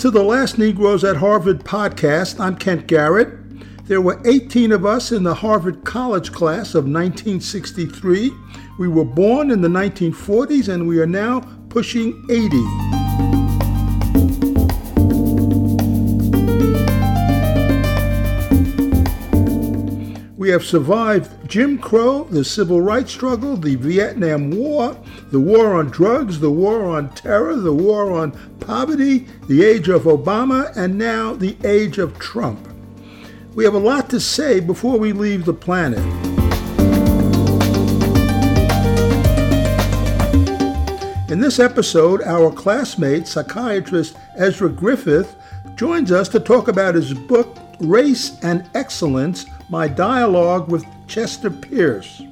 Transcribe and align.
to 0.00 0.10
the 0.10 0.22
Last 0.22 0.56
Negroes 0.56 1.04
at 1.04 1.16
Harvard 1.16 1.62
podcast. 1.62 2.40
I'm 2.40 2.56
Kent 2.56 2.86
Garrett. 2.86 3.36
There 3.84 4.00
were 4.00 4.18
18 4.24 4.72
of 4.72 4.86
us 4.86 5.12
in 5.12 5.24
the 5.24 5.34
Harvard 5.34 5.84
College 5.84 6.32
class 6.32 6.74
of 6.74 6.84
1963. 6.84 8.30
We 8.78 8.88
were 8.88 9.04
born 9.04 9.50
in 9.50 9.60
the 9.60 9.68
1940s 9.68 10.72
and 10.72 10.88
we 10.88 11.00
are 11.00 11.06
now 11.06 11.40
pushing 11.68 12.26
80. 12.30 12.89
We 20.40 20.48
have 20.48 20.64
survived 20.64 21.46
Jim 21.46 21.76
Crow, 21.78 22.24
the 22.24 22.46
civil 22.46 22.80
rights 22.80 23.12
struggle, 23.12 23.58
the 23.58 23.74
Vietnam 23.74 24.50
War, 24.50 24.96
the 25.30 25.38
war 25.38 25.74
on 25.74 25.90
drugs, 25.90 26.40
the 26.40 26.50
war 26.50 26.86
on 26.86 27.10
terror, 27.10 27.56
the 27.56 27.74
war 27.74 28.10
on 28.10 28.32
poverty, 28.58 29.26
the 29.48 29.62
age 29.62 29.90
of 29.90 30.04
Obama, 30.04 30.74
and 30.74 30.96
now 30.96 31.34
the 31.34 31.58
age 31.62 31.98
of 31.98 32.18
Trump. 32.18 32.66
We 33.54 33.64
have 33.64 33.74
a 33.74 33.78
lot 33.78 34.08
to 34.08 34.18
say 34.18 34.60
before 34.60 34.98
we 34.98 35.12
leave 35.12 35.44
the 35.44 35.52
planet. 35.52 35.98
In 41.30 41.38
this 41.38 41.58
episode, 41.58 42.22
our 42.22 42.50
classmate, 42.50 43.28
psychiatrist 43.28 44.16
Ezra 44.38 44.70
Griffith, 44.70 45.36
joins 45.74 46.10
us 46.10 46.30
to 46.30 46.40
talk 46.40 46.68
about 46.68 46.94
his 46.94 47.12
book, 47.12 47.58
Race 47.78 48.38
and 48.42 48.66
Excellence 48.74 49.44
My 49.70 49.86
Dialogue 49.86 50.68
with 50.68 50.84
Chester 51.06 51.48
Pierce. 51.48 52.22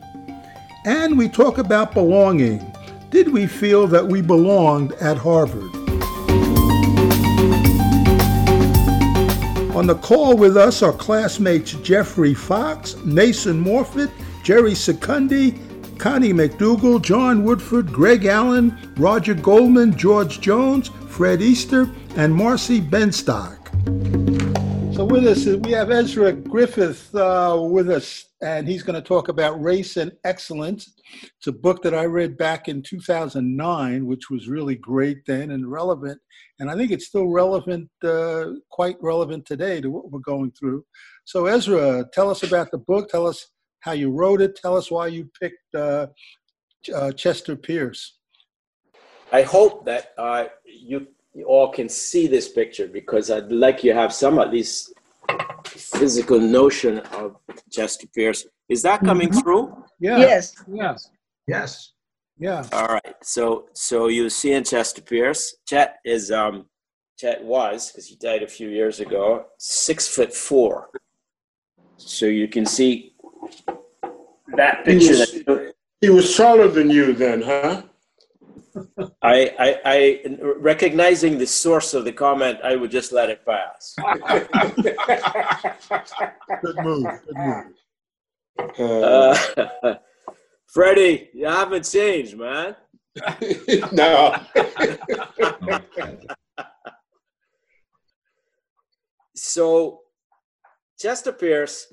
And 0.84 1.17
we 1.17 1.28
talk 1.28 1.58
about 1.58 1.95
belonging. 1.95 2.75
Did 3.11 3.33
we 3.33 3.47
feel 3.47 3.86
that 3.86 4.05
we 4.05 4.20
belonged 4.22 4.92
at 4.95 5.17
Harvard? 5.17 5.70
On 9.77 9.86
the 9.86 9.95
call 10.03 10.36
with 10.36 10.56
us 10.56 10.83
are 10.83 10.92
classmates 10.92 11.75
Jeffrey 11.75 12.34
Fox, 12.34 12.97
Mason 13.05 13.62
Morfitt, 13.62 14.11
Jerry 14.42 14.73
Secundi, 14.73 15.56
Connie 15.97 16.33
McDougal, 16.33 17.00
John 17.00 17.45
Woodford, 17.45 17.92
Greg 17.92 18.25
Allen, 18.25 18.77
Roger 18.97 19.34
Goldman, 19.34 19.97
George 19.97 20.41
Jones, 20.41 20.89
Fred 21.06 21.41
Easter, 21.41 21.89
and 22.17 22.34
Marcy 22.34 22.80
Benstock. 22.80 23.58
So 24.99 25.05
with 25.05 25.29
us, 25.29 25.47
we 25.47 25.71
have 25.71 25.93
Ezra 25.93 26.33
Griffith 26.33 27.15
uh, 27.15 27.57
with 27.71 27.89
us, 27.89 28.31
and 28.43 28.67
he's 28.67 28.83
going 28.83 29.01
to 29.01 29.09
talk 29.09 29.29
about 29.29 29.63
race 29.63 29.97
and 29.97 30.11
excellence. 30.25 30.93
It's 31.37 31.47
a 31.47 31.53
book 31.53 31.85
that 31.85 31.95
I 31.95 32.07
read 32.07 32.37
back 32.37 32.67
in 32.67 32.83
2009, 32.83 34.07
which 34.07 34.29
was 34.29 34.49
really 34.49 34.75
great 34.75 35.19
then 35.25 35.53
and 35.53 35.71
relevant. 35.71 36.21
And 36.59 36.69
I 36.69 36.75
think 36.75 36.91
it's 36.91 37.07
still 37.07 37.29
relevant, 37.29 37.89
uh, 38.03 38.47
quite 38.73 38.97
relevant 39.01 39.47
today 39.47 39.81
to 39.83 39.89
what 39.89 40.11
we're 40.11 40.19
going 40.19 40.51
through. 40.51 40.85
So 41.25 41.47
Ezra, 41.47 42.05
tell 42.13 42.29
us 42.29 42.43
about 42.43 42.73
the 42.73 42.79
book. 42.79 43.09
Tell 43.09 43.29
us 43.29 43.53
how 43.79 43.93
you 43.93 44.11
wrote 44.11 44.43
it. 44.43 44.57
Tell 44.57 44.77
us 44.77 44.91
why 44.91 45.07
you 45.07 45.31
picked 45.41 45.77
uh, 45.77 46.09
uh 46.93 47.13
Chester 47.13 47.55
Pierce. 47.55 48.19
I 49.31 49.43
hope 49.43 49.85
that 49.85 50.09
uh, 50.19 50.47
you 50.65 51.07
you 51.34 51.45
all 51.45 51.71
can 51.71 51.89
see 51.89 52.27
this 52.27 52.48
picture 52.48 52.89
because 52.89 53.31
I'd 53.31 53.53
like 53.53 53.84
you 53.84 53.93
have 53.95 54.12
some 54.12 54.39
at 54.39 54.51
least 54.51 54.93
physical 55.65 56.41
notion 56.41 56.98
of 57.12 57.37
Chester 57.70 58.07
Pierce. 58.15 58.47
Is 58.69 58.83
that 58.83 59.01
coming 59.01 59.29
mm-hmm. 59.29 59.41
through? 59.41 59.85
Yeah. 60.01 60.19
Yes. 60.19 60.55
Yes. 60.73 61.11
Yes. 61.47 61.93
Yeah. 62.39 62.65
All 62.73 62.87
right. 62.87 63.15
So 63.23 63.67
so 63.75 64.08
you 64.08 64.30
see 64.30 64.52
in 64.52 64.64
Chester 64.64 65.02
Pierce, 65.02 65.57
Chet 65.67 65.97
is 66.05 66.30
um 66.30 66.67
Chet 67.19 67.45
was 67.45 67.91
because 67.91 68.07
he 68.07 68.17
died 68.17 68.42
a 68.42 68.48
few 68.48 68.69
years 68.69 69.01
ago, 69.01 69.47
six 69.58 70.08
foot 70.08 70.33
four. 70.33 70.89
So 71.97 72.27
you 72.27 72.47
can 72.47 72.64
see 72.64 73.14
that 74.57 74.85
picture. 74.85 75.14
He 75.14 75.20
was, 75.20 75.33
that, 75.47 75.75
he 76.01 76.11
was 76.11 76.36
taller 76.36 76.69
than 76.69 76.91
you 76.91 77.13
then, 77.13 77.42
huh? 77.42 77.83
I, 79.28 79.55
I, 79.58 79.80
I, 79.84 80.22
recognizing 80.56 81.36
the 81.36 81.46
source 81.46 81.92
of 81.92 82.05
the 82.05 82.12
comment, 82.12 82.61
I 82.64 82.77
would 82.77 82.90
just 82.90 83.12
let 83.12 83.28
it 83.28 83.44
pass. 83.44 83.94
good 86.62 86.77
move. 86.83 87.06
Good 87.27 87.36
move. 87.36 87.66
Uh, 88.78 89.36
Freddie, 90.66 91.28
you 91.34 91.46
haven't 91.46 91.84
changed, 91.84 92.39
man. 92.39 92.74
no. 93.92 94.34
so, 99.34 100.00
Chester 100.98 101.33
Pierce 101.33 101.92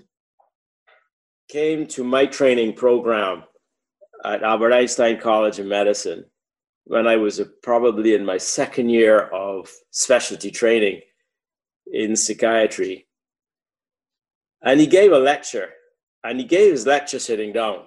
came 1.50 1.86
to 1.88 2.02
my 2.04 2.26
training 2.26 2.74
program 2.74 3.44
at 4.24 4.42
Albert 4.42 4.72
Einstein 4.72 5.20
College 5.20 5.60
of 5.60 5.66
Medicine 5.66 6.24
when 6.86 7.08
I 7.08 7.16
was 7.16 7.42
probably 7.64 8.14
in 8.14 8.24
my 8.24 8.38
second 8.38 8.90
year 8.90 9.20
of 9.20 9.72
specialty 9.92 10.52
training 10.52 11.02
in 11.92 12.16
psychiatry. 12.16 13.08
And 14.62 14.80
he 14.80 14.88
gave 14.88 15.12
a 15.12 15.20
lecture, 15.20 15.70
and 16.24 16.40
he 16.40 16.46
gave 16.46 16.72
his 16.72 16.86
lecture 16.86 17.20
sitting 17.20 17.54
down. 17.54 17.86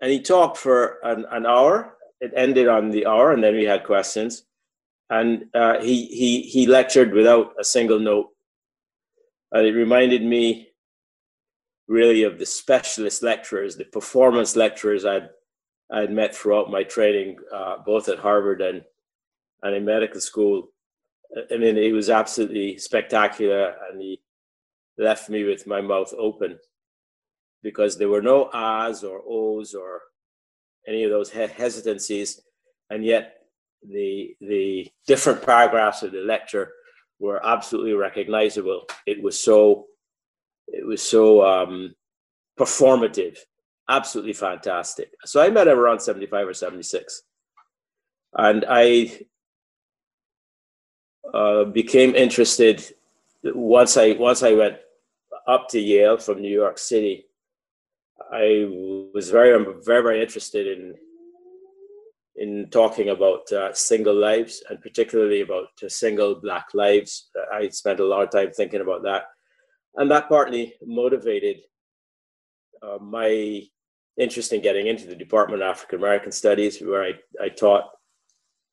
And 0.00 0.10
he 0.10 0.20
talked 0.20 0.56
for 0.56 0.98
an, 1.02 1.26
an 1.30 1.46
hour. 1.46 1.94
It 2.20 2.32
ended 2.34 2.68
on 2.68 2.90
the 2.90 3.06
hour, 3.06 3.32
and 3.32 3.44
then 3.44 3.54
we 3.54 3.64
had 3.64 3.84
questions. 3.84 4.44
And 5.10 5.46
uh, 5.54 5.80
he, 5.80 6.06
he, 6.06 6.42
he 6.42 6.66
lectured 6.66 7.12
without 7.12 7.52
a 7.58 7.64
single 7.64 7.98
note. 7.98 8.28
And 9.52 9.66
it 9.66 9.72
reminded 9.72 10.22
me 10.22 10.68
really 11.88 12.22
of 12.22 12.38
the 12.38 12.46
specialist 12.46 13.22
lecturers, 13.22 13.76
the 13.76 13.84
performance 13.84 14.54
lecturers 14.56 15.04
I'd 15.04 15.28
I 15.92 16.00
had 16.00 16.12
met 16.12 16.34
throughout 16.34 16.70
my 16.70 16.84
training, 16.84 17.36
uh, 17.52 17.78
both 17.84 18.08
at 18.08 18.18
Harvard 18.18 18.60
and 18.60 18.82
and 19.62 19.74
in 19.74 19.84
medical 19.84 20.20
school. 20.20 20.68
I 21.52 21.56
mean, 21.56 21.76
he 21.76 21.92
was 21.92 22.10
absolutely 22.10 22.78
spectacular, 22.78 23.74
and 23.90 24.00
he 24.00 24.20
left 24.98 25.28
me 25.28 25.44
with 25.44 25.66
my 25.66 25.80
mouth 25.80 26.12
open 26.18 26.58
because 27.62 27.96
there 27.96 28.08
were 28.08 28.22
no 28.22 28.50
ahs 28.52 29.04
or 29.04 29.22
ohs 29.28 29.74
or 29.74 30.00
any 30.86 31.04
of 31.04 31.10
those 31.10 31.30
hesitancies, 31.30 32.40
and 32.90 33.04
yet 33.04 33.34
the 33.82 34.34
the 34.40 34.90
different 35.06 35.42
paragraphs 35.42 36.02
of 36.02 36.12
the 36.12 36.20
lecture 36.20 36.72
were 37.18 37.44
absolutely 37.44 37.92
recognizable. 37.92 38.86
It 39.06 39.22
was 39.22 39.38
so 39.38 39.86
it 40.68 40.86
was 40.86 41.02
so 41.02 41.44
um, 41.44 41.94
performative 42.58 43.38
absolutely 43.90 44.32
fantastic. 44.32 45.10
So 45.24 45.42
I 45.42 45.50
met 45.50 45.68
him 45.68 45.78
around 45.78 46.00
75 46.00 46.48
or 46.48 46.54
76. 46.54 47.22
And 48.34 48.64
I 48.68 49.20
uh, 51.34 51.64
became 51.64 52.14
interested 52.14 52.82
once 53.42 53.96
I 53.96 54.12
once 54.12 54.42
I 54.42 54.52
went 54.52 54.76
up 55.46 55.68
to 55.70 55.80
Yale 55.80 56.18
from 56.18 56.40
New 56.40 56.52
York 56.52 56.78
City. 56.78 57.26
I 58.32 58.66
was 59.12 59.30
very 59.30 59.52
very 59.84 60.02
very 60.02 60.22
interested 60.22 60.66
in 60.66 60.94
in 62.36 62.68
talking 62.70 63.08
about 63.10 63.50
uh, 63.52 63.72
single 63.74 64.14
lives 64.14 64.62
and 64.70 64.80
particularly 64.80 65.40
about 65.40 65.68
uh, 65.82 65.88
single 65.88 66.36
black 66.36 66.66
lives. 66.74 67.30
I 67.52 67.68
spent 67.68 68.00
a 68.00 68.04
lot 68.04 68.22
of 68.22 68.30
time 68.30 68.52
thinking 68.52 68.80
about 68.80 69.02
that, 69.02 69.24
and 69.96 70.10
that 70.10 70.28
partly 70.28 70.74
motivated 70.84 71.56
uh, 72.82 72.98
my 73.00 73.62
interest 74.20 74.52
in 74.52 74.60
getting 74.60 74.86
into 74.86 75.06
the 75.06 75.16
Department 75.16 75.62
of 75.62 75.68
African 75.68 75.98
American 75.98 76.32
Studies, 76.32 76.80
where 76.80 77.02
I, 77.02 77.12
I 77.42 77.48
taught 77.48 77.90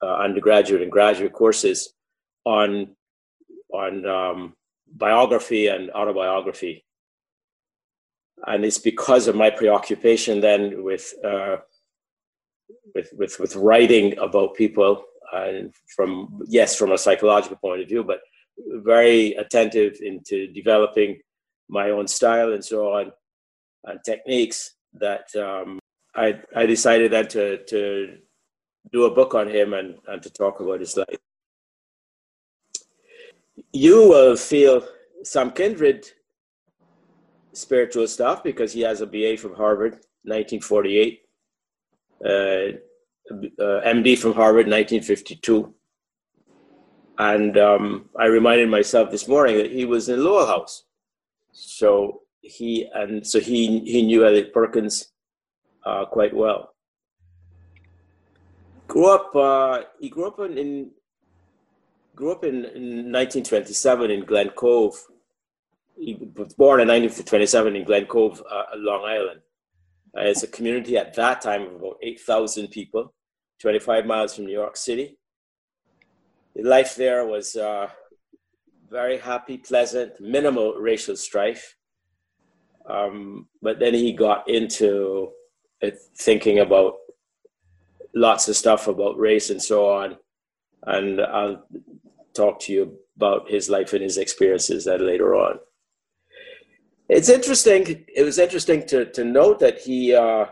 uh, 0.04 0.16
undergraduate 0.18 0.82
and 0.82 0.92
graduate 0.92 1.34
courses 1.34 1.94
on 2.46 2.96
on 3.74 4.06
um, 4.06 4.54
biography 4.96 5.68
and 5.68 5.90
autobiography. 5.92 6.86
And 8.46 8.64
it's 8.64 8.78
because 8.78 9.28
of 9.28 9.36
my 9.36 9.50
preoccupation 9.50 10.42
then 10.42 10.84
with 10.84 11.14
uh, 11.24 11.58
with, 12.94 13.10
with 13.18 13.40
with 13.40 13.56
writing 13.56 14.18
about 14.20 14.56
people 14.56 15.04
and 15.34 15.74
from 15.96 16.42
yes 16.48 16.76
from 16.76 16.92
a 16.92 16.98
psychological 16.98 17.58
point 17.58 17.82
of 17.82 17.88
view, 17.88 18.04
but 18.04 18.20
very 18.84 19.34
attentive 19.34 19.98
into 20.02 20.48
developing 20.54 21.20
my 21.70 21.90
own 21.92 22.08
style 22.08 22.54
and 22.54 22.64
so 22.64 22.94
on 22.94 23.12
and 23.86 24.00
techniques 24.06 24.77
that 25.00 25.36
um, 25.36 25.80
I 26.16 26.40
I 26.56 26.66
decided 26.66 27.12
then 27.12 27.28
to 27.30 27.64
to 27.66 28.18
do 28.92 29.06
a 29.06 29.14
book 29.14 29.36
on 29.36 29.48
him 29.48 29.74
and, 29.74 29.96
and 30.08 30.22
to 30.24 30.30
talk 30.30 30.60
about 30.60 30.80
his 30.80 30.96
life. 30.96 31.18
You 33.74 34.10
will 34.10 34.36
feel 34.36 34.88
some 35.24 35.52
kindred 35.52 36.08
spiritual 37.54 38.08
stuff 38.08 38.44
because 38.44 38.72
he 38.72 38.82
has 38.82 39.02
a 39.02 39.08
BA 39.08 39.38
from 39.38 39.56
Harvard, 39.56 39.94
1948, 40.24 41.22
uh, 42.24 42.30
uh, 42.30 42.72
MD 43.60 44.18
from 44.18 44.34
Harvard, 44.34 44.68
1952. 44.68 45.74
And 47.18 47.58
um, 47.58 48.10
I 48.18 48.26
reminded 48.28 48.70
myself 48.70 49.10
this 49.10 49.28
morning 49.28 49.58
that 49.58 49.72
he 49.72 49.86
was 49.86 50.08
in 50.08 50.24
Lowell 50.24 50.46
House. 50.46 50.84
So 51.52 52.22
he 52.48 52.90
and 52.94 53.26
so 53.26 53.40
he 53.40 53.80
he 53.80 54.04
knew 54.04 54.26
Elliott 54.26 54.54
Perkins 54.54 55.12
uh, 55.86 56.06
quite 56.06 56.36
well. 56.36 56.74
Grew 58.88 59.08
up. 59.14 59.36
Uh, 59.36 59.84
he 60.00 60.10
grew 60.10 60.28
up 60.28 60.40
in, 60.40 60.58
in 60.58 60.92
grew 62.16 62.32
up 62.32 62.44
in, 62.44 62.56
in 62.56 63.12
1927 63.12 64.12
in 64.12 64.26
Glen 64.26 64.50
Cove. 64.50 64.96
He 65.96 66.14
was 66.36 66.54
born 66.54 66.80
in 66.82 66.88
1927 66.88 67.76
in 67.76 67.84
Glen 67.84 68.06
Cove, 68.06 68.42
uh, 68.50 68.64
Long 68.76 69.04
Island. 69.06 69.42
Uh, 70.18 70.22
it's 70.22 70.44
a 70.44 70.48
community 70.48 70.98
at 70.98 71.14
that 71.16 71.42
time 71.42 71.64
of 71.64 71.76
about 71.76 71.98
8,000 72.02 72.70
people, 72.70 73.14
25 73.62 74.06
miles 74.06 74.36
from 74.36 74.46
New 74.46 74.54
York 74.54 74.78
City. 74.78 75.18
The 76.56 76.64
life 76.64 76.96
there 76.96 77.26
was 77.26 77.56
uh, 77.56 77.88
very 78.90 79.20
happy, 79.20 79.58
pleasant, 79.58 80.20
minimal 80.20 80.74
racial 80.74 81.16
strife. 81.16 81.77
Um, 82.90 83.48
but 83.62 83.80
then 83.80 83.94
he 83.94 84.14
got 84.14 84.50
into 84.50 85.32
thinking 86.18 86.60
about 86.60 86.96
lots 88.16 88.48
of 88.48 88.56
stuff 88.56 88.88
about 88.88 89.18
race 89.18 89.50
and 89.50 89.62
so 89.62 89.90
on. 89.90 90.18
And 90.84 91.22
I'll 91.22 91.66
talk 92.34 92.60
to 92.62 92.74
you 92.74 92.98
about 93.16 93.50
his 93.50 93.70
life 93.70 93.94
and 93.94 94.02
his 94.02 94.18
experiences 94.18 94.86
that 94.86 95.02
later 95.02 95.36
on. 95.36 95.60
It's 97.10 97.30
interesting. 97.30 98.06
It 98.14 98.24
was 98.24 98.38
interesting 98.38 98.86
to, 98.88 99.06
to 99.12 99.24
note 99.24 99.60
that 99.60 99.80
he 99.80 100.14
uh, 100.14 100.46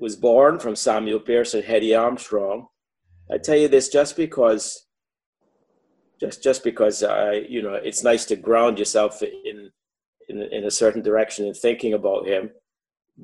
was 0.00 0.16
born 0.16 0.58
from 0.58 0.76
Samuel 0.76 1.20
and 1.26 1.64
Hetty 1.64 1.94
Armstrong. 1.94 2.68
I 3.30 3.38
tell 3.38 3.56
you 3.56 3.68
this 3.68 3.88
just 3.88 4.16
because, 4.16 4.86
just 6.20 6.42
just 6.42 6.64
because 6.64 7.02
I, 7.02 7.32
you 7.48 7.60
know, 7.62 7.74
it's 7.74 8.02
nice 8.04 8.24
to 8.26 8.36
ground 8.36 8.78
yourself 8.78 9.22
in 9.22 9.70
in, 10.28 10.42
in 10.42 10.64
a 10.64 10.70
certain 10.70 11.02
direction 11.02 11.46
in 11.46 11.54
thinking 11.54 11.94
about 11.94 12.26
him, 12.26 12.50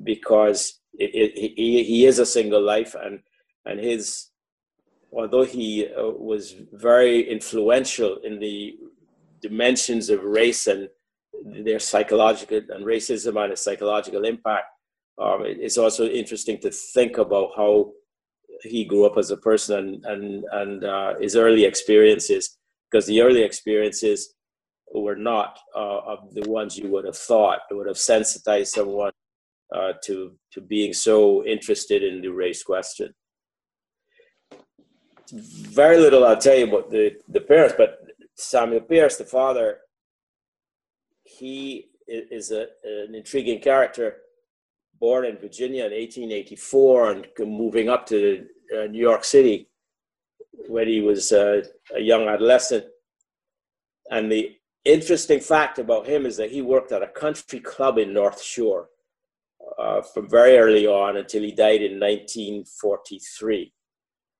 because 0.03 0.79
it, 0.97 1.11
it, 1.13 1.53
he 1.55 1.83
he 1.83 2.05
is 2.05 2.19
a 2.19 2.25
single 2.25 2.61
life 2.61 2.95
and 2.95 3.19
and 3.65 3.79
his 3.79 4.29
although 5.11 5.45
he 5.45 5.87
uh, 5.87 6.09
was 6.09 6.55
very 6.73 7.29
influential 7.29 8.17
in 8.23 8.39
the 8.39 8.75
dimensions 9.41 10.09
of 10.09 10.23
race 10.23 10.67
and 10.67 10.89
their 11.65 11.79
psychological 11.79 12.57
and 12.69 12.85
racism 12.85 13.41
and 13.41 13.51
its 13.53 13.63
psychological 13.63 14.25
impact, 14.25 14.65
um, 15.21 15.43
it's 15.45 15.77
also 15.77 16.07
interesting 16.07 16.57
to 16.59 16.69
think 16.71 17.17
about 17.17 17.51
how 17.55 17.91
he 18.63 18.85
grew 18.85 19.05
up 19.05 19.17
as 19.17 19.31
a 19.31 19.37
person 19.37 19.77
and 19.77 20.05
and, 20.05 20.45
and 20.51 20.83
uh, 20.83 21.13
his 21.19 21.35
early 21.35 21.65
experiences, 21.65 22.57
because 22.89 23.05
the 23.05 23.21
early 23.21 23.43
experiences 23.43 24.34
were 25.01 25.15
not 25.15 25.59
uh, 25.75 25.99
of 25.99 26.33
the 26.33 26.49
ones 26.49 26.77
you 26.77 26.89
would 26.89 27.05
have 27.05 27.17
thought. 27.17 27.59
It 27.69 27.73
would 27.73 27.87
have 27.87 27.97
sensitized 27.97 28.73
someone 28.73 29.11
uh, 29.75 29.93
to 30.05 30.33
to 30.53 30.61
being 30.61 30.93
so 30.93 31.45
interested 31.45 32.03
in 32.03 32.21
the 32.21 32.29
race 32.29 32.63
question 32.63 33.13
very 35.31 35.97
little 35.97 36.25
I'll 36.25 36.37
tell 36.37 36.55
you 36.57 36.67
about 36.67 36.89
the, 36.91 37.15
the 37.29 37.41
parents, 37.41 37.75
but 37.77 37.99
Samuel 38.35 38.81
Pierce, 38.81 39.17
the 39.17 39.25
father, 39.25 39.79
he 41.23 41.89
is 42.07 42.51
a, 42.51 42.67
an 42.83 43.15
intriguing 43.15 43.59
character, 43.59 44.17
born 44.99 45.25
in 45.25 45.37
Virginia 45.37 45.85
in 45.85 45.91
1884 45.91 47.11
and 47.11 47.27
moving 47.39 47.89
up 47.89 48.05
to 48.07 48.45
uh, 48.75 48.85
New 48.85 48.99
York 48.99 49.23
City 49.23 49.67
when 50.67 50.87
he 50.87 51.01
was 51.01 51.31
uh, 51.31 51.61
a 51.95 51.99
young 51.99 52.27
adolescent. 52.27 52.85
And 54.11 54.31
the 54.31 54.55
interesting 54.85 55.39
fact 55.39 55.79
about 55.79 56.07
him 56.07 56.25
is 56.25 56.37
that 56.37 56.51
he 56.51 56.61
worked 56.61 56.91
at 56.91 57.03
a 57.03 57.07
country 57.07 57.59
club 57.59 57.97
in 57.97 58.13
North 58.13 58.41
Shore 58.41 58.89
uh, 59.79 60.01
from 60.01 60.29
very 60.29 60.57
early 60.57 60.87
on 60.87 61.17
until 61.17 61.41
he 61.41 61.51
died 61.51 61.81
in 61.81 61.99
1943 61.99 63.73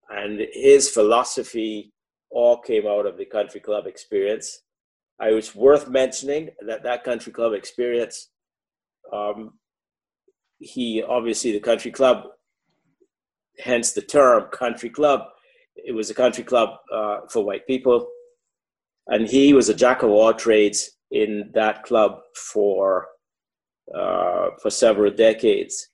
and 0.10 0.42
his 0.54 0.90
philosophy 0.90 1.92
all 2.30 2.58
came 2.58 2.86
out 2.88 3.06
of 3.06 3.18
the 3.18 3.26
country 3.26 3.60
club 3.60 3.88
experience. 3.88 4.62
I 5.20 5.32
was 5.32 5.56
worth 5.56 5.88
mentioning 5.88 6.50
that 6.68 6.84
that 6.84 7.04
country 7.04 7.32
club 7.32 7.54
experience. 7.54 8.30
Um, 9.12 9.54
he 10.60 11.04
obviously 11.04 11.52
the 11.54 11.60
country 11.60 11.92
club, 11.92 12.24
hence 13.60 13.94
the 13.94 14.02
term 14.02 14.50
country 14.52 14.90
club. 14.90 15.22
It 15.76 15.94
was 15.94 16.10
a 16.10 16.14
country 16.14 16.44
club 16.44 16.70
uh, 16.94 17.20
for 17.30 17.46
white 17.46 17.66
people, 17.68 18.08
and 19.08 19.28
he 19.28 19.54
was 19.54 19.70
a 19.70 19.74
jack 19.74 20.04
of 20.04 20.10
all 20.10 20.34
trades 20.34 20.92
in 21.12 21.52
that 21.54 21.84
club 21.84 22.20
for 22.36 23.08
uh, 23.96 24.50
for 24.62 24.70
several 24.70 25.12
decades 25.12 25.90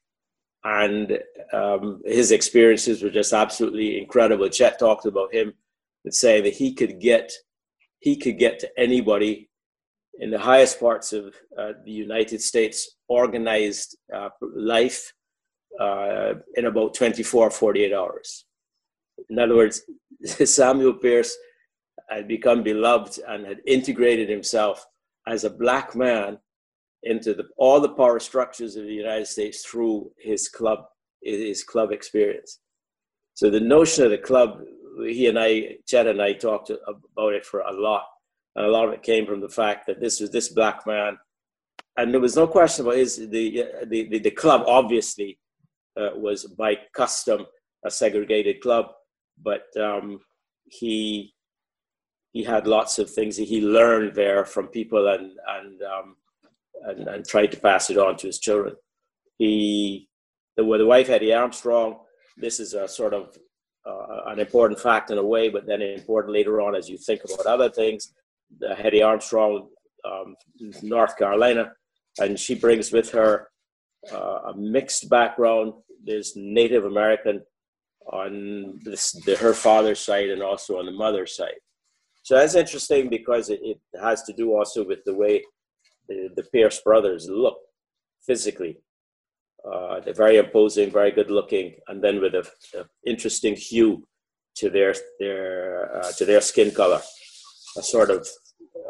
and 0.64 1.20
um, 1.54 2.02
his 2.06 2.32
experiences 2.32 3.02
were 3.02 3.10
just 3.10 3.34
absolutely 3.34 4.00
incredible. 4.00 4.48
Chet 4.48 4.78
talked 4.78 5.06
about 5.06 5.34
him 5.34 5.54
and 6.06 6.14
saying 6.14 6.44
that 6.44 6.54
he 6.54 6.74
could 6.74 7.00
get 7.00 7.32
he 8.00 8.16
could 8.16 8.40
get 8.40 8.60
to 8.60 8.80
anybody 8.80 9.50
in 10.20 10.32
the 10.32 10.40
highest 10.40 10.80
parts 10.80 11.14
of 11.14 11.36
uh, 11.58 11.74
the 11.86 11.92
United 11.92 12.42
States 12.42 12.98
organized 13.08 13.98
uh, 14.16 14.30
life 14.56 15.14
uh, 15.80 16.34
in 16.56 16.66
about 16.66 16.94
24 16.94 17.50
48 17.52 17.94
hours. 17.94 18.46
In 19.30 19.40
other 19.40 19.56
words, 19.56 19.84
Samuel 20.24 20.94
Pierce 20.94 21.36
had 22.10 22.28
become 22.28 22.64
beloved 22.64 23.20
and 23.28 23.46
had 23.46 23.62
integrated 23.66 24.30
himself 24.30 24.86
as 25.28 25.44
a 25.44 25.50
black 25.50 25.96
man 25.96 26.38
into 27.04 27.34
the, 27.34 27.46
all 27.58 27.80
the 27.80 27.90
power 27.90 28.20
structures 28.20 28.76
of 28.76 28.84
the 28.84 28.94
United 28.94 29.28
States 29.28 29.66
through 29.66 30.12
his 30.20 30.50
club, 30.50 30.86
his 31.22 31.64
club 31.64 31.92
experience. 31.92 32.60
So 33.34 33.50
the 33.50 33.60
notion 33.60 34.04
of 34.06 34.12
the 34.12 34.18
club, 34.18 34.62
he 35.04 35.28
and 35.28 35.40
I, 35.40 35.78
Chet 35.88 36.08
and 36.08 36.22
I 36.22 36.34
talked 36.34 36.70
about 36.70 37.34
it 37.34 37.46
for 37.46 37.62
a 37.62 37.74
lot. 37.74 38.06
And 38.56 38.66
a 38.66 38.70
lot 38.70 38.88
of 38.88 38.94
it 38.94 39.04
came 39.04 39.26
from 39.26 39.40
the 39.40 39.50
fact 39.50 39.88
that 39.88 40.02
this 40.02 40.20
was 40.20 40.32
this 40.32 40.50
black 40.50 40.86
man. 40.86 41.18
And 41.98 42.14
there 42.14 42.22
was 42.22 42.36
no 42.36 42.48
question 42.48 42.86
about 42.86 42.98
his, 42.98 43.18
the, 43.18 43.66
the, 43.86 44.08
the, 44.10 44.20
the 44.20 44.32
club 44.32 44.64
obviously 44.68 45.40
uh, 46.00 46.10
was 46.16 46.46
by 46.46 46.78
custom 46.94 47.46
a 47.86 47.92
segregated 47.92 48.62
club, 48.62 48.88
but 49.42 49.64
um, 49.80 50.20
he, 50.66 51.34
he 52.32 52.44
had 52.44 52.68
lots 52.68 52.98
of 53.00 53.10
things 53.10 53.38
that 53.38 53.48
he 53.48 53.62
learned 53.62 54.16
there 54.16 54.46
from 54.46 54.68
people 54.68 55.08
and, 55.08 55.32
and 55.48 55.82
um, 55.82 56.16
and, 56.84 57.08
and 57.08 57.26
tried 57.28 57.52
to 57.52 57.60
pass 57.60 57.90
it 57.90 57.98
on 57.98 58.18
to 58.18 58.28
his 58.28 58.40
children. 58.40 58.76
He, 59.38 60.08
the, 60.58 60.64
the 60.64 60.86
wife, 60.86 61.08
Hetty 61.08 61.34
Armstrong, 61.34 62.00
this 62.38 62.60
is 62.60 62.74
a 62.74 62.88
sort 62.88 63.14
of 63.14 63.38
uh, 63.86 64.22
an 64.28 64.40
important 64.40 64.80
fact 64.80 65.10
in 65.10 65.18
a 65.18 65.24
way, 65.24 65.50
but 65.50 65.66
then 65.66 65.82
important 65.82 66.34
later 66.34 66.62
on 66.62 66.76
as 66.76 66.90
you 66.90 66.98
think 66.98 67.22
about 67.24 67.46
other 67.46 67.70
things. 67.70 68.14
The 68.60 68.76
Hetty 68.76 69.02
Armstrong, 69.02 69.70
um, 70.06 70.36
North 70.84 71.18
Carolina, 71.18 71.72
and 72.20 72.40
she 72.40 72.56
brings 72.56 72.92
with 72.92 73.12
her 73.12 73.50
uh, 74.12 74.40
a 74.50 74.54
mixed 74.56 75.10
background. 75.10 75.74
There's 76.04 76.34
Native 76.36 76.86
American 76.86 77.42
on 78.12 78.80
this, 78.84 79.12
the, 79.26 79.36
her 79.38 79.54
father's 79.54 80.00
side 80.00 80.30
and 80.30 80.42
also 80.42 80.80
on 80.80 80.86
the 80.86 80.92
mother's 80.92 81.36
side. 81.36 81.60
So 82.32 82.38
that's 82.38 82.56
interesting 82.56 83.10
because 83.10 83.50
it, 83.50 83.60
it 83.62 83.78
has 84.02 84.24
to 84.24 84.32
do 84.32 84.56
also 84.56 84.88
with 84.88 85.04
the 85.04 85.14
way 85.14 85.44
the, 86.08 86.30
the 86.38 86.44
Pierce 86.44 86.80
brothers 86.80 87.28
look 87.30 87.58
physically. 88.26 88.78
Uh, 89.70 90.00
they're 90.00 90.14
very 90.14 90.38
imposing, 90.38 90.92
very 90.92 91.12
good 91.12 91.30
looking, 91.30 91.76
and 91.90 92.02
then 92.02 92.22
with 92.22 92.34
an 92.34 92.46
interesting 93.06 93.58
hue 93.58 94.08
to 94.56 94.70
their 94.70 94.96
their 95.20 95.94
uh, 95.98 96.12
to 96.14 96.24
their 96.24 96.40
skin 96.40 96.72
color, 96.72 97.02
a 97.78 97.84
sort 97.84 98.10
of 98.10 98.26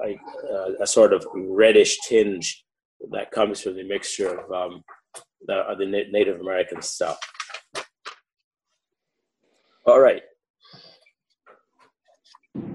a, 0.06 0.12
uh, 0.54 0.74
a 0.80 0.86
sort 0.86 1.12
of 1.12 1.26
reddish 1.34 1.98
tinge 2.08 2.64
that 3.10 3.32
comes 3.32 3.60
from 3.60 3.76
the 3.76 3.84
mixture 3.84 4.38
of 4.40 4.52
um, 4.52 4.84
the, 5.48 5.64
the 5.80 5.88
Native 6.12 6.40
American 6.40 6.80
stuff. 6.84 7.18
All 9.88 10.00
right, 10.00 10.22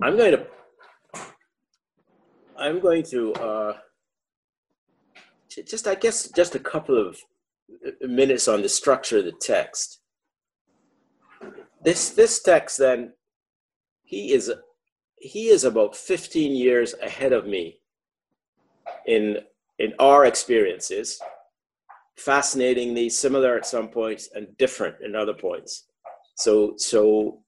I'm 0.03 0.17
going 0.17 0.33
to 0.33 0.56
I'm 2.59 2.81
going 2.81 3.03
to 3.05 3.33
uh, 3.35 3.77
just 5.67 5.87
I 5.87 5.95
guess 5.95 6.29
just 6.31 6.55
a 6.55 6.59
couple 6.59 6.99
of 6.99 7.19
uh, 7.87 8.07
minutes 8.07 8.49
on 8.49 8.63
the 8.63 8.69
structure 8.69 9.19
of 9.19 9.25
the 9.25 9.33
text. 9.33 10.01
This 11.83 12.11
this 12.11 12.43
text 12.43 12.79
then 12.79 13.13
he 14.05 14.33
is 14.33 14.53
he 15.19 15.49
is 15.49 15.65
about 15.65 15.97
15 15.97 16.55
years 16.55 16.95
ahead 17.03 17.33
of 17.33 17.47
me 17.47 17.81
in 19.07 19.39
in 19.79 19.93
our 19.99 20.25
experiences 20.25 21.21
fascinatingly 22.17 23.11
similar 23.11 23.59
at 23.59 23.67
some 23.67 23.89
points 23.89 24.31
and 24.35 24.57
different 24.57 24.97
in 25.03 25.15
other 25.15 25.35
points 25.35 25.85
so 26.37 26.75
so 26.77 27.41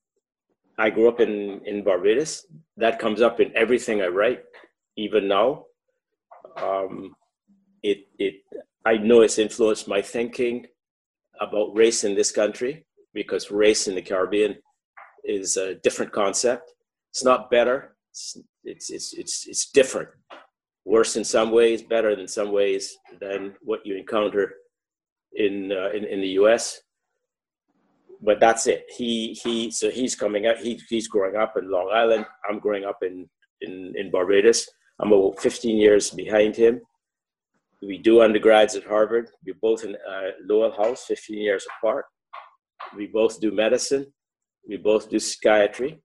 I 0.79 0.91
grew 0.91 1.09
up 1.09 1.21
in, 1.21 1.61
in 1.67 1.83
Barbados. 1.83 2.47
That 2.77 3.00
comes 3.00 3.21
up 3.21 3.41
in 3.41 3.55
everything 3.57 4.00
I 4.00 4.07
write, 4.07 4.45
even 4.99 5.28
now. 5.28 5.64
Um, 6.61 7.14
it, 7.83 8.09
it, 8.19 8.35
I 8.85 8.97
know 8.97 9.23
it's 9.23 9.38
influenced 9.38 9.88
my 9.88 10.02
thinking 10.02 10.67
about 11.40 11.75
race 11.75 12.02
in 12.02 12.14
this 12.17 12.33
country 12.33 12.85
because 13.14 13.50
race 13.50 13.87
in 13.87 13.95
the 13.95 14.02
Caribbean 14.02 14.57
is 15.25 15.57
a 15.57 15.76
different 15.76 16.12
concept. 16.12 16.75
It's 17.11 17.25
not 17.25 17.50
better. 17.50 17.97
It's, 18.11 18.37
it's, 18.64 18.90
it's, 18.90 19.14
it's, 19.14 19.47
it's 19.47 19.71
different. 19.71 20.09
Worse 20.85 21.17
in 21.17 21.25
some 21.25 21.52
ways, 21.52 21.83
better 21.83 22.11
in 22.11 22.26
some 22.26 22.50
ways 22.50 22.97
than 23.21 23.55
what 23.62 23.81
you 23.85 23.97
encounter 23.97 24.55
in, 25.35 25.71
uh, 25.71 25.90
in, 25.90 26.05
in 26.05 26.21
the 26.21 26.38
US 26.40 26.81
but 28.21 28.40
that's 28.40 28.67
it. 28.67 28.85
He 28.97 29.38
he 29.43 29.71
so 29.71 29.90
he's 29.90 30.14
coming 30.14 30.47
out. 30.47 30.59
He 30.59 30.81
he's 30.88 31.09
growing 31.09 31.37
up 31.37 31.57
in 31.57 31.71
Long 31.71 31.90
Island. 31.95 32.26
I'm 32.49 32.59
growing 32.59 32.85
up 32.85 32.99
in 33.02 33.28
in 33.61 33.93
in 33.97 34.11
Barbados. 34.11 34.69
I'm 35.00 35.12
about 35.12 35.40
15 35.40 35.76
years 35.76 36.11
behind 36.11 36.57
him. 36.57 36.81
We 37.83 37.99
do 37.99 38.23
undergrads 38.23 38.75
at 38.75 38.85
Harvard. 38.85 39.31
We're 39.47 39.55
both 39.62 39.85
in 39.85 39.95
uh, 39.95 40.31
Lowell 40.45 40.73
House, 40.73 41.05
15 41.07 41.38
years 41.38 41.67
apart. 41.78 42.07
We 42.97 43.07
both 43.07 43.40
do 43.40 43.52
medicine. 43.52 44.07
We 44.69 44.76
both 44.76 45.09
do 45.09 45.19
psychiatry. 45.19 46.00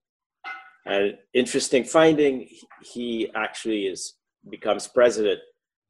And 0.86 1.18
interesting 1.34 1.84
finding, 1.84 2.48
he 2.82 3.32
actually 3.36 3.88
is 3.88 4.16
becomes 4.50 4.88
president 4.88 5.40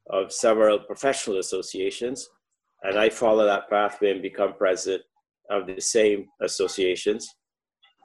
of 0.09 0.31
several 0.31 0.77
professional 0.79 1.39
associations, 1.39 2.29
and 2.83 2.99
I 2.99 3.09
follow 3.09 3.45
that 3.45 3.69
pathway 3.69 4.11
and 4.11 4.21
become 4.21 4.53
president 4.53 5.01
of 5.49 5.65
the 5.65 5.81
same 5.81 6.27
associations 6.41 7.27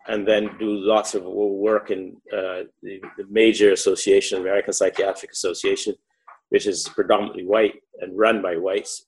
and 0.09 0.27
then 0.27 0.50
do 0.59 0.71
lots 0.71 1.15
of 1.15 1.25
work 1.25 1.91
in 1.91 2.17
uh, 2.33 2.65
the, 2.83 3.00
the, 3.19 3.27
major 3.29 3.73
association, 3.73 4.41
American 4.41 4.73
Psychiatric 4.73 5.33
Association, 5.33 5.95
which 6.49 6.67
is 6.67 6.88
predominantly 6.88 7.45
white 7.45 7.83
and 8.00 8.19
run 8.19 8.41
by 8.41 8.57
whites, 8.57 9.05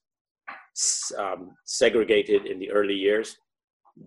um, 1.19 1.53
segregated 1.65 2.47
in 2.47 2.59
the 2.59 2.71
early 2.71 2.95
years. 2.95 3.39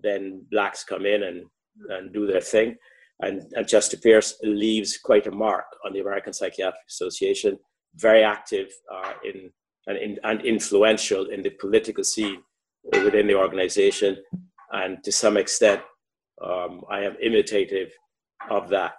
Then 0.03 0.45
blacks 0.51 0.83
come 0.83 1.05
in 1.05 1.23
and, 1.23 1.45
and 1.89 2.13
do 2.13 2.27
their 2.27 2.41
thing. 2.41 2.75
And, 3.21 3.51
and 3.55 3.67
Chester 3.67 3.97
Pierce 3.97 4.35
leaves 4.43 4.97
quite 4.97 5.27
a 5.27 5.31
mark 5.31 5.65
on 5.85 5.93
the 5.93 5.99
American 5.99 6.33
Psychiatric 6.33 6.87
Association, 6.87 7.57
very 7.95 8.23
active 8.23 8.71
uh, 8.93 9.13
in, 9.23 9.51
and, 9.87 9.97
in, 9.97 10.19
and 10.23 10.41
influential 10.45 11.25
in 11.25 11.41
the 11.41 11.51
political 11.51 12.03
scene 12.03 12.43
within 12.83 13.25
the 13.25 13.35
organization. 13.35 14.17
And 14.71 15.03
to 15.03 15.11
some 15.11 15.37
extent, 15.37 15.81
um, 16.41 16.81
I 16.89 17.01
am 17.01 17.15
imitative 17.21 17.91
of 18.49 18.69
that. 18.69 18.93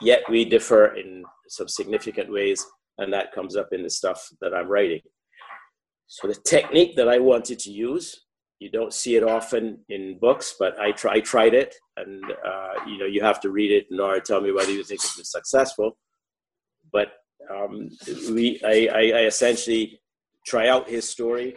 Yet 0.00 0.22
we 0.28 0.44
differ 0.44 0.94
in 0.94 1.24
some 1.48 1.68
significant 1.68 2.30
ways, 2.32 2.64
and 2.98 3.12
that 3.12 3.32
comes 3.32 3.56
up 3.56 3.68
in 3.72 3.82
the 3.82 3.90
stuff 3.90 4.28
that 4.40 4.54
I'm 4.54 4.68
writing. 4.68 5.00
So 6.06 6.28
the 6.28 6.34
technique 6.34 6.96
that 6.96 7.08
I 7.08 7.18
wanted 7.18 7.58
to 7.60 7.70
use, 7.70 8.24
you 8.60 8.70
don't 8.70 8.92
see 8.92 9.16
it 9.16 9.22
often 9.22 9.78
in 9.88 10.18
books, 10.18 10.54
but 10.58 10.74
I, 10.80 10.94
I 11.08 11.20
tried 11.20 11.54
it, 11.54 11.74
and 11.96 12.24
uh, 12.24 12.84
you 12.86 12.98
know 12.98 13.06
you 13.06 13.22
have 13.22 13.40
to 13.40 13.50
read 13.50 13.70
it 13.70 13.86
in 13.90 14.00
order 14.00 14.20
to 14.20 14.26
tell 14.26 14.40
me 14.40 14.52
whether 14.52 14.72
you 14.72 14.82
think 14.82 15.00
it's 15.00 15.16
been 15.16 15.24
successful. 15.24 15.96
But 16.92 17.08
um, 17.54 17.90
we, 18.30 18.60
I, 18.64 18.88
I, 18.92 19.00
I 19.20 19.24
essentially 19.26 20.00
try 20.46 20.68
out 20.68 20.88
his 20.88 21.08
story 21.08 21.54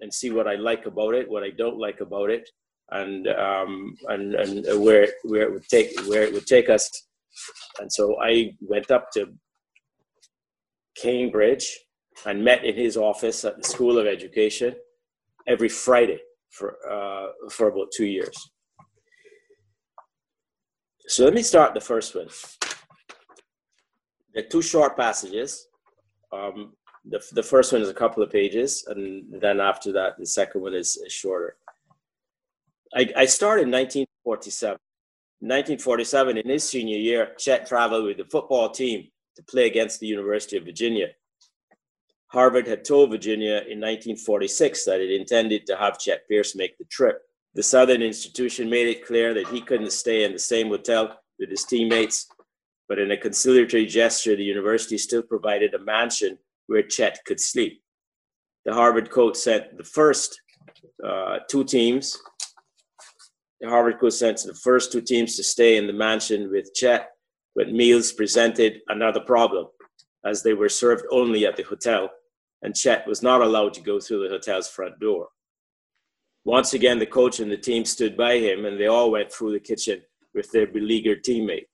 and 0.00 0.12
see 0.12 0.30
what 0.30 0.48
I 0.48 0.56
like 0.56 0.86
about 0.86 1.14
it, 1.14 1.30
what 1.30 1.44
I 1.44 1.50
don't 1.50 1.78
like 1.78 2.00
about 2.00 2.30
it, 2.30 2.48
and 2.92 3.28
um, 3.28 3.96
and 4.08 4.34
and 4.34 4.82
where 4.82 5.08
where 5.24 5.42
it 5.42 5.52
would 5.52 5.68
take 5.68 5.98
where 6.06 6.22
it 6.22 6.32
would 6.32 6.46
take 6.46 6.68
us. 6.68 6.90
And 7.80 7.90
so 7.92 8.20
I 8.20 8.54
went 8.60 8.90
up 8.90 9.10
to 9.12 9.32
Cambridge 11.00 11.66
and 12.26 12.44
met 12.44 12.64
in 12.64 12.76
his 12.76 12.96
office 12.96 13.44
at 13.44 13.56
the 13.56 13.68
School 13.68 13.98
of 13.98 14.06
Education 14.06 14.74
every 15.46 15.68
Friday 15.68 16.20
for 16.50 16.76
uh, 16.90 17.28
for 17.50 17.68
about 17.68 17.88
two 17.96 18.06
years. 18.06 18.36
So 21.06 21.24
let 21.24 21.34
me 21.34 21.42
start 21.42 21.74
the 21.74 21.80
first 21.80 22.14
one. 22.14 22.28
Are 24.36 24.42
two 24.42 24.62
short 24.62 24.96
passages. 24.96 25.66
Um, 26.32 26.72
the, 27.04 27.20
the 27.32 27.42
first 27.42 27.72
one 27.72 27.82
is 27.82 27.88
a 27.88 27.94
couple 27.94 28.22
of 28.22 28.30
pages, 28.30 28.84
and 28.86 29.24
then 29.40 29.60
after 29.60 29.92
that, 29.92 30.16
the 30.18 30.26
second 30.26 30.62
one 30.62 30.74
is, 30.74 30.96
is 31.04 31.12
shorter. 31.12 31.56
I, 32.94 33.08
I 33.16 33.24
started 33.26 33.62
in 33.62 33.70
1947. 33.70 34.78
In 35.40 35.48
1947, 35.48 36.38
in 36.38 36.48
his 36.48 36.64
senior 36.64 36.98
year, 36.98 37.34
Chet 37.38 37.66
traveled 37.66 38.04
with 38.04 38.18
the 38.18 38.24
football 38.24 38.70
team 38.70 39.08
to 39.36 39.42
play 39.42 39.66
against 39.66 39.98
the 39.98 40.06
University 40.06 40.56
of 40.56 40.64
Virginia. 40.64 41.08
Harvard 42.28 42.66
had 42.66 42.84
told 42.84 43.10
Virginia 43.10 43.56
in 43.68 43.80
1946 43.80 44.84
that 44.84 45.00
it 45.00 45.10
intended 45.10 45.66
to 45.66 45.76
have 45.76 45.98
Chet 45.98 46.26
Pierce 46.28 46.54
make 46.54 46.78
the 46.78 46.84
trip. 46.84 47.20
The 47.54 47.62
Southern 47.62 48.02
institution 48.02 48.70
made 48.70 48.88
it 48.88 49.06
clear 49.06 49.34
that 49.34 49.48
he 49.48 49.60
couldn't 49.60 49.92
stay 49.92 50.24
in 50.24 50.32
the 50.32 50.38
same 50.38 50.68
hotel 50.68 51.18
with 51.38 51.50
his 51.50 51.64
teammates, 51.64 52.28
but 52.88 52.98
in 52.98 53.10
a 53.10 53.16
conciliatory 53.16 53.84
gesture, 53.84 54.36
the 54.36 54.44
university 54.44 54.96
still 54.96 55.22
provided 55.22 55.74
a 55.74 55.78
mansion 55.78 56.38
where 56.68 56.82
Chet 56.82 57.18
could 57.26 57.40
sleep. 57.40 57.82
The 58.64 58.72
Harvard 58.72 59.10
coach 59.10 59.36
sent 59.36 59.76
the 59.76 59.84
first 59.84 60.40
uh, 61.04 61.40
two 61.50 61.64
teams. 61.64 62.16
Harvard 63.68 64.00
coach 64.00 64.14
sent 64.14 64.42
the 64.44 64.54
first 64.54 64.90
two 64.90 65.00
teams 65.00 65.36
to 65.36 65.44
stay 65.44 65.76
in 65.76 65.86
the 65.86 65.92
mansion 65.92 66.50
with 66.50 66.74
Chet, 66.74 67.10
but 67.54 67.72
meals 67.72 68.12
presented 68.12 68.80
another 68.88 69.20
problem, 69.20 69.66
as 70.24 70.42
they 70.42 70.54
were 70.54 70.68
served 70.68 71.04
only 71.10 71.46
at 71.46 71.56
the 71.56 71.62
hotel, 71.62 72.10
and 72.62 72.74
Chet 72.74 73.06
was 73.06 73.22
not 73.22 73.40
allowed 73.40 73.74
to 73.74 73.80
go 73.80 74.00
through 74.00 74.22
the 74.22 74.34
hotel's 74.34 74.68
front 74.68 74.98
door. 75.00 75.28
Once 76.44 76.74
again, 76.74 76.98
the 76.98 77.06
coach 77.06 77.38
and 77.38 77.50
the 77.50 77.56
team 77.56 77.84
stood 77.84 78.16
by 78.16 78.38
him, 78.38 78.64
and 78.64 78.80
they 78.80 78.88
all 78.88 79.10
went 79.10 79.32
through 79.32 79.52
the 79.52 79.60
kitchen 79.60 80.02
with 80.34 80.50
their 80.50 80.66
beleaguered 80.66 81.22
teammate. 81.22 81.66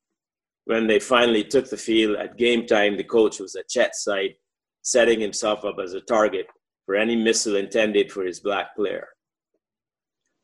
When 0.64 0.87
they 0.87 1.00
finally 1.00 1.45
took 1.45 1.71
the 1.71 1.78
field 1.78 2.16
at 2.16 2.37
game 2.37 2.66
time, 2.66 2.97
the 2.97 3.04
coach 3.04 3.40
was 3.40 3.57
at 3.57 3.68
Chet's 3.68 4.04
side 4.04 4.35
setting 4.83 5.21
himself 5.21 5.64
up 5.64 5.76
as 5.83 5.95
a 5.95 6.00
target 6.00 6.47
for 6.85 6.95
any 6.95 7.16
missile 7.16 7.57
intended 7.57 8.11
for 8.12 8.25
his 8.25 8.40
black 8.40 8.75
player. 8.76 9.09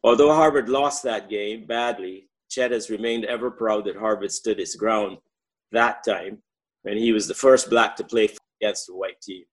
Although 0.05 0.35
Harvard 0.35 0.69
lost 0.69 1.03
that 1.03 1.31
game 1.31 1.65
badly, 1.65 2.29
Chet 2.51 2.71
has 2.73 2.91
remained 2.91 3.25
ever 3.25 3.51
proud 3.51 3.87
that 3.87 3.97
Harvard 3.97 4.31
stood 4.31 4.61
its 4.61 4.77
ground 4.77 5.17
that 5.73 6.05
time 6.07 6.43
when 6.83 6.99
he 6.99 7.13
was 7.13 7.27
the 7.27 7.35
first 7.35 7.71
black 7.71 7.97
to 7.97 8.05
play 8.05 8.29
against 8.61 8.91
a 8.91 8.93
white 8.93 9.21
team. 9.23 9.45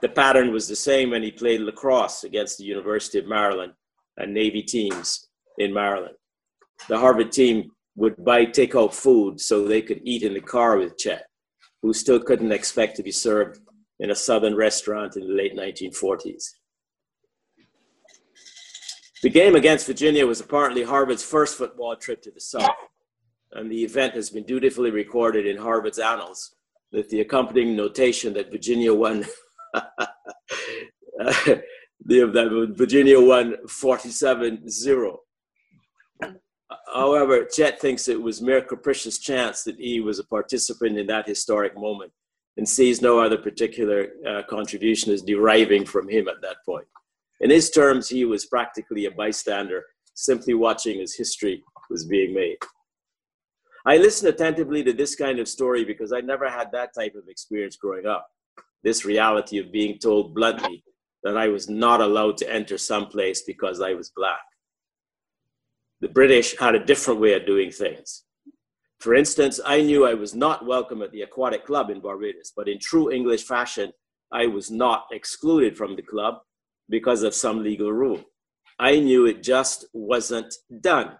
The 0.00 0.08
pattern 0.08 0.52
was 0.52 0.68
the 0.68 0.76
same 0.76 1.10
when 1.10 1.24
he 1.24 1.32
played 1.32 1.60
lacrosse 1.60 2.22
against 2.22 2.58
the 2.58 2.64
University 2.64 3.18
of 3.18 3.26
Maryland 3.26 3.72
and 4.16 4.32
Navy 4.32 4.62
teams 4.62 5.26
in 5.58 5.74
Maryland. 5.74 6.14
The 6.88 6.98
Harvard 6.98 7.32
team 7.32 7.72
would 7.96 8.24
buy 8.24 8.46
takeout 8.46 8.94
food 8.94 9.40
so 9.40 9.66
they 9.66 9.82
could 9.82 10.02
eat 10.04 10.22
in 10.22 10.34
the 10.34 10.40
car 10.40 10.78
with 10.78 10.98
Chet 10.98 11.26
who 11.82 11.92
still 11.92 12.20
couldn't 12.20 12.52
expect 12.52 12.96
to 12.96 13.02
be 13.02 13.12
served 13.12 13.58
in 13.98 14.10
a 14.10 14.14
southern 14.14 14.54
restaurant 14.54 15.16
in 15.16 15.26
the 15.26 15.34
late 15.34 15.56
1940s. 15.56 16.44
The 19.26 19.30
game 19.30 19.56
against 19.56 19.88
Virginia 19.88 20.24
was 20.24 20.38
apparently 20.38 20.84
Harvard's 20.84 21.24
first 21.24 21.58
football 21.58 21.96
trip 21.96 22.22
to 22.22 22.30
the 22.30 22.38
South, 22.40 22.70
and 23.50 23.68
the 23.68 23.82
event 23.82 24.14
has 24.14 24.30
been 24.30 24.44
dutifully 24.44 24.92
recorded 24.92 25.48
in 25.48 25.56
Harvard's 25.56 25.98
annals 25.98 26.54
with 26.92 27.10
the 27.10 27.22
accompanying 27.22 27.74
notation 27.74 28.32
that 28.34 28.52
Virginia 28.52 28.94
won. 28.94 29.26
the, 32.04 32.72
Virginia 32.76 33.20
won 33.20 33.56
47 33.66 34.70
0. 34.70 35.18
However, 36.94 37.44
Chet 37.46 37.80
thinks 37.80 38.06
it 38.06 38.22
was 38.22 38.40
mere 38.40 38.62
capricious 38.62 39.18
chance 39.18 39.64
that 39.64 39.74
he 39.74 39.98
was 39.98 40.20
a 40.20 40.24
participant 40.24 40.98
in 40.98 41.08
that 41.08 41.26
historic 41.26 41.76
moment 41.76 42.12
and 42.58 42.68
sees 42.68 43.02
no 43.02 43.18
other 43.18 43.38
particular 43.38 44.06
uh, 44.24 44.42
contribution 44.48 45.12
as 45.12 45.22
deriving 45.22 45.84
from 45.84 46.08
him 46.08 46.28
at 46.28 46.40
that 46.42 46.58
point. 46.64 46.86
In 47.40 47.50
his 47.50 47.70
terms, 47.70 48.08
he 48.08 48.24
was 48.24 48.46
practically 48.46 49.06
a 49.06 49.10
bystander, 49.10 49.84
simply 50.14 50.54
watching 50.54 51.00
as 51.00 51.14
history 51.14 51.62
was 51.90 52.06
being 52.06 52.34
made. 52.34 52.58
I 53.84 53.98
listened 53.98 54.30
attentively 54.30 54.82
to 54.84 54.92
this 54.92 55.14
kind 55.14 55.38
of 55.38 55.48
story 55.48 55.84
because 55.84 56.12
I 56.12 56.20
never 56.20 56.48
had 56.48 56.72
that 56.72 56.90
type 56.98 57.14
of 57.14 57.28
experience 57.28 57.76
growing 57.76 58.06
up. 58.06 58.26
This 58.82 59.04
reality 59.04 59.58
of 59.58 59.70
being 59.70 59.98
told 59.98 60.34
bluntly 60.34 60.82
that 61.22 61.36
I 61.36 61.48
was 61.48 61.68
not 61.68 62.00
allowed 62.00 62.36
to 62.38 62.52
enter 62.52 62.78
some 62.78 63.06
place 63.06 63.42
because 63.42 63.80
I 63.80 63.94
was 63.94 64.10
black 64.10 64.40
the 66.00 66.08
British 66.08 66.56
had 66.58 66.74
a 66.74 66.84
different 66.84 67.20
way 67.20 67.34
of 67.34 67.46
doing 67.46 67.70
things. 67.70 68.24
For 69.00 69.14
instance, 69.14 69.60
I 69.64 69.80
knew 69.80 70.06
I 70.06 70.14
was 70.14 70.34
not 70.34 70.66
welcome 70.66 71.02
at 71.02 71.10
the 71.12 71.22
aquatic 71.22 71.64
club 71.64 71.90
in 71.90 72.00
Barbados, 72.00 72.52
but 72.54 72.68
in 72.68 72.78
true 72.78 73.10
English 73.10 73.44
fashion, 73.44 73.92
I 74.32 74.46
was 74.46 74.70
not 74.70 75.06
excluded 75.12 75.76
from 75.76 75.96
the 75.96 76.02
club 76.02 76.40
because 76.88 77.22
of 77.22 77.34
some 77.34 77.62
legal 77.62 77.92
rule. 77.92 78.22
I 78.78 78.98
knew 79.00 79.26
it 79.26 79.42
just 79.42 79.86
wasn't 79.92 80.54
done. 80.80 81.16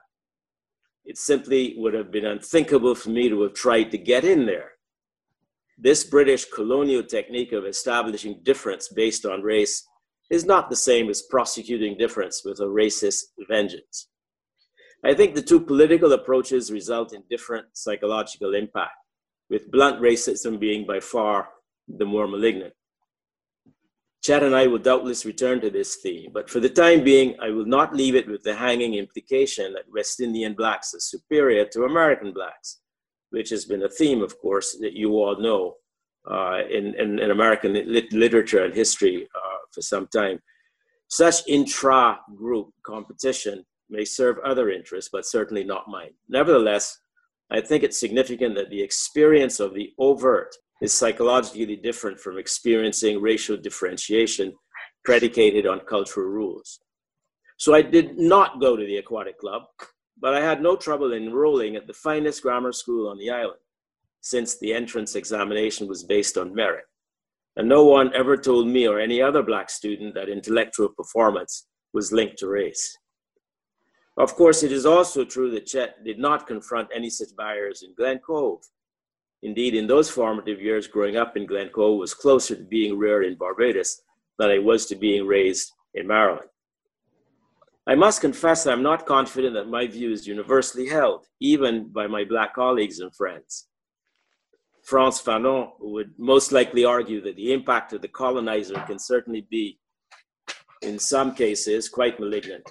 It 1.05 1.19
simply 1.19 1.75
would 1.79 1.95
have 1.95 2.11
been 2.11 2.27
unthinkable 2.27 2.95
for 2.95 3.11
me 3.11 3.29
to 3.29 3.43
have 3.43 3.55
tried 3.55 3.91
to 3.93 3.99
get 3.99 4.25
in 4.25 4.47
there. 4.47 4.73
This 5.79 6.05
British 6.05 6.47
colonial 6.47 7.03
technique 7.03 7.53
of 7.53 7.65
establishing 7.65 8.41
difference 8.43 8.89
based 8.89 9.25
on 9.25 9.43
race 9.43 9.87
is 10.31 10.45
not 10.45 10.69
the 10.69 10.77
same 10.77 11.09
as 11.09 11.23
prosecuting 11.23 11.97
difference 11.97 12.43
with 12.45 12.61
a 12.61 12.65
racist 12.65 13.25
vengeance. 13.49 14.09
I 15.05 15.15
think 15.15 15.35
the 15.35 15.43
two 15.43 15.61
political 15.61 16.13
approaches 16.13 16.73
result 16.73 17.13
in 17.13 17.23
different 17.31 17.67
psychological 17.75 18.55
impact, 18.55 18.97
with 19.49 19.71
blunt 19.71 20.01
racism 20.01 20.59
being 20.59 20.87
by 20.87 21.01
far 21.01 21.49
the 21.87 22.05
more 22.05 22.27
malignant. 22.27 22.73
Chet 24.27 24.43
and 24.43 24.57
I 24.57 24.67
will 24.67 24.79
doubtless 24.79 25.25
return 25.25 25.61
to 25.61 25.71
this 25.71 25.99
theme, 26.03 26.33
but 26.35 26.51
for 26.51 26.59
the 26.59 26.69
time 26.69 27.05
being, 27.05 27.37
I 27.41 27.51
will 27.51 27.65
not 27.65 27.95
leave 27.95 28.17
it 28.17 28.27
with 28.27 28.43
the 28.43 28.57
hanging 28.57 28.95
implication 28.95 29.73
that 29.75 29.85
West 29.95 30.19
Indian 30.19 30.53
blacks 30.53 30.93
are 30.95 30.99
superior 30.99 31.65
to 31.67 31.85
American 31.85 32.33
blacks, 32.33 32.81
which 33.31 33.51
has 33.51 33.67
been 33.67 33.85
a 33.85 33.89
theme, 33.89 34.23
of 34.23 34.37
course, 34.41 34.77
that 34.81 34.95
you 34.95 35.13
all 35.13 35.41
know 35.41 35.75
uh, 36.29 36.63
in, 36.69 36.97
in, 36.97 37.21
in, 37.21 37.31
American 37.31 37.75
lit- 37.75 38.13
literature 38.13 38.65
and 38.65 38.75
history 38.75 39.29
uh, 39.33 39.59
for 39.71 39.81
some 39.81 40.09
time. 40.09 40.41
Such 41.07 41.47
intra 41.47 42.19
group 42.35 42.71
competition 42.85 43.65
may 43.89 44.05
serve 44.05 44.39
other 44.41 44.71
interests, 44.71 45.09
but 45.13 45.25
certainly 45.25 45.63
not 45.63 45.87
mine. 45.87 46.15
Nevertheless, 46.29 46.99
I 47.53 47.61
think 47.61 47.85
it's 47.85 48.01
significant 48.01 48.57
that 48.57 48.71
the 48.71 48.83
experience 48.83 49.61
of 49.61 49.73
the 49.73 49.93
overt 50.01 50.53
is 50.83 50.93
psychologically 50.93 51.77
different 51.77 52.21
from 52.21 52.39
experiencing 52.39 53.21
racial 53.21 53.57
differentiation 53.57 54.53
predicated 55.05 55.67
on 55.67 55.81
cultural 55.81 56.27
rules. 56.27 56.81
So 57.59 57.75
I 57.75 57.83
did 57.83 58.19
not 58.19 58.61
go 58.61 58.77
to 58.77 58.85
the 58.85 58.99
aquatic 58.99 59.39
club, 59.39 59.63
but 60.21 60.35
I 60.35 60.41
had 60.41 60.63
no 60.63 60.77
trouble 60.77 61.13
enrolling 61.13 61.77
at 61.77 61.87
the 61.87 61.95
finest 61.95 62.43
grammar 62.43 62.73
school 62.73 63.09
on 63.09 63.19
the 63.19 63.31
island, 63.31 63.61
since 64.21 64.59
the 64.59 64.75
entrance 64.75 65.15
examination 65.15 65.89
was 65.89 66.05
based 66.05 66.37
on 66.37 66.55
merit. 66.55 66.85
And 67.57 67.69
no 67.69 67.85
one 67.85 68.15
ever 68.15 68.37
told 68.37 68.67
me 68.67 68.87
or 68.87 68.99
any 68.99 69.23
other 69.23 69.43
black 69.43 69.71
student 69.71 70.15
that 70.15 70.29
intellectual 70.29 70.91
performance 70.91 71.67
was 71.95 72.13
linked 72.13 72.39
to 72.39 72.49
race. 72.49 72.99
Of 74.19 74.35
course, 74.35 74.63
it 74.63 74.73
is 74.73 74.85
also 74.85 75.25
true 75.25 75.51
that 75.53 75.67
Chet 75.67 76.05
did 76.05 76.19
not 76.19 76.47
confront 76.47 76.89
any 76.95 77.09
such 77.09 77.37
barriers 77.37 77.83
in 77.83 77.95
Glen 77.95 78.19
Cove, 78.19 78.63
Indeed, 79.43 79.75
in 79.75 79.87
those 79.87 80.11
formative 80.11 80.61
years 80.61 80.87
growing 80.87 81.17
up 81.17 81.37
in 81.37 81.47
Glen 81.47 81.69
Cove 81.69 81.99
was 81.99 82.15
closer 82.15 82.57
to 82.57 82.65
being 82.65 82.99
reared 82.99 83.25
in 83.25 83.37
Barbados 83.37 84.01
than 84.39 84.51
I 84.51 84.59
was 84.59 84.87
to 84.87 84.97
being 84.97 85.27
raised 85.27 85.73
in 85.95 86.07
Maryland. 86.07 86.49
I 87.87 87.95
must 87.95 88.21
confess 88.21 88.65
that 88.65 88.73
I'm 88.73 88.83
not 88.83 89.07
confident 89.07 89.55
that 89.55 89.69
my 89.69 89.87
view 89.87 90.11
is 90.11 90.27
universally 90.27 90.89
held, 90.89 91.27
even 91.41 91.89
by 91.89 92.09
my 92.09 92.25
black 92.25 92.55
colleagues 92.55 92.99
and 92.99 93.15
friends. 93.15 93.69
Frantz 94.83 95.23
Fanon 95.23 95.71
would 95.81 96.13
most 96.19 96.51
likely 96.51 96.85
argue 96.85 97.21
that 97.21 97.37
the 97.37 97.53
impact 97.53 97.93
of 97.93 98.03
the 98.03 98.09
colonizer 98.09 98.81
can 98.87 98.99
certainly 98.99 99.47
be, 99.51 99.79
in 100.83 100.99
some 100.99 101.35
cases, 101.35 101.89
quite 101.89 102.19
malignant. 102.19 102.69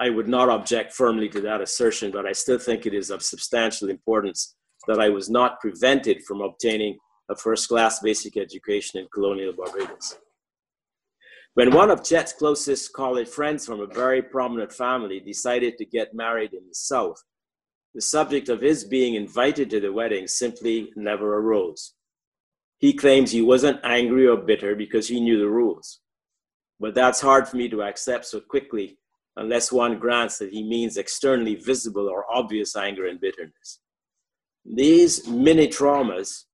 I 0.00 0.10
would 0.10 0.28
not 0.28 0.48
object 0.48 0.92
firmly 0.92 1.28
to 1.28 1.40
that 1.42 1.60
assertion, 1.60 2.10
but 2.10 2.26
I 2.26 2.32
still 2.32 2.58
think 2.58 2.86
it 2.86 2.94
is 2.94 3.10
of 3.10 3.22
substantial 3.22 3.90
importance 3.90 4.56
that 4.86 5.00
I 5.00 5.08
was 5.08 5.28
not 5.28 5.60
prevented 5.60 6.22
from 6.24 6.40
obtaining 6.40 6.98
a 7.30 7.36
first 7.36 7.68
class 7.68 8.00
basic 8.00 8.36
education 8.36 9.00
in 9.00 9.06
colonial 9.12 9.52
Barbados. 9.52 10.18
When 11.54 11.72
one 11.72 11.90
of 11.90 12.04
Chet's 12.04 12.32
closest 12.32 12.92
college 12.92 13.28
friends 13.28 13.66
from 13.66 13.80
a 13.80 13.86
very 13.86 14.22
prominent 14.22 14.72
family 14.72 15.20
decided 15.20 15.78
to 15.78 15.84
get 15.84 16.14
married 16.14 16.52
in 16.52 16.66
the 16.68 16.74
South, 16.74 17.22
the 17.94 18.00
subject 18.00 18.48
of 18.48 18.60
his 18.60 18.84
being 18.84 19.14
invited 19.14 19.68
to 19.70 19.80
the 19.80 19.92
wedding 19.92 20.28
simply 20.28 20.92
never 20.94 21.38
arose. 21.38 21.94
He 22.78 22.92
claims 22.94 23.30
he 23.30 23.42
wasn't 23.42 23.80
angry 23.84 24.26
or 24.26 24.36
bitter 24.36 24.74
because 24.74 25.08
he 25.08 25.20
knew 25.20 25.38
the 25.38 25.48
rules. 25.48 26.00
But 26.78 26.94
that's 26.94 27.20
hard 27.20 27.46
for 27.46 27.56
me 27.56 27.68
to 27.68 27.82
accept 27.82 28.26
so 28.26 28.40
quickly 28.40 28.96
unless 29.36 29.70
one 29.70 29.98
grants 29.98 30.38
that 30.38 30.50
he 30.50 30.62
means 30.62 30.96
externally 30.96 31.56
visible 31.56 32.08
or 32.08 32.24
obvious 32.32 32.76
anger 32.76 33.06
and 33.06 33.20
bitterness. 33.20 33.80
These 34.64 35.26
mini 35.26 35.68
traumas 35.68 36.44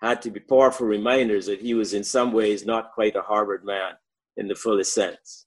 had 0.00 0.22
to 0.22 0.30
be 0.30 0.40
powerful 0.40 0.86
reminders 0.86 1.46
that 1.46 1.60
he 1.60 1.74
was 1.74 1.94
in 1.94 2.04
some 2.04 2.32
ways 2.32 2.64
not 2.64 2.92
quite 2.92 3.16
a 3.16 3.22
Harvard 3.22 3.64
man 3.64 3.94
in 4.36 4.48
the 4.48 4.54
fullest 4.54 4.94
sense. 4.94 5.46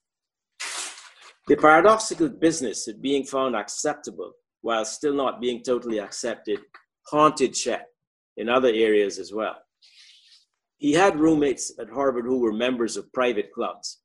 The 1.46 1.56
paradoxical 1.56 2.28
business 2.28 2.86
of 2.88 3.00
being 3.00 3.24
found 3.24 3.56
acceptable 3.56 4.32
while 4.60 4.84
still 4.84 5.14
not 5.14 5.40
being 5.40 5.62
totally 5.62 5.98
accepted 5.98 6.60
haunted 7.06 7.54
Chet 7.54 7.86
in 8.36 8.48
other 8.48 8.68
areas 8.68 9.18
as 9.18 9.32
well. 9.32 9.56
He 10.76 10.92
had 10.92 11.18
roommates 11.18 11.72
at 11.78 11.90
Harvard 11.90 12.24
who 12.24 12.38
were 12.40 12.52
members 12.52 12.96
of 12.96 13.12
private 13.12 13.52
clubs 13.52 14.00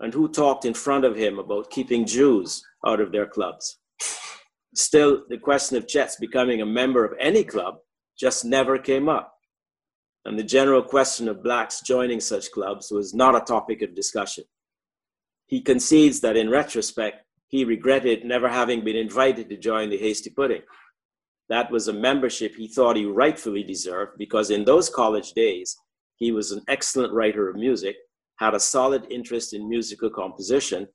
and 0.00 0.14
who 0.14 0.28
talked 0.28 0.64
in 0.64 0.74
front 0.74 1.04
of 1.04 1.16
him 1.16 1.38
about 1.38 1.70
keeping 1.70 2.06
Jews 2.06 2.62
out 2.86 3.00
of 3.00 3.12
their 3.12 3.26
clubs. 3.26 3.78
Still, 4.74 5.22
the 5.28 5.38
question 5.38 5.76
of 5.76 5.86
Chet's 5.86 6.16
becoming 6.16 6.60
a 6.60 6.66
member 6.66 7.04
of 7.04 7.16
any 7.18 7.44
club 7.44 7.76
just 8.18 8.44
never 8.44 8.78
came 8.78 9.08
up. 9.08 9.34
And 10.24 10.38
the 10.38 10.44
general 10.44 10.82
question 10.82 11.28
of 11.28 11.42
blacks 11.42 11.80
joining 11.80 12.20
such 12.20 12.50
clubs 12.50 12.90
was 12.90 13.14
not 13.14 13.34
a 13.34 13.40
topic 13.40 13.82
of 13.82 13.94
discussion. 13.94 14.44
He 15.46 15.62
concedes 15.62 16.20
that 16.20 16.36
in 16.36 16.50
retrospect, 16.50 17.24
he 17.46 17.64
regretted 17.64 18.24
never 18.24 18.48
having 18.48 18.84
been 18.84 18.96
invited 18.96 19.48
to 19.48 19.56
join 19.56 19.88
the 19.88 19.96
Hasty 19.96 20.28
Pudding. 20.28 20.62
That 21.48 21.70
was 21.70 21.88
a 21.88 21.94
membership 21.94 22.54
he 22.54 22.68
thought 22.68 22.96
he 22.96 23.06
rightfully 23.06 23.62
deserved 23.62 24.18
because 24.18 24.50
in 24.50 24.66
those 24.66 24.90
college 24.90 25.32
days, 25.32 25.74
he 26.16 26.30
was 26.30 26.52
an 26.52 26.62
excellent 26.68 27.14
writer 27.14 27.48
of 27.48 27.56
music, 27.56 27.96
had 28.36 28.54
a 28.54 28.60
solid 28.60 29.06
interest 29.10 29.54
in 29.54 29.68
musical 29.68 30.10
composition, 30.10 30.86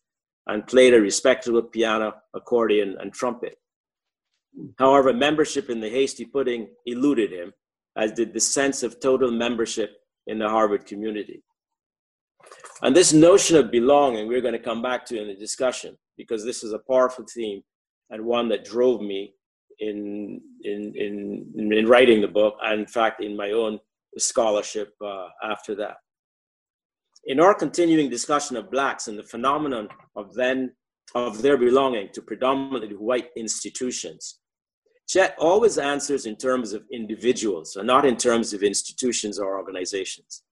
and 0.46 0.68
played 0.68 0.94
a 0.94 1.02
respectable 1.02 1.64
piano, 1.64 2.14
accordion, 2.36 2.98
and 3.00 3.14
trumpet. 3.14 3.58
However, 4.78 5.14
membership 5.14 5.70
in 5.70 5.80
the 5.80 5.90
Hasty 5.90 6.26
Pudding 6.26 6.70
eluded 6.86 7.32
him, 7.32 7.54
as 7.96 8.12
did 8.12 8.34
the 8.34 8.40
sense 8.40 8.84
of 8.84 9.00
total 9.00 9.32
membership 9.32 9.98
in 10.28 10.40
the 10.40 10.50
Harvard 10.50 10.86
community. 10.86 11.44
And 12.82 12.96
this 12.96 13.14
notion 13.14 13.56
of 13.58 13.72
belonging, 13.72 14.28
we're 14.28 14.42
going 14.42 14.54
to 14.54 14.60
come 14.60 14.82
back 14.82 15.06
to 15.06 15.22
in 15.22 15.28
the 15.28 15.36
discussion, 15.36 15.98
because 16.18 16.44
this 16.44 16.64
is 16.64 16.74
a 16.74 16.80
powerful 16.80 17.26
theme 17.34 17.62
and 18.10 18.26
one 18.26 18.50
that 18.50 18.66
drove 18.66 19.02
me 19.02 19.34
in, 19.80 20.42
in, 20.64 20.94
in, 20.96 21.74
in 21.74 21.88
writing 21.88 22.22
the 22.22 22.28
book, 22.28 22.56
and 22.64 22.82
in 22.82 22.88
fact, 22.88 23.24
in 23.24 23.36
my 23.36 23.52
own 23.52 23.80
scholarship 24.18 24.94
uh, 25.04 25.28
after 25.44 25.76
that. 25.76 25.98
In 27.26 27.40
our 27.40 27.56
continuing 27.56 28.10
discussion 28.10 28.58
of 28.58 28.70
Blacks 28.70 29.08
and 29.08 29.18
the 29.18 29.24
phenomenon 29.24 29.88
of 30.16 30.34
then 30.34 30.74
of 31.16 31.42
their 31.42 31.58
belonging 31.58 32.10
to 32.14 32.22
predominantly 32.22 32.96
white 32.96 33.30
institutions, 33.38 34.40
Chet 35.08 35.36
always 35.38 35.78
answers 35.78 36.26
in 36.26 36.36
terms 36.36 36.74
of 36.74 36.86
individuals 36.92 37.76
and 37.76 37.86
not 37.86 38.06
in 38.06 38.18
terms 38.18 38.54
of 38.54 38.64
institutions 38.64 39.38
or 39.38 39.58
organizations. 39.58 40.44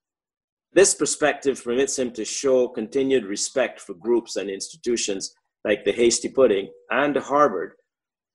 This 0.74 0.94
perspective 0.94 1.62
permits 1.64 1.98
him 2.00 2.12
to 2.12 2.26
show 2.26 2.68
continued 2.68 3.26
respect 3.26 3.80
for 3.80 3.94
groups 3.94 4.36
and 4.36 4.50
institutions 4.50 5.34
like 5.66 5.84
the 5.84 5.92
Hasty 5.92 6.30
Pudding 6.30 6.70
and 6.90 7.16
Harvard, 7.18 7.74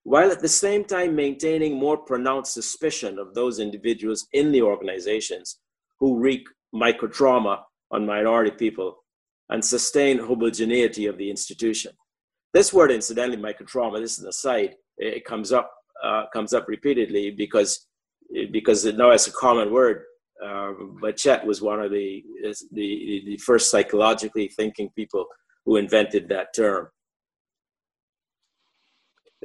while 0.05 0.31
at 0.31 0.41
the 0.41 0.49
same 0.49 0.85
time 0.85 1.17
maintaining 1.17 1.79
more 1.79 1.97
pronounced 1.97 2.53
suspicion 2.53 3.19
of 3.19 3.35
those 3.35 3.59
individuals 3.59 4.27
in 4.33 4.53
the 4.53 4.63
organizations 4.63 5.59
who 5.99 6.19
wreak 6.19 6.47
microtrauma 6.75 7.61
on 7.91 8.07
minority 8.07 8.51
people 8.51 9.05
and 9.49 9.65
sustain 9.65 10.19
homogeneity 10.19 11.07
of 11.07 11.17
the 11.19 11.31
institution. 11.31 11.93
This 12.53 12.73
word, 12.73 12.91
incidentally, 12.91 13.43
microtrauma, 13.43 14.01
this 14.01 14.19
is 14.19 14.25
an 14.25 14.29
aside, 14.29 14.77
it 14.99 15.25
comes 15.25 15.53
up 15.53 15.73
uh, 16.03 16.25
comes 16.33 16.53
up 16.53 16.67
repeatedly 16.69 17.31
because 17.31 17.87
because 18.53 18.85
now 18.85 19.11
it's 19.11 19.27
a 19.27 19.33
common 19.33 19.73
word. 19.73 20.03
Uh, 20.45 20.73
but 21.01 21.17
Chet 21.17 21.47
was 21.47 21.63
one 21.63 21.81
of 21.81 21.91
the, 21.91 22.23
the 22.73 23.23
the 23.27 23.37
first 23.39 23.71
psychologically 23.71 24.49
thinking 24.49 24.91
people 24.95 25.27
who 25.65 25.77
invented 25.77 26.29
that 26.29 26.55
term. 26.55 26.89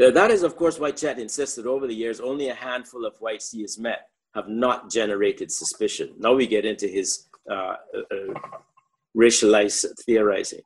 Uh, 0.02 0.12
that 0.12 0.32
is, 0.32 0.44
of 0.44 0.56
course, 0.56 0.80
why 0.80 0.92
Chet 0.92 1.20
insisted 1.20 1.66
over 1.66 1.88
the 1.88 1.94
years 1.94 2.20
only 2.20 2.50
a 2.50 2.54
handful 2.54 3.06
of 3.06 3.16
whites 3.20 3.52
he 3.52 3.62
has 3.62 3.78
met 3.78 4.08
have 4.36 4.48
not 4.48 4.90
generated 4.90 5.52
suspicion. 5.52 6.14
Now 6.18 6.34
we 6.34 6.48
get 6.48 6.66
into 6.66 6.88
his 6.88 7.28
uh, 7.50 7.76
uh, 7.96 8.34
racialized 9.18 9.86
theorizing. 10.06 10.62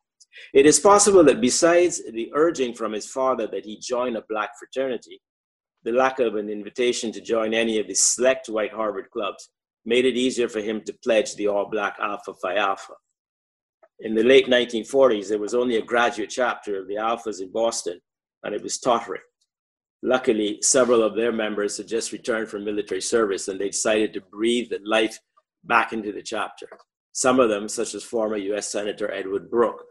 It 0.53 0.65
is 0.65 0.79
possible 0.79 1.23
that 1.23 1.41
besides 1.41 2.01
the 2.11 2.29
urging 2.33 2.73
from 2.73 2.93
his 2.93 3.07
father 3.07 3.47
that 3.47 3.65
he 3.65 3.79
join 3.79 4.17
a 4.17 4.23
black 4.29 4.51
fraternity, 4.59 5.21
the 5.85 5.91
lack 5.91 6.19
of 6.19 6.35
an 6.35 6.49
invitation 6.49 7.11
to 7.11 7.21
join 7.21 7.53
any 7.53 7.79
of 7.79 7.87
the 7.87 7.93
select 7.93 8.49
white 8.49 8.73
Harvard 8.73 9.09
clubs 9.11 9.49
made 9.85 10.03
it 10.03 10.17
easier 10.17 10.49
for 10.49 10.59
him 10.59 10.81
to 10.81 10.97
pledge 11.03 11.35
the 11.35 11.47
all 11.47 11.69
black 11.69 11.95
Alpha 12.01 12.33
Phi 12.33 12.55
Alpha. 12.55 12.93
In 13.99 14.15
the 14.15 14.23
late 14.23 14.47
1940s, 14.47 15.29
there 15.29 15.39
was 15.39 15.53
only 15.53 15.77
a 15.77 15.81
graduate 15.81 16.31
chapter 16.31 16.79
of 16.79 16.87
the 16.87 16.95
Alphas 16.95 17.39
in 17.39 17.51
Boston, 17.51 17.99
and 18.43 18.55
it 18.55 18.63
was 18.63 18.79
tottering. 18.79 19.21
Luckily, 20.01 20.57
several 20.61 21.03
of 21.03 21.15
their 21.15 21.31
members 21.31 21.77
had 21.77 21.87
just 21.87 22.11
returned 22.11 22.49
from 22.49 22.65
military 22.65 23.01
service 23.01 23.47
and 23.47 23.59
they 23.59 23.69
decided 23.69 24.13
to 24.13 24.21
breathe 24.21 24.69
the 24.69 24.79
life 24.83 25.19
back 25.63 25.93
into 25.93 26.11
the 26.11 26.21
chapter. 26.21 26.67
Some 27.11 27.39
of 27.39 27.49
them, 27.49 27.69
such 27.69 27.95
as 27.95 28.03
former 28.03 28.37
US 28.37 28.69
Senator 28.69 29.11
Edward 29.11 29.49
Brooke, 29.49 29.83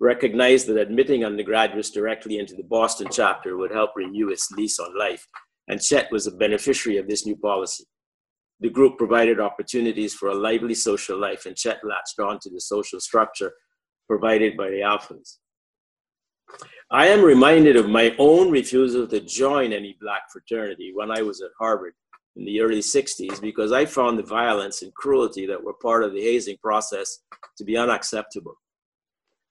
recognized 0.00 0.66
that 0.68 0.78
admitting 0.78 1.24
undergraduates 1.24 1.90
directly 1.90 2.38
into 2.38 2.54
the 2.54 2.62
Boston 2.62 3.08
chapter 3.10 3.56
would 3.56 3.72
help 3.72 3.90
renew 3.96 4.30
its 4.30 4.50
lease 4.52 4.78
on 4.78 4.96
life, 4.98 5.26
and 5.68 5.80
Chet 5.80 6.10
was 6.12 6.26
a 6.26 6.32
beneficiary 6.32 6.98
of 6.98 7.08
this 7.08 7.26
new 7.26 7.36
policy. 7.36 7.84
The 8.60 8.70
group 8.70 8.98
provided 8.98 9.40
opportunities 9.40 10.14
for 10.14 10.28
a 10.28 10.34
lively 10.34 10.74
social 10.74 11.18
life, 11.18 11.46
and 11.46 11.56
Chet 11.56 11.80
latched 11.84 12.18
on 12.18 12.38
to 12.40 12.50
the 12.50 12.60
social 12.60 13.00
structure 13.00 13.52
provided 14.08 14.56
by 14.56 14.70
the 14.70 14.80
Alphans. 14.80 15.38
I 16.90 17.08
am 17.08 17.22
reminded 17.22 17.76
of 17.76 17.90
my 17.90 18.14
own 18.18 18.50
refusal 18.50 19.06
to 19.08 19.20
join 19.20 19.72
any 19.72 19.96
black 20.00 20.22
fraternity 20.32 20.92
when 20.94 21.10
I 21.10 21.20
was 21.20 21.42
at 21.42 21.50
Harvard 21.58 21.92
in 22.36 22.44
the 22.44 22.60
early 22.60 22.80
60s 22.80 23.40
because 23.40 23.72
I 23.72 23.84
found 23.84 24.18
the 24.18 24.22
violence 24.22 24.80
and 24.82 24.94
cruelty 24.94 25.44
that 25.46 25.62
were 25.62 25.74
part 25.74 26.04
of 26.04 26.14
the 26.14 26.22
hazing 26.22 26.56
process 26.62 27.18
to 27.58 27.64
be 27.64 27.76
unacceptable. 27.76 28.56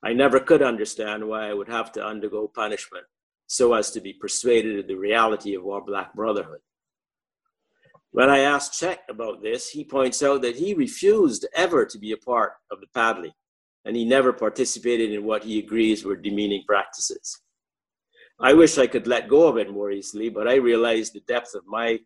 I 0.04 0.14
never 0.14 0.40
could 0.40 0.62
understand 0.62 1.28
why 1.28 1.50
I 1.50 1.54
would 1.54 1.70
have 1.70 1.92
to 1.94 2.06
undergo 2.06 2.48
punishment 2.48 3.06
so 3.48 3.74
as 3.74 3.92
to 3.92 4.02
be 4.02 4.14
persuaded 4.14 4.80
of 4.80 4.88
the 4.88 4.96
reality 4.96 5.56
of 5.56 5.66
our 5.66 5.82
Black 5.82 6.14
brotherhood. 6.14 6.60
When 8.12 8.30
I 8.30 8.40
asked 8.40 8.80
Chet 8.80 9.04
about 9.10 9.42
this, 9.42 9.70
he 9.70 9.84
points 9.84 10.22
out 10.24 10.42
that 10.42 10.56
he 10.56 10.74
refused 10.74 11.48
ever 11.56 11.86
to 11.86 11.98
be 11.98 12.12
a 12.12 12.18
part 12.18 12.54
of 12.72 12.80
the 12.80 12.88
Padley, 12.94 13.34
and 13.86 13.96
he 13.96 14.06
never 14.06 14.34
participated 14.34 15.12
in 15.12 15.24
what 15.24 15.44
he 15.44 15.60
agrees 15.60 16.04
were 16.04 16.16
demeaning 16.16 16.64
practices. 16.68 17.42
I 18.40 18.54
wish 18.54 18.78
I 18.78 18.88
could 18.88 19.08
let 19.08 19.30
go 19.30 19.48
of 19.48 19.58
it 19.58 19.72
more 19.72 19.92
easily, 19.92 20.30
but 20.30 20.48
I 20.48 20.56
realize 20.56 21.12
the 21.12 21.22
depth 21.22 21.56
of 21.56 21.66
my 21.66 22.00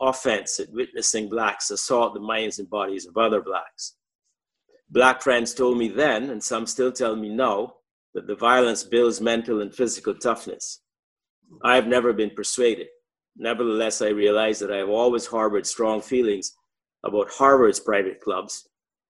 offense 0.00 0.58
at 0.60 0.72
witnessing 0.72 1.28
blacks 1.28 1.70
assault 1.70 2.14
the 2.14 2.20
minds 2.20 2.58
and 2.58 2.68
bodies 2.68 3.06
of 3.06 3.16
other 3.16 3.40
blacks. 3.40 3.96
Black 4.88 5.20
friends 5.22 5.52
told 5.52 5.78
me 5.78 5.88
then, 5.88 6.30
and 6.30 6.42
some 6.42 6.66
still 6.66 6.92
tell 6.92 7.16
me 7.16 7.28
now, 7.28 7.74
that 8.14 8.26
the 8.26 8.36
violence 8.36 8.84
builds 8.84 9.20
mental 9.20 9.60
and 9.60 9.74
physical 9.74 10.14
toughness. 10.14 10.80
I 11.62 11.74
have 11.74 11.86
never 11.86 12.12
been 12.12 12.30
persuaded. 12.30 12.86
Nevertheless, 13.36 14.00
I 14.00 14.08
realize 14.08 14.58
that 14.60 14.72
I 14.72 14.78
have 14.78 14.88
always 14.88 15.26
harbored 15.26 15.66
strong 15.66 16.00
feelings 16.00 16.54
about 17.04 17.30
Harvard's 17.30 17.80
private 17.80 18.20
clubs 18.20 18.68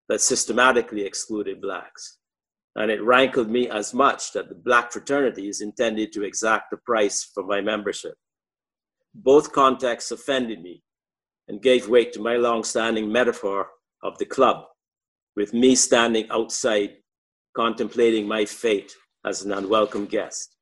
that 0.08 0.20
systematically 0.20 1.04
excluded 1.04 1.60
blacks. 1.60 2.18
And 2.74 2.90
it 2.90 3.02
rankled 3.02 3.48
me 3.48 3.70
as 3.70 3.94
much 3.94 4.32
that 4.32 4.48
the 4.48 4.54
black 4.54 4.92
fraternity 4.92 5.48
is 5.48 5.60
intended 5.60 6.12
to 6.12 6.24
exact 6.24 6.70
the 6.70 6.76
price 6.78 7.22
for 7.22 7.42
my 7.42 7.60
membership. 7.60 8.14
Both 9.14 9.52
contexts 9.52 10.10
offended 10.10 10.62
me 10.62 10.82
and 11.48 11.62
gave 11.62 11.88
weight 11.88 12.12
to 12.14 12.20
my 12.20 12.36
long-standing 12.36 13.10
metaphor 13.10 13.68
of 14.02 14.18
the 14.18 14.26
club, 14.26 14.64
with 15.36 15.52
me 15.52 15.74
standing 15.74 16.26
outside 16.30 16.96
contemplating 17.54 18.26
my 18.26 18.44
fate 18.44 18.92
as 19.24 19.42
an 19.42 19.52
unwelcome 19.52 20.06
guest. 20.06 20.56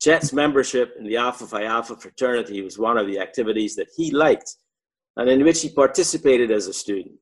Chet's 0.00 0.32
membership 0.32 0.94
in 0.98 1.04
the 1.04 1.16
Alpha 1.16 1.46
Phi 1.46 1.64
Alpha 1.64 1.96
fraternity 1.96 2.60
was 2.60 2.78
one 2.78 2.98
of 2.98 3.06
the 3.06 3.18
activities 3.18 3.74
that 3.76 3.88
he 3.96 4.10
liked 4.10 4.56
and 5.16 5.30
in 5.30 5.44
which 5.44 5.62
he 5.62 5.70
participated 5.70 6.50
as 6.50 6.66
a 6.66 6.72
student. 6.72 7.14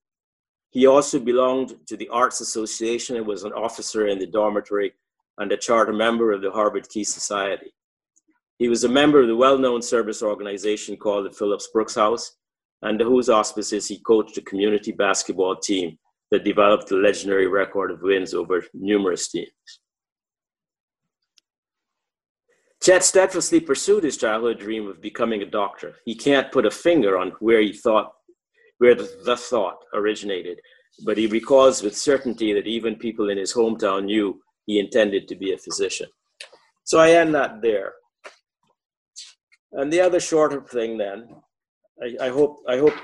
He 0.70 0.86
also 0.86 1.20
belonged 1.20 1.74
to 1.86 1.96
the 1.96 2.08
Arts 2.08 2.40
Association 2.40 3.16
and 3.16 3.26
was 3.26 3.44
an 3.44 3.52
officer 3.52 4.06
in 4.06 4.18
the 4.18 4.26
dormitory 4.26 4.92
and 5.38 5.52
a 5.52 5.56
charter 5.56 5.92
member 5.92 6.32
of 6.32 6.40
the 6.40 6.50
Harvard 6.50 6.88
Key 6.88 7.04
Society. 7.04 7.72
He 8.58 8.68
was 8.68 8.84
a 8.84 8.88
member 8.88 9.20
of 9.20 9.28
the 9.28 9.36
well-known 9.36 9.82
service 9.82 10.22
organization 10.22 10.96
called 10.96 11.26
the 11.26 11.36
Phillips 11.36 11.68
Brooks 11.72 11.94
House, 11.94 12.36
under 12.82 13.04
whose 13.04 13.28
auspices 13.28 13.86
he 13.86 14.00
coached 14.00 14.38
a 14.38 14.42
community 14.42 14.92
basketball 14.92 15.56
team 15.56 15.98
that 16.32 16.44
developed 16.44 16.88
the 16.88 16.96
legendary 16.96 17.46
record 17.46 17.90
of 17.90 18.00
wins 18.00 18.32
over 18.32 18.64
numerous 18.72 19.28
teams. 19.28 19.50
Chet 22.82 23.04
steadfastly 23.04 23.60
pursued 23.60 24.02
his 24.02 24.16
childhood 24.16 24.58
dream 24.58 24.88
of 24.88 25.02
becoming 25.02 25.42
a 25.42 25.46
doctor. 25.46 25.94
He 26.06 26.14
can't 26.14 26.50
put 26.50 26.64
a 26.66 26.70
finger 26.70 27.18
on 27.18 27.32
where 27.40 27.60
he 27.60 27.74
thought, 27.74 28.12
where 28.78 28.94
the, 28.94 29.08
the 29.26 29.36
thought 29.36 29.76
originated, 29.92 30.58
but 31.04 31.18
he 31.18 31.26
recalls 31.26 31.82
with 31.82 31.96
certainty 31.96 32.54
that 32.54 32.66
even 32.66 32.96
people 32.96 33.28
in 33.28 33.36
his 33.36 33.52
hometown 33.52 34.06
knew 34.06 34.40
he 34.64 34.80
intended 34.80 35.28
to 35.28 35.36
be 35.36 35.52
a 35.52 35.58
physician. 35.58 36.08
So 36.84 36.98
I 36.98 37.10
end 37.10 37.34
that 37.34 37.60
there. 37.60 37.92
And 39.72 39.92
the 39.92 40.00
other 40.00 40.18
shorter 40.18 40.62
thing 40.62 40.96
then, 40.96 41.28
I, 42.02 42.26
I 42.26 42.28
hope 42.30 42.56
I 42.66 42.78
hope 42.78 42.94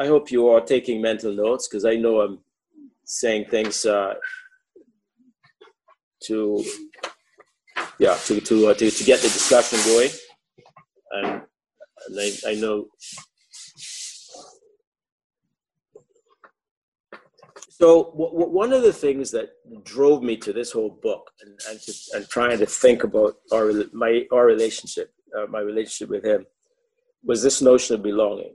I 0.00 0.06
hope 0.06 0.30
you 0.30 0.48
are 0.48 0.60
taking 0.60 1.02
mental 1.02 1.32
notes 1.32 1.68
because 1.68 1.84
I 1.84 1.96
know 1.96 2.20
I'm 2.20 2.38
saying 3.08 3.46
things 3.50 3.86
uh, 3.86 4.14
to 6.24 6.64
yeah 7.98 8.16
to 8.26 8.40
to, 8.40 8.68
uh, 8.68 8.74
to 8.74 8.90
to 8.90 9.04
get 9.04 9.20
the 9.20 9.28
discussion 9.28 9.78
going, 9.86 10.10
and, 11.12 11.42
and 12.06 12.20
I, 12.20 12.50
I 12.50 12.54
know. 12.54 12.86
So 17.70 18.10
w- 18.12 18.32
w- 18.32 18.52
one 18.52 18.72
of 18.72 18.82
the 18.82 18.92
things 18.92 19.30
that 19.30 19.50
drove 19.84 20.22
me 20.22 20.36
to 20.38 20.52
this 20.52 20.72
whole 20.72 20.98
book 21.02 21.30
and 21.40 21.58
and, 21.70 21.80
to, 21.80 21.92
and 22.14 22.28
trying 22.28 22.58
to 22.58 22.66
think 22.66 23.04
about 23.04 23.36
our 23.52 23.72
my 23.92 24.26
our 24.32 24.46
relationship, 24.46 25.12
uh, 25.36 25.46
my 25.48 25.60
relationship 25.60 26.10
with 26.10 26.24
him, 26.24 26.44
was 27.24 27.42
this 27.42 27.62
notion 27.62 27.96
of 27.96 28.02
belonging. 28.02 28.54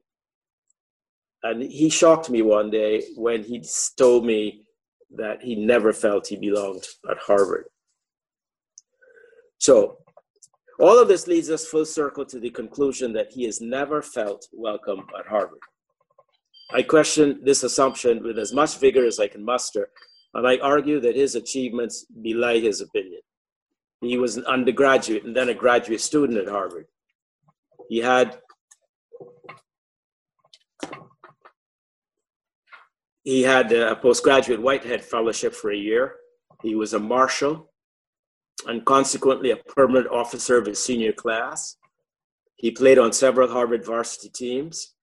And 1.44 1.62
he 1.62 1.90
shocked 1.90 2.30
me 2.30 2.42
one 2.42 2.70
day 2.70 3.04
when 3.16 3.44
he 3.44 3.64
told 3.98 4.26
me 4.26 4.64
that 5.16 5.44
he 5.44 5.56
never 5.56 5.94
felt 5.94 6.28
he 6.28 6.38
belonged 6.38 6.86
at 7.10 7.18
Harvard. 7.18 7.66
So, 9.58 9.98
all 10.80 11.00
of 11.00 11.08
this 11.08 11.28
leads 11.28 11.50
us 11.50 11.68
full 11.68 11.86
circle 11.86 12.26
to 12.26 12.40
the 12.40 12.50
conclusion 12.50 13.14
that 13.14 13.32
he 13.32 13.44
has 13.44 13.62
never 13.62 14.02
felt 14.02 14.48
welcome 14.52 15.06
at 15.18 15.28
Harvard. 15.28 15.60
I 16.72 16.82
question 16.82 17.40
this 17.44 17.64
assumption 17.64 18.24
with 18.24 18.40
as 18.40 18.54
much 18.54 18.80
vigor 18.80 19.06
as 19.06 19.20
I 19.20 19.28
can 19.28 19.46
muster, 19.46 19.90
and 20.34 20.48
I 20.48 20.58
argue 20.58 21.00
that 21.02 21.16
his 21.16 21.36
achievements 21.36 22.06
belie 22.22 22.60
his 22.60 22.82
opinion. 22.82 23.22
He 24.02 24.18
was 24.18 24.36
an 24.36 24.46
undergraduate 24.46 25.24
and 25.24 25.36
then 25.36 25.50
a 25.50 25.54
graduate 25.54 26.02
student 26.02 26.40
at 26.40 26.48
Harvard. 26.48 26.88
He 27.90 28.00
had 28.00 28.40
He 33.24 33.42
had 33.42 33.72
a 33.72 33.96
postgraduate 33.96 34.62
Whitehead 34.62 35.04
Fellowship 35.04 35.54
for 35.54 35.72
a 35.72 35.78
year. 35.78 36.16
He 36.62 36.76
was 36.76 36.94
a 36.94 37.00
marshal 37.00 37.72
and 38.68 38.86
consequently 38.86 39.52
a 39.52 39.58
permanent 39.58 40.08
officer 40.08 40.58
of 40.58 40.66
his 40.66 40.84
senior 40.84 41.14
class. 41.14 41.78
He 42.56 42.72
played 42.72 43.00
on 43.00 43.14
several 43.14 43.50
Harvard 43.50 43.86
varsity 43.86 44.30
teams. 44.30 44.94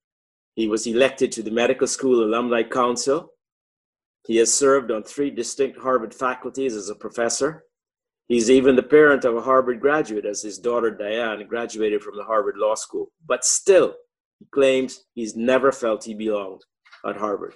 He 0.55 0.69
was 0.69 0.87
elected 0.87 1.33
to 1.33 1.43
the 1.43 1.51
Medical 1.51 1.87
School 1.87 2.23
Alumni 2.25 2.63
Council. 2.63 3.33
He 4.27 4.37
has 4.37 4.53
served 4.53 4.91
on 4.91 5.03
three 5.03 5.31
distinct 5.31 5.79
Harvard 5.79 6.15
faculties 6.15 6.77
as 6.77 6.91
a 6.91 6.95
professor. 6.95 7.65
He's 8.29 8.51
even 8.51 8.77
the 8.77 8.83
parent 8.83 9.25
of 9.25 9.35
a 9.35 9.41
Harvard 9.41 9.81
graduate, 9.81 10.27
as 10.27 10.43
his 10.43 10.59
daughter 10.59 10.91
Diane 10.91 11.47
graduated 11.49 12.03
from 12.03 12.17
the 12.17 12.25
Harvard 12.25 12.57
Law 12.59 12.75
School. 12.75 13.11
But 13.27 13.45
still, 13.45 13.95
he 14.39 14.47
claims 14.53 15.05
he's 15.15 15.35
never 15.37 15.73
felt 15.73 16.05
he 16.05 16.15
belonged 16.15 16.61
at 17.07 17.17
Harvard. 17.17 17.55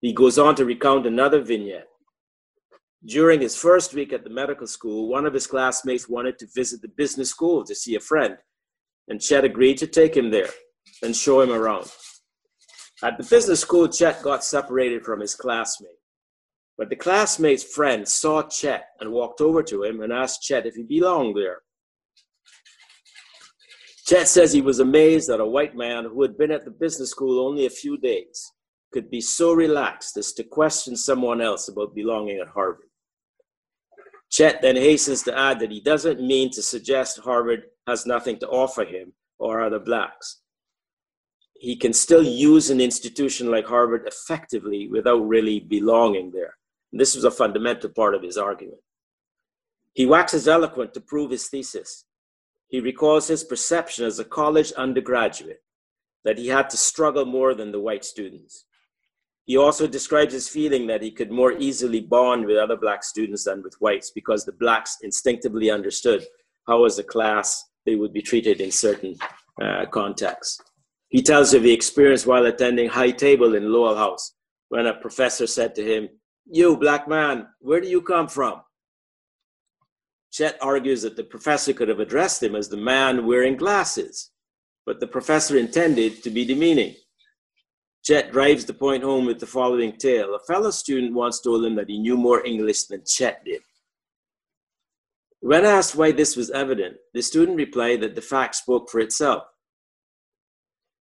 He 0.00 0.12
goes 0.12 0.38
on 0.38 0.54
to 0.56 0.64
recount 0.64 1.06
another 1.06 1.40
vignette. 1.40 1.88
During 3.04 3.40
his 3.40 3.56
first 3.56 3.94
week 3.94 4.12
at 4.12 4.24
the 4.24 4.30
medical 4.30 4.66
school, 4.66 5.08
one 5.08 5.26
of 5.26 5.34
his 5.34 5.46
classmates 5.46 6.08
wanted 6.08 6.38
to 6.38 6.46
visit 6.54 6.82
the 6.82 6.88
business 6.88 7.30
school 7.30 7.64
to 7.64 7.74
see 7.74 7.96
a 7.96 8.00
friend, 8.00 8.36
and 9.08 9.20
Chet 9.20 9.44
agreed 9.44 9.78
to 9.78 9.86
take 9.86 10.16
him 10.16 10.30
there 10.30 10.50
and 11.02 11.14
show 11.14 11.40
him 11.40 11.50
around. 11.50 11.90
At 13.02 13.18
the 13.18 13.24
business 13.24 13.60
school, 13.60 13.88
Chet 13.88 14.22
got 14.22 14.44
separated 14.44 15.04
from 15.04 15.20
his 15.20 15.34
classmate. 15.34 15.92
But 16.76 16.90
the 16.90 16.96
classmate's 16.96 17.64
friend 17.64 18.06
saw 18.06 18.42
Chet 18.42 18.86
and 19.00 19.12
walked 19.12 19.40
over 19.40 19.62
to 19.64 19.82
him 19.82 20.00
and 20.00 20.12
asked 20.12 20.42
Chet 20.42 20.66
if 20.66 20.74
he 20.74 20.84
belonged 20.84 21.36
there. 21.36 21.62
Chet 24.06 24.28
says 24.28 24.52
he 24.52 24.62
was 24.62 24.78
amazed 24.78 25.28
that 25.28 25.40
a 25.40 25.46
white 25.46 25.76
man 25.76 26.04
who 26.04 26.22
had 26.22 26.38
been 26.38 26.52
at 26.52 26.64
the 26.64 26.70
business 26.70 27.10
school 27.10 27.46
only 27.46 27.66
a 27.66 27.70
few 27.70 27.98
days 27.98 28.52
could 28.92 29.10
be 29.10 29.20
so 29.20 29.52
relaxed 29.52 30.16
as 30.16 30.32
to 30.32 30.44
question 30.44 30.96
someone 30.96 31.40
else 31.40 31.68
about 31.68 31.94
belonging 31.94 32.38
at 32.38 32.48
Harvard. 32.48 32.88
Chet 34.30 34.60
then 34.60 34.76
hastens 34.76 35.22
to 35.22 35.38
add 35.38 35.58
that 35.60 35.70
he 35.70 35.80
doesn't 35.80 36.20
mean 36.20 36.50
to 36.52 36.62
suggest 36.62 37.20
Harvard 37.20 37.64
has 37.86 38.06
nothing 38.06 38.38
to 38.38 38.48
offer 38.48 38.84
him 38.84 39.12
or 39.38 39.60
other 39.60 39.78
blacks. 39.78 40.40
He 41.60 41.76
can 41.76 41.92
still 41.92 42.22
use 42.22 42.70
an 42.70 42.80
institution 42.80 43.50
like 43.50 43.66
Harvard 43.66 44.06
effectively 44.06 44.88
without 44.88 45.26
really 45.26 45.60
belonging 45.60 46.30
there. 46.30 46.54
And 46.92 47.00
this 47.00 47.14
was 47.14 47.24
a 47.24 47.30
fundamental 47.30 47.90
part 47.90 48.14
of 48.14 48.22
his 48.22 48.36
argument. 48.36 48.80
He 49.94 50.06
waxes 50.06 50.46
eloquent 50.46 50.94
to 50.94 51.00
prove 51.00 51.30
his 51.30 51.48
thesis. 51.48 52.04
he 52.68 52.80
recalls 52.80 53.28
his 53.28 53.44
perception 53.44 54.04
as 54.04 54.18
a 54.18 54.24
college 54.24 54.72
undergraduate 54.72 55.62
that 56.24 56.38
he 56.38 56.48
had 56.48 56.68
to 56.70 56.76
struggle 56.76 57.24
more 57.24 57.54
than 57.54 57.72
the 57.72 57.80
white 57.80 58.04
students. 58.04 58.66
He 59.48 59.56
also 59.56 59.86
describes 59.86 60.34
his 60.34 60.46
feeling 60.46 60.86
that 60.88 61.02
he 61.02 61.10
could 61.10 61.30
more 61.30 61.52
easily 61.52 62.00
bond 62.00 62.44
with 62.44 62.58
other 62.58 62.76
black 62.76 63.02
students 63.02 63.44
than 63.44 63.62
with 63.62 63.74
whites 63.80 64.10
because 64.10 64.44
the 64.44 64.52
blacks 64.52 64.98
instinctively 65.00 65.70
understood 65.70 66.22
how, 66.66 66.84
as 66.84 66.98
a 66.98 67.02
class, 67.02 67.64
they 67.86 67.96
would 67.96 68.12
be 68.12 68.20
treated 68.20 68.60
in 68.60 68.70
certain 68.70 69.16
uh, 69.62 69.86
contexts. 69.86 70.60
He 71.08 71.22
tells 71.22 71.54
of 71.54 71.62
the 71.62 71.72
experience 71.72 72.26
while 72.26 72.44
attending 72.44 72.90
high 72.90 73.10
table 73.10 73.54
in 73.54 73.72
Lowell 73.72 73.96
House 73.96 74.34
when 74.68 74.84
a 74.84 74.92
professor 74.92 75.46
said 75.46 75.74
to 75.76 75.82
him, 75.82 76.10
You, 76.44 76.76
black 76.76 77.08
man, 77.08 77.46
where 77.60 77.80
do 77.80 77.88
you 77.88 78.02
come 78.02 78.28
from? 78.28 78.60
Chet 80.30 80.58
argues 80.60 81.00
that 81.00 81.16
the 81.16 81.24
professor 81.24 81.72
could 81.72 81.88
have 81.88 82.00
addressed 82.00 82.42
him 82.42 82.54
as 82.54 82.68
the 82.68 82.76
man 82.76 83.26
wearing 83.26 83.56
glasses, 83.56 84.30
but 84.84 85.00
the 85.00 85.06
professor 85.06 85.56
intended 85.56 86.22
to 86.22 86.28
be 86.28 86.44
demeaning. 86.44 86.96
Chet 88.08 88.32
drives 88.32 88.64
the 88.64 88.72
point 88.72 89.02
home 89.02 89.26
with 89.26 89.38
the 89.38 89.46
following 89.46 89.92
tale. 89.92 90.34
A 90.34 90.38
fellow 90.38 90.70
student 90.70 91.12
once 91.12 91.40
told 91.40 91.62
him 91.62 91.74
that 91.74 91.90
he 91.90 91.98
knew 91.98 92.16
more 92.16 92.42
English 92.42 92.84
than 92.84 93.04
Chet 93.04 93.44
did. 93.44 93.60
When 95.40 95.66
asked 95.66 95.94
why 95.94 96.12
this 96.12 96.34
was 96.34 96.50
evident, 96.50 96.96
the 97.12 97.20
student 97.20 97.58
replied 97.58 98.00
that 98.00 98.14
the 98.14 98.22
fact 98.22 98.54
spoke 98.54 98.88
for 98.88 99.00
itself. 99.00 99.42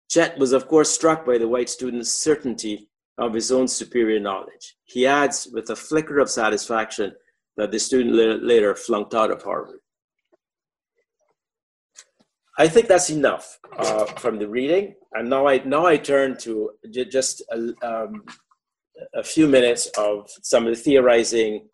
Chet 0.09 0.37
was, 0.37 0.51
of 0.51 0.67
course, 0.67 0.89
struck 0.89 1.25
by 1.25 1.37
the 1.37 1.47
white 1.47 1.69
student's 1.69 2.11
certainty 2.11 2.89
of 3.17 3.33
his 3.33 3.53
own 3.53 3.69
superior 3.69 4.19
knowledge. 4.19 4.75
He 4.83 5.07
adds, 5.07 5.47
with 5.53 5.69
a 5.69 5.77
flicker 5.77 6.19
of 6.19 6.29
satisfaction, 6.29 7.13
that 7.55 7.71
the 7.71 7.79
student 7.79 8.43
later 8.43 8.75
flunked 8.75 9.15
out 9.15 9.31
of 9.31 9.43
Harvard. 9.43 9.79
I 12.57 12.67
think 12.67 12.87
that's 12.87 13.11
enough 13.11 13.59
uh, 13.77 14.05
from 14.05 14.39
the 14.39 14.47
reading. 14.47 14.95
And 15.13 15.29
now 15.29 15.47
I, 15.47 15.59
now 15.59 15.85
I 15.85 15.97
turn 15.97 16.37
to 16.39 16.71
just 16.91 17.43
a, 17.51 17.73
um, 17.83 18.23
a 19.13 19.23
few 19.23 19.47
minutes 19.47 19.87
of 19.97 20.29
some 20.41 20.65
of 20.65 20.75
the 20.75 20.81
theorizing 20.81 21.67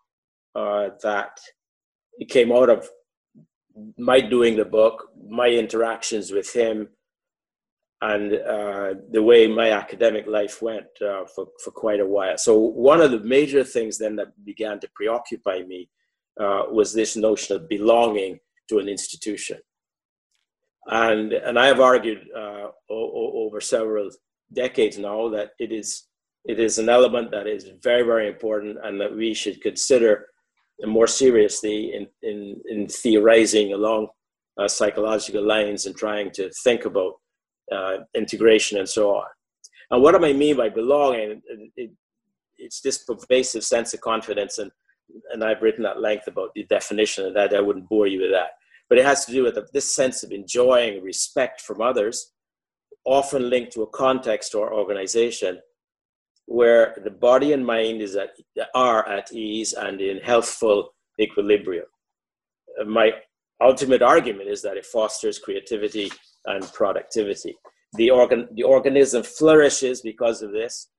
uh, 0.56 0.90
that 1.02 1.40
came 2.30 2.52
out 2.52 2.70
of 2.70 2.90
my 3.98 4.20
doing 4.20 4.58
the 4.58 4.66
book, 4.66 5.10
my 5.30 5.48
interactions 5.48 6.32
with 6.32 6.54
him, 6.54 6.90
and 8.02 8.34
uh, 8.34 8.94
the 9.12 9.24
way 9.24 9.48
my 9.48 9.72
academic 9.72 10.28
life 10.28 10.62
went 10.62 10.88
uh, 11.02 11.24
for, 11.34 11.48
for 11.64 11.72
quite 11.72 12.02
a 12.02 12.06
while. 12.06 12.38
So, 12.38 12.58
one 12.58 13.00
of 13.00 13.12
the 13.12 13.20
major 13.22 13.64
things 13.64 13.98
then 13.98 14.18
that 14.18 14.34
began 14.44 14.80
to 14.82 14.90
preoccupy 14.94 15.64
me 15.64 15.90
uh, 16.40 16.64
was 16.70 16.94
this 16.94 17.16
notion 17.16 17.56
of 17.56 17.70
belonging 17.70 18.40
to 18.68 18.80
an 18.80 18.90
institution. 18.90 19.58
And, 20.88 21.34
and 21.34 21.58
I 21.58 21.68
have 21.68 21.80
argued 21.80 22.28
uh, 22.36 22.68
over 22.90 23.62
several 23.62 24.10
decades 24.54 24.98
now 24.98 25.30
that 25.30 25.52
it 25.60 25.72
is, 25.72 26.04
it 26.46 26.60
is 26.60 26.78
an 26.78 26.90
element 26.90 27.32
that 27.32 27.48
is 27.48 27.70
very, 27.82 28.04
very 28.04 28.28
important 28.28 28.78
and 28.84 29.00
that 29.00 29.16
we 29.16 29.34
should 29.34 29.62
consider 29.62 30.28
more 30.86 31.08
seriously 31.08 31.94
in, 31.94 32.08
in, 32.22 32.62
in 32.70 32.88
theorizing 32.88 33.74
along 33.74 34.08
uh, 34.58 34.68
psychological 34.68 35.46
lines 35.46 35.86
and 35.86 35.96
trying 35.96 36.32
to 36.32 36.52
think 36.64 36.86
about 36.86 37.14
uh, 37.72 37.98
integration 38.14 38.78
and 38.78 38.90
so 38.90 39.16
on. 39.16 39.26
And 39.92 40.02
what 40.02 40.18
do 40.18 40.26
I 40.26 40.34
mean 40.34 40.58
by 40.58 40.70
belonging? 40.70 41.42
It, 41.46 41.72
it, 41.78 41.92
it's 42.58 42.82
this 42.82 43.00
pervasive 43.00 43.64
sense 43.64 43.94
of 43.94 44.02
confidence, 44.02 44.58
and, 44.58 44.72
and 45.32 45.44
I've 45.44 45.62
written 45.62 45.86
at 45.86 46.02
length 46.02 46.28
about 46.28 46.50
the 46.56 46.64
definition 46.64 47.26
of 47.26 47.34
that. 47.34 47.54
I 47.54 47.62
wouldn't 47.62 47.90
bore 47.90 48.08
you 48.08 48.22
with 48.22 48.32
that. 48.32 48.52
But 48.90 48.98
it 48.98 49.06
has 49.06 49.26
to 49.26 49.32
do 49.32 49.44
with 49.44 49.58
this 49.72 49.96
sense 49.96 50.24
of 50.24 50.32
enjoying 50.32 51.02
respect 51.02 51.62
from 51.62 51.82
others, 51.82 52.32
often 53.06 53.50
linked 53.50 53.74
to 53.74 53.84
a 53.84 53.88
context 53.88 54.56
or 54.56 54.74
organization 54.74 55.60
where 56.46 56.96
the 57.04 57.10
body 57.10 57.54
and 57.54 57.66
mind 57.66 58.02
is 58.02 58.16
at, 58.16 58.32
are 58.76 59.08
at 59.08 59.32
ease 59.32 59.74
and 59.74 60.02
in 60.02 60.18
healthful 60.18 60.94
equilibrium. 61.20 61.86
Uh, 62.80 62.86
my 62.86 63.12
ultimate 63.62 64.02
argument 64.02 64.50
is 64.50 64.62
that 64.62 64.78
it 64.78 64.86
fosters 64.86 65.40
creativity 65.40 66.12
and 66.46 66.64
productivity. 66.74 67.56
The, 67.94 68.10
organ, 68.10 68.48
the 68.54 68.64
organism 68.64 69.24
flourishes 69.24 70.02
because 70.02 70.42
of 70.42 70.52
this. 70.52 70.90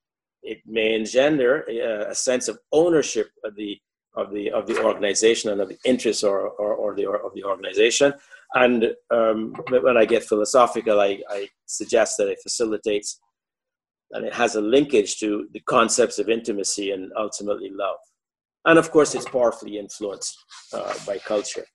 It 0.42 0.58
may 0.66 0.94
engender 0.94 1.64
a, 1.68 2.10
a 2.10 2.14
sense 2.14 2.48
of 2.48 2.58
ownership 2.72 3.28
of 3.44 3.54
the, 3.56 3.78
of, 4.16 4.30
the, 4.32 4.50
of 4.50 4.66
the 4.66 4.82
organization 4.82 5.50
and 5.50 5.60
of 5.60 5.68
the 5.68 5.78
interests 5.84 6.22
or, 6.22 6.48
or, 6.50 6.74
or 6.74 6.94
the, 6.94 7.06
or, 7.06 7.24
of 7.24 7.34
the 7.34 7.44
organization. 7.44 8.12
And 8.54 8.94
um, 9.10 9.54
when 9.68 9.96
I 9.96 10.04
get 10.04 10.24
philosophical, 10.24 11.00
I, 11.00 11.20
I 11.28 11.48
suggest 11.66 12.16
that 12.18 12.28
it 12.28 12.38
facilitates 12.42 13.20
and 14.12 14.24
it 14.24 14.32
has 14.32 14.54
a 14.54 14.60
linkage 14.60 15.18
to 15.18 15.48
the 15.52 15.60
concepts 15.60 16.18
of 16.18 16.28
intimacy 16.28 16.92
and 16.92 17.10
ultimately 17.18 17.70
love. 17.70 17.96
And 18.64 18.78
of 18.78 18.90
course, 18.90 19.14
it's 19.14 19.28
powerfully 19.28 19.78
influenced 19.78 20.36
uh, 20.72 20.94
by 21.06 21.18
culture. 21.18 21.66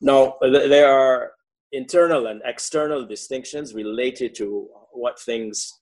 Now, 0.00 0.36
there 0.42 0.90
are 0.90 1.32
internal 1.72 2.26
and 2.26 2.42
external 2.44 3.06
distinctions 3.06 3.74
related 3.74 4.34
to 4.36 4.68
what 4.92 5.18
things 5.18 5.80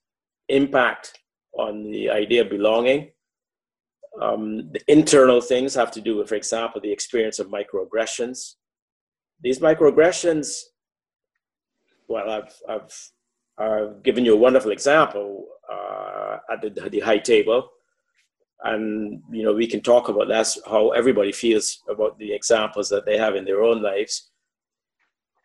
impact 0.49 1.19
on 1.59 1.91
the 1.91 2.11
idea 2.11 2.43
of 2.43 2.51
belonging. 2.51 3.11
Um, 4.21 4.71
the 4.73 4.81
internal 4.89 5.41
things 5.41 5.75
have 5.75 5.91
to 5.93 6.01
do 6.01 6.17
with, 6.17 6.29
for 6.29 6.35
example, 6.35 6.81
the 6.81 6.93
experience 6.93 7.39
of 7.39 7.49
microaggressions. 7.49 8.55
These 9.41 9.61
microaggressions, 9.61 10.51
well, 12.09 12.29
I've, 12.29 12.55
I've, 12.69 13.11
I've 13.59 14.03
given 14.03 14.25
you 14.25 14.35
a 14.35 14.39
wonderful 14.39 14.73
example 14.73 15.47
uh, 15.73 16.39
at 16.51 16.63
the, 16.63 16.89
the 16.89 17.01
high 17.01 17.19
table 17.19 17.71
and 18.65 19.23
you 19.31 19.45
know 19.45 19.53
we 19.53 19.67
can 19.67 19.81
talk 19.81 20.09
about 20.09 20.29
that's 20.29 20.59
how 20.67 20.91
everybody 20.91 21.31
feels 21.31 21.81
about 21.89 22.19
the 22.19 22.33
examples 22.33 22.89
that 22.89 23.07
they 23.07 23.17
have 23.17 23.37
in 23.37 23.45
their 23.45 23.63
own 23.63 23.83
lives 23.83 24.31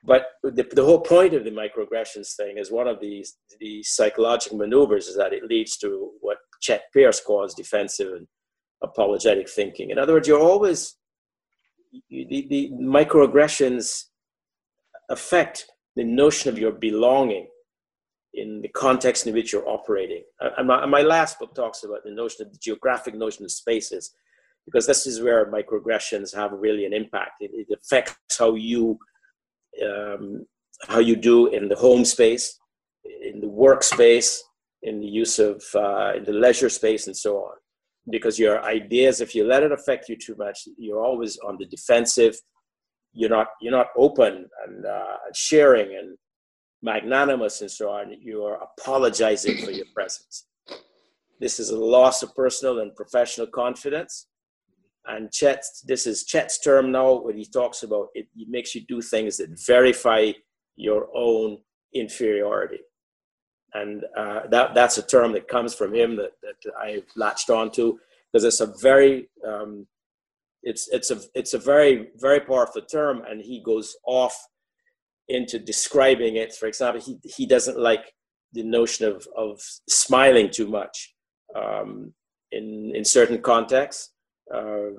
but 0.05 0.25
the, 0.43 0.67
the 0.73 0.83
whole 0.83 0.99
point 0.99 1.33
of 1.33 1.43
the 1.43 1.51
microaggressions 1.51 2.35
thing 2.35 2.57
is 2.57 2.71
one 2.71 2.87
of 2.87 2.99
these 2.99 3.35
the 3.59 3.83
psychological 3.83 4.57
maneuvers 4.57 5.07
is 5.07 5.15
that 5.15 5.33
it 5.33 5.43
leads 5.43 5.77
to 5.77 6.11
what 6.21 6.37
Chet 6.59 6.83
Pierce 6.93 7.21
calls 7.21 7.53
defensive 7.53 8.13
and 8.13 8.27
apologetic 8.83 9.49
thinking. 9.49 9.89
In 9.89 9.97
other 9.97 10.13
words, 10.13 10.27
you're 10.27 10.39
always 10.39 10.95
you, 12.09 12.27
the, 12.27 12.47
the 12.49 12.71
microaggressions 12.71 14.05
affect 15.09 15.65
the 15.95 16.03
notion 16.03 16.49
of 16.49 16.57
your 16.57 16.71
belonging 16.71 17.47
in 18.33 18.61
the 18.61 18.69
context 18.69 19.27
in 19.27 19.33
which 19.33 19.53
you're 19.53 19.67
operating. 19.67 20.23
And 20.57 20.67
my, 20.67 20.81
and 20.81 20.91
my, 20.91 21.01
last 21.01 21.37
book 21.37 21.53
talks 21.53 21.83
about 21.83 22.03
the 22.03 22.11
notion 22.11 22.45
of 22.45 22.51
the 22.51 22.57
geographic 22.57 23.13
notion 23.13 23.45
of 23.45 23.51
spaces, 23.51 24.11
because 24.65 24.87
this 24.87 25.05
is 25.05 25.21
where 25.21 25.51
microaggressions 25.51 26.35
have 26.35 26.51
really 26.53 26.85
an 26.85 26.93
impact. 26.93 27.33
It, 27.41 27.51
it 27.53 27.77
affects 27.79 28.15
how 28.37 28.55
you 28.55 28.97
um, 29.85 30.45
how 30.87 30.99
you 30.99 31.15
do 31.15 31.47
in 31.47 31.67
the 31.67 31.75
home 31.75 32.05
space, 32.05 32.59
in 33.03 33.39
the 33.39 33.47
workspace, 33.47 34.39
in 34.81 34.99
the 34.99 35.07
use 35.07 35.39
of 35.39 35.63
uh, 35.75 36.13
in 36.17 36.23
the 36.23 36.33
leisure 36.33 36.69
space, 36.69 37.07
and 37.07 37.15
so 37.15 37.37
on. 37.37 37.55
Because 38.09 38.37
your 38.37 38.63
ideas, 38.63 39.21
if 39.21 39.33
you 39.33 39.45
let 39.45 39.63
it 39.63 39.71
affect 39.71 40.09
you 40.09 40.17
too 40.17 40.35
much, 40.37 40.67
you're 40.77 41.03
always 41.03 41.37
on 41.39 41.57
the 41.57 41.65
defensive. 41.65 42.35
You're 43.13 43.29
not 43.29 43.47
you're 43.61 43.71
not 43.71 43.87
open 43.97 44.49
and 44.65 44.85
uh, 44.85 45.17
sharing 45.33 45.95
and 45.97 46.17
magnanimous 46.81 47.61
and 47.61 47.71
so 47.71 47.89
on. 47.89 48.13
You 48.19 48.43
are 48.43 48.59
apologizing 48.61 49.63
for 49.63 49.71
your 49.71 49.85
presence. 49.93 50.47
This 51.39 51.59
is 51.59 51.69
a 51.69 51.77
loss 51.77 52.23
of 52.23 52.35
personal 52.35 52.79
and 52.79 52.95
professional 52.95 53.47
confidence 53.47 54.27
and 55.05 55.31
Chet, 55.31 55.63
this 55.85 56.07
is 56.07 56.23
Chet's 56.23 56.59
term 56.59 56.91
now, 56.91 57.21
when 57.21 57.37
he 57.37 57.45
talks 57.45 57.83
about 57.83 58.07
it, 58.13 58.27
it 58.35 58.47
makes 58.47 58.73
you 58.73 58.81
do 58.87 59.01
things 59.01 59.37
that 59.37 59.49
verify 59.65 60.31
your 60.75 61.09
own 61.13 61.57
inferiority. 61.93 62.79
And 63.73 64.03
uh, 64.15 64.41
that, 64.49 64.75
that's 64.75 64.97
a 64.97 65.05
term 65.05 65.31
that 65.33 65.47
comes 65.47 65.73
from 65.73 65.93
him 65.93 66.15
that, 66.17 66.33
that 66.41 66.71
I 66.77 67.03
latched 67.15 67.49
onto 67.49 67.97
because 68.31 68.43
it's 68.43 68.59
a 68.61 68.73
very, 68.81 69.29
um, 69.47 69.87
it's, 70.61 70.87
it's, 70.89 71.11
a, 71.11 71.19
it's 71.33 71.53
a 71.53 71.59
very, 71.59 72.09
very 72.17 72.39
powerful 72.39 72.81
term. 72.81 73.23
And 73.27 73.41
he 73.41 73.61
goes 73.63 73.95
off 74.05 74.35
into 75.27 75.57
describing 75.57 76.35
it. 76.35 76.53
For 76.53 76.67
example, 76.67 77.01
he, 77.01 77.17
he 77.23 77.45
doesn't 77.45 77.79
like 77.79 78.13
the 78.53 78.63
notion 78.63 79.07
of, 79.07 79.27
of 79.35 79.59
smiling 79.89 80.51
too 80.51 80.67
much 80.67 81.15
um, 81.55 82.13
in, 82.51 82.91
in 82.95 83.03
certain 83.03 83.41
contexts 83.41 84.13
uh, 84.53 84.89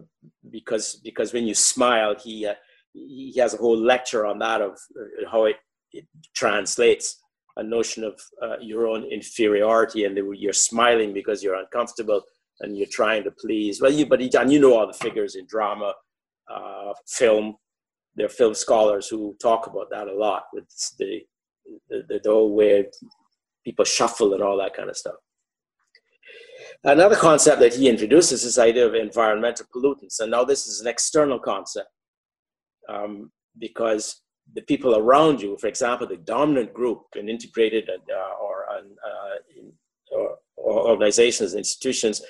because 0.50 1.00
because 1.04 1.32
when 1.32 1.46
you 1.46 1.54
smile, 1.54 2.14
he 2.22 2.46
uh, 2.46 2.54
he 2.92 3.34
has 3.38 3.54
a 3.54 3.58
whole 3.58 3.76
lecture 3.76 4.24
on 4.24 4.38
that 4.38 4.60
of 4.60 4.72
uh, 4.72 5.30
how 5.30 5.44
it, 5.44 5.56
it 5.92 6.06
translates 6.34 7.20
a 7.56 7.62
notion 7.62 8.04
of 8.04 8.20
uh, 8.42 8.56
your 8.60 8.86
own 8.86 9.04
inferiority 9.04 10.04
and 10.04 10.18
you're 10.36 10.52
smiling 10.52 11.12
because 11.12 11.42
you're 11.42 11.54
uncomfortable 11.54 12.22
and 12.60 12.76
you're 12.76 12.88
trying 12.90 13.24
to 13.24 13.30
please. 13.30 13.80
Well, 13.80 13.92
you 13.92 14.06
but 14.06 14.20
he, 14.20 14.30
and 14.34 14.52
you 14.52 14.60
know 14.60 14.76
all 14.76 14.86
the 14.86 14.92
figures 14.92 15.34
in 15.34 15.46
drama, 15.46 15.94
uh, 16.52 16.92
film, 17.06 17.56
there 18.16 18.26
are 18.26 18.30
film 18.30 18.54
scholars 18.54 19.08
who 19.08 19.36
talk 19.40 19.66
about 19.66 19.90
that 19.90 20.08
a 20.08 20.14
lot 20.14 20.44
with 20.52 20.68
the 20.98 21.20
the, 21.88 22.02
the, 22.08 22.20
the 22.22 22.30
whole 22.30 22.54
way 22.54 22.86
people 23.64 23.84
shuffle 23.84 24.34
and 24.34 24.42
all 24.42 24.58
that 24.58 24.74
kind 24.74 24.90
of 24.90 24.96
stuff. 24.96 25.14
Another 26.84 27.16
concept 27.16 27.60
that 27.60 27.74
he 27.74 27.88
introduces 27.88 28.44
is 28.44 28.56
this 28.56 28.58
idea 28.58 28.86
of 28.86 28.94
environmental 28.94 29.66
pollutants. 29.74 30.20
And 30.20 30.30
now 30.30 30.44
this 30.44 30.66
is 30.66 30.80
an 30.80 30.86
external 30.86 31.38
concept 31.38 31.88
um, 32.88 33.32
because 33.58 34.20
the 34.52 34.62
people 34.62 34.96
around 34.96 35.40
you, 35.40 35.56
for 35.58 35.66
example, 35.66 36.06
the 36.06 36.16
dominant 36.16 36.72
group 36.72 37.02
in 37.16 37.28
integrated 37.28 37.88
uh, 37.88 38.34
or, 38.40 38.66
uh, 38.70 39.62
or, 40.12 40.36
or 40.56 40.88
organizations, 40.90 41.54
institutions, 41.54 42.22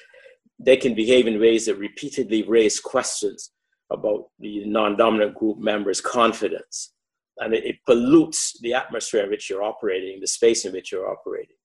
they 0.58 0.76
can 0.76 0.94
behave 0.94 1.26
in 1.26 1.40
ways 1.40 1.66
that 1.66 1.76
repeatedly 1.76 2.42
raise 2.44 2.80
questions 2.80 3.50
about 3.90 4.28
the 4.38 4.64
non-dominant 4.64 5.34
group 5.34 5.58
members' 5.58 6.00
confidence. 6.00 6.92
And 7.38 7.52
it, 7.52 7.64
it 7.64 7.76
pollutes 7.86 8.58
the 8.62 8.74
atmosphere 8.74 9.24
in 9.24 9.30
which 9.30 9.50
you're 9.50 9.62
operating, 9.62 10.20
the 10.20 10.26
space 10.26 10.64
in 10.64 10.72
which 10.72 10.92
you're 10.92 11.10
operating. 11.10 11.56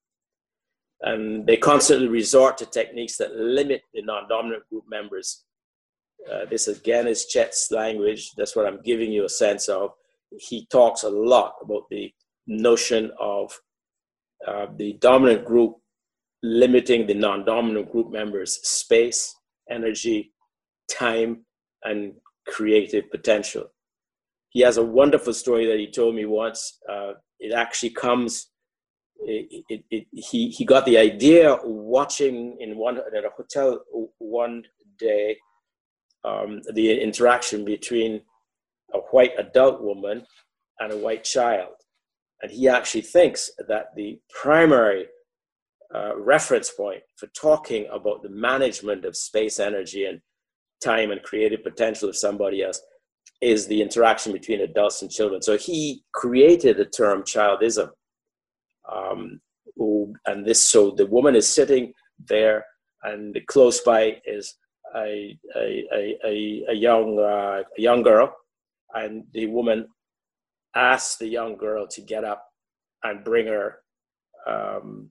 And 1.01 1.45
they 1.47 1.55
constantly 1.55 2.07
resort 2.07 2.57
to 2.57 2.65
techniques 2.65 3.17
that 3.17 3.35
limit 3.35 3.83
the 3.93 4.01
non-dominant 4.01 4.63
group 4.69 4.83
members. 4.89 5.45
Uh, 6.29 6.45
this 6.49 6.67
again 6.67 7.07
is 7.07 7.27
Chet's 7.27 7.71
language. 7.71 8.31
That's 8.35 8.55
what 8.55 8.65
I'm 8.65 8.81
giving 8.83 9.11
you 9.11 9.23
a 9.23 9.29
sense 9.29 9.69
of. 9.69 9.91
He 10.37 10.67
talks 10.71 11.03
a 11.03 11.09
lot 11.09 11.55
about 11.61 11.83
the 11.89 12.11
notion 12.47 13.11
of 13.19 13.51
uh, 14.47 14.67
the 14.77 14.93
dominant 15.01 15.45
group 15.45 15.75
limiting 16.43 17.05
the 17.05 17.13
non-dominant 17.13 17.91
group 17.91 18.11
members' 18.11 18.59
space, 18.67 19.35
energy, 19.69 20.31
time, 20.89 21.45
and 21.83 22.13
creative 22.47 23.09
potential. 23.11 23.65
He 24.49 24.61
has 24.61 24.77
a 24.77 24.83
wonderful 24.83 25.33
story 25.33 25.67
that 25.67 25.77
he 25.79 25.91
told 25.91 26.15
me 26.15 26.25
once. 26.25 26.79
Uh, 26.89 27.13
it 27.39 27.53
actually 27.53 27.91
comes. 27.91 28.49
It, 29.21 29.65
it, 29.67 29.83
it, 29.91 30.07
he 30.11 30.49
he 30.49 30.63
got 30.63 30.85
the 30.85 30.97
idea 30.97 31.57
watching 31.63 32.55
in 32.61 32.77
one 32.77 32.97
in 32.97 33.25
a 33.25 33.29
hotel 33.35 33.83
one 34.19 34.63
day 34.97 35.35
um, 36.23 36.61
the 36.73 37.01
interaction 37.01 37.65
between 37.65 38.21
a 38.93 38.99
white 39.11 39.33
adult 39.37 39.81
woman 39.81 40.25
and 40.79 40.91
a 40.91 40.97
white 40.97 41.23
child, 41.23 41.73
and 42.41 42.51
he 42.51 42.67
actually 42.67 43.01
thinks 43.01 43.51
that 43.67 43.87
the 43.95 44.19
primary 44.29 45.07
uh, 45.93 46.15
reference 46.17 46.69
point 46.69 47.01
for 47.15 47.27
talking 47.27 47.87
about 47.91 48.21
the 48.21 48.29
management 48.29 49.05
of 49.05 49.15
space 49.15 49.59
energy 49.59 50.05
and 50.05 50.21
time 50.83 51.11
and 51.11 51.23
creative 51.23 51.63
potential 51.63 52.07
of 52.07 52.15
somebody 52.15 52.63
else 52.63 52.81
is 53.41 53.67
the 53.67 53.81
interaction 53.81 54.31
between 54.31 54.61
adults 54.61 55.01
and 55.01 55.11
children. 55.11 55.41
So 55.41 55.57
he 55.57 56.03
created 56.13 56.77
the 56.77 56.85
term 56.85 57.23
childism. 57.23 57.89
Um, 58.91 59.41
and 60.25 60.45
this, 60.45 60.61
so 60.61 60.91
the 60.91 61.05
woman 61.05 61.35
is 61.35 61.47
sitting 61.47 61.93
there, 62.27 62.65
and 63.03 63.37
close 63.47 63.79
by 63.81 64.17
is 64.25 64.55
a, 64.95 65.37
a, 65.55 66.17
a, 66.25 66.63
a, 66.69 66.73
young, 66.73 67.17
uh, 67.17 67.63
a 67.77 67.81
young 67.81 68.03
girl, 68.03 68.35
and 68.93 69.23
the 69.33 69.47
woman 69.47 69.87
asks 70.75 71.17
the 71.17 71.27
young 71.27 71.57
girl 71.57 71.87
to 71.87 72.01
get 72.01 72.23
up 72.23 72.45
and 73.03 73.23
bring 73.23 73.47
her 73.47 73.79
um, 74.47 75.09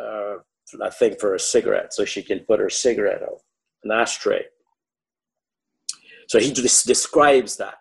uh, 0.00 0.36
a 0.80 0.90
thing 0.90 1.16
for 1.18 1.34
a 1.34 1.40
cigarette 1.40 1.92
so 1.92 2.04
she 2.04 2.22
can 2.22 2.40
put 2.40 2.60
her 2.60 2.70
cigarette 2.70 3.22
on 3.22 3.36
an 3.84 3.90
ashtray. 3.90 4.44
So 6.28 6.38
he 6.38 6.52
just 6.52 6.86
describes 6.86 7.56
that. 7.56 7.74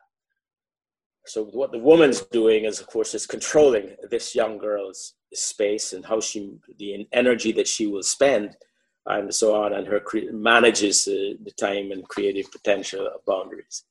So 1.26 1.46
what 1.46 1.72
the 1.72 1.78
woman's 1.78 2.22
doing 2.22 2.66
is, 2.66 2.80
of 2.80 2.88
course, 2.88 3.14
is 3.14 3.28
controlling 3.28 3.96
this 4.10 4.34
young 4.34 4.58
girl's 4.58 5.14
space 5.34 5.94
and 5.94 6.04
how 6.04 6.20
she, 6.20 6.58
the 6.80 7.08
energy 7.14 7.52
that 7.52 7.68
she 7.68 7.86
will 7.86 8.02
spend, 8.02 8.58
and 9.06 9.34
so 9.34 9.56
on, 9.56 9.74
and 9.74 9.86
her 9.88 10.00
cre- 10.00 10.32
manages 10.32 11.08
uh, 11.08 11.38
the 11.44 11.52
time 11.60 11.92
and 11.92 12.08
creative 12.08 12.52
potential 12.52 13.08
of 13.08 13.24
boundaries. 13.26 13.84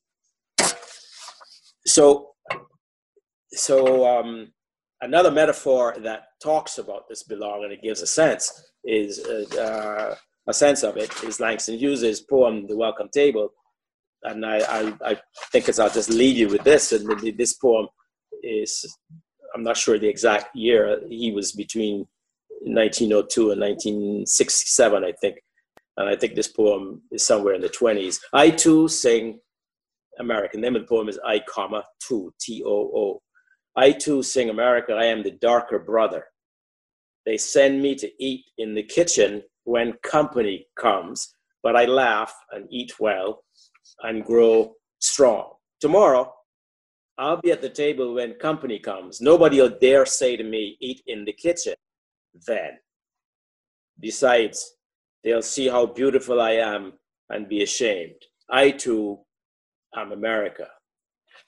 So, 1.89 2.35
so 3.51 4.07
um, 4.07 4.53
another 5.01 5.31
metaphor 5.31 5.97
that 6.01 6.25
talks 6.43 6.77
about 6.77 7.09
this 7.09 7.23
belong 7.23 7.65
and 7.65 7.73
it 7.73 7.83
gives 7.83 8.03
a 8.03 8.07
sense 8.07 8.73
is 8.85 9.25
uh, 9.27 10.15
a 10.47 10.53
sense 10.53 10.83
of 10.83 10.99
it 10.99 11.11
is 11.25 11.41
Langston 11.41 11.79
Hughes' 11.79 12.21
poem 12.21 12.67
"The 12.67 12.77
Welcome 12.77 13.09
Table," 13.09 13.53
and 14.23 14.45
I, 14.45 14.59
I, 14.59 14.93
I 15.03 15.17
think 15.51 15.69
as 15.69 15.79
I'll 15.79 15.91
just 15.91 16.11
leave 16.11 16.37
you 16.37 16.49
with 16.49 16.63
this. 16.63 16.93
And 16.93 17.09
this 17.39 17.55
poem 17.55 17.89
is 18.43 18.85
I'm 19.55 19.63
not 19.63 19.79
sure 19.79 19.99
the 19.99 20.09
exact 20.09 20.55
year. 20.55 21.01
He 21.09 21.33
was 21.33 21.53
between 21.53 22.07
1902 22.61 23.53
and 23.53 23.61
1967, 23.61 25.05
I 25.05 25.13
think, 25.23 25.37
and 25.97 26.09
I 26.09 26.17
think 26.17 26.35
this 26.35 26.49
poem 26.49 27.01
is 27.11 27.27
somewhere 27.27 27.55
in 27.55 27.63
the 27.63 27.69
20s. 27.71 28.19
I 28.35 28.51
too 28.51 28.89
sing 28.89 29.41
American. 30.19 30.61
The 30.61 30.67
name 30.67 30.77
of 30.77 30.83
the 30.83 30.89
poem 30.89 31.09
is 31.09 31.19
I 31.25 31.41
comma 31.49 31.85
too 32.07 32.33
T 32.41 32.63
O 32.65 32.71
O 32.71 33.23
I 33.77 33.93
too 33.93 34.25
sing 34.25 34.51
America, 34.51 34.93
I 34.93 35.05
am 35.05 35.23
the 35.23 35.39
darker 35.41 35.79
brother. 35.79 36.25
They 37.25 37.37
send 37.37 37.81
me 37.81 37.95
to 37.97 38.11
eat 38.19 38.45
in 38.59 38.75
the 38.75 38.83
kitchen 38.83 39.43
when 39.65 39.93
company 40.03 40.67
comes, 40.77 41.33
but 41.63 41.77
I 41.77 41.85
laugh 41.85 42.35
and 42.51 42.67
eat 42.71 42.99
well 42.99 43.45
and 44.03 44.25
grow 44.25 44.75
strong. 44.99 45.53
Tomorrow, 45.81 46.35
I'll 47.19 47.41
be 47.41 47.53
at 47.53 47.63
the 47.63 47.69
table 47.69 48.15
when 48.15 48.35
company 48.35 48.81
comes. 48.81 49.21
Nobody 49.21 49.61
will 49.61 49.79
dare 49.81 50.07
say 50.07 50.37
to 50.37 50.45
me, 50.45 50.77
eat 50.81 51.03
in 51.07 51.25
the 51.25 51.33
kitchen 51.33 51.75
then. 52.47 52.79
Besides, 54.01 54.75
they'll 55.23 55.43
see 55.43 55.69
how 55.69 55.87
beautiful 55.87 56.41
I 56.41 56.53
am 56.53 56.95
and 57.29 57.49
be 57.49 57.63
ashamed. 57.63 58.21
I 58.51 58.71
too 58.73 59.21
am 59.97 60.13
America. 60.13 60.69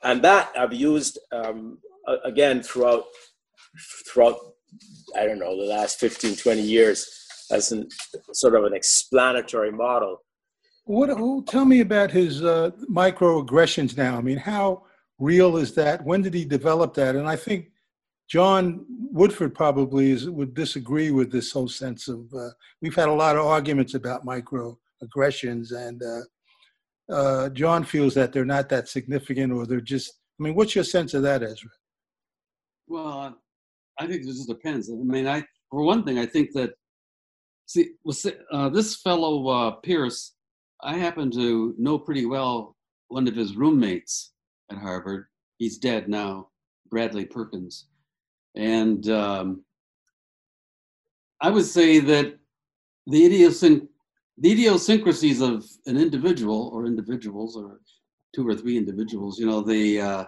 And 0.02 0.22
that 0.22 0.52
I've 0.56 0.72
used 0.72 1.18
um, 1.32 1.78
again 2.24 2.62
throughout 2.62 3.04
throughout 4.08 4.36
I 5.16 5.26
don't 5.26 5.38
know 5.38 5.56
the 5.56 5.68
last 5.68 5.98
15 5.98 6.36
20 6.36 6.62
years 6.62 7.06
as 7.50 7.72
an 7.72 7.88
sort 8.32 8.54
of 8.54 8.64
an 8.64 8.74
explanatory 8.74 9.72
model. 9.72 10.22
What 10.84 11.46
tell 11.46 11.64
me 11.64 11.80
about 11.80 12.10
his 12.10 12.42
uh, 12.42 12.70
microaggressions 12.90 13.96
now? 13.96 14.16
I 14.16 14.22
mean, 14.22 14.38
how 14.38 14.84
real 15.18 15.56
is 15.56 15.74
that? 15.74 16.04
When 16.04 16.22
did 16.22 16.34
he 16.34 16.44
develop 16.44 16.94
that? 16.94 17.14
And 17.14 17.28
I 17.28 17.36
think 17.36 17.70
John 18.28 18.86
Woodford 19.12 19.54
probably 19.54 20.12
is, 20.12 20.28
would 20.28 20.54
disagree 20.54 21.10
with 21.10 21.30
this 21.30 21.52
whole 21.52 21.68
sense 21.68 22.08
of. 22.08 22.32
Uh, 22.32 22.50
we've 22.80 22.94
had 22.94 23.08
a 23.08 23.12
lot 23.12 23.36
of 23.36 23.46
arguments 23.46 23.94
about 23.94 24.24
microaggressions, 24.24 25.72
and 25.72 26.02
uh, 26.02 26.20
uh, 27.10 27.48
John 27.50 27.84
feels 27.84 28.14
that 28.14 28.32
they're 28.32 28.44
not 28.44 28.68
that 28.68 28.88
significant, 28.88 29.52
or 29.52 29.66
they're 29.66 29.80
just. 29.80 30.14
I 30.38 30.42
mean, 30.42 30.54
what's 30.54 30.74
your 30.74 30.84
sense 30.84 31.12
of 31.14 31.22
that, 31.22 31.42
Ezra? 31.42 31.70
Well, 32.88 33.36
I 33.98 34.06
think 34.06 34.22
it 34.22 34.26
just 34.26 34.48
depends. 34.48 34.90
I 34.90 34.94
mean, 34.94 35.26
I 35.26 35.44
for 35.70 35.82
one 35.82 36.04
thing, 36.04 36.18
I 36.18 36.26
think 36.26 36.52
that 36.54 36.72
see, 37.66 37.90
uh, 38.52 38.68
this 38.70 38.96
fellow 38.96 39.48
uh, 39.48 39.70
Pierce, 39.72 40.34
I 40.82 40.96
happen 40.96 41.30
to 41.32 41.74
know 41.78 41.98
pretty 41.98 42.26
well 42.26 42.76
one 43.08 43.28
of 43.28 43.36
his 43.36 43.56
roommates 43.56 44.32
at 44.70 44.78
Harvard. 44.78 45.26
He's 45.58 45.78
dead 45.78 46.08
now, 46.08 46.48
Bradley 46.90 47.26
Perkins, 47.26 47.86
and 48.56 49.08
um, 49.10 49.64
I 51.42 51.50
would 51.50 51.66
say 51.66 52.00
that 52.00 52.38
the 53.06 53.22
idiosync 53.28 53.86
the 54.40 54.52
idiosyncrasies 54.52 55.42
of 55.42 55.66
an 55.86 55.98
individual 55.98 56.70
or 56.72 56.86
individuals 56.86 57.56
or 57.56 57.80
two 58.34 58.48
or 58.48 58.54
three 58.54 58.76
individuals, 58.78 59.38
you 59.38 59.46
know, 59.46 59.60
the 59.60 60.00
uh, 60.00 60.24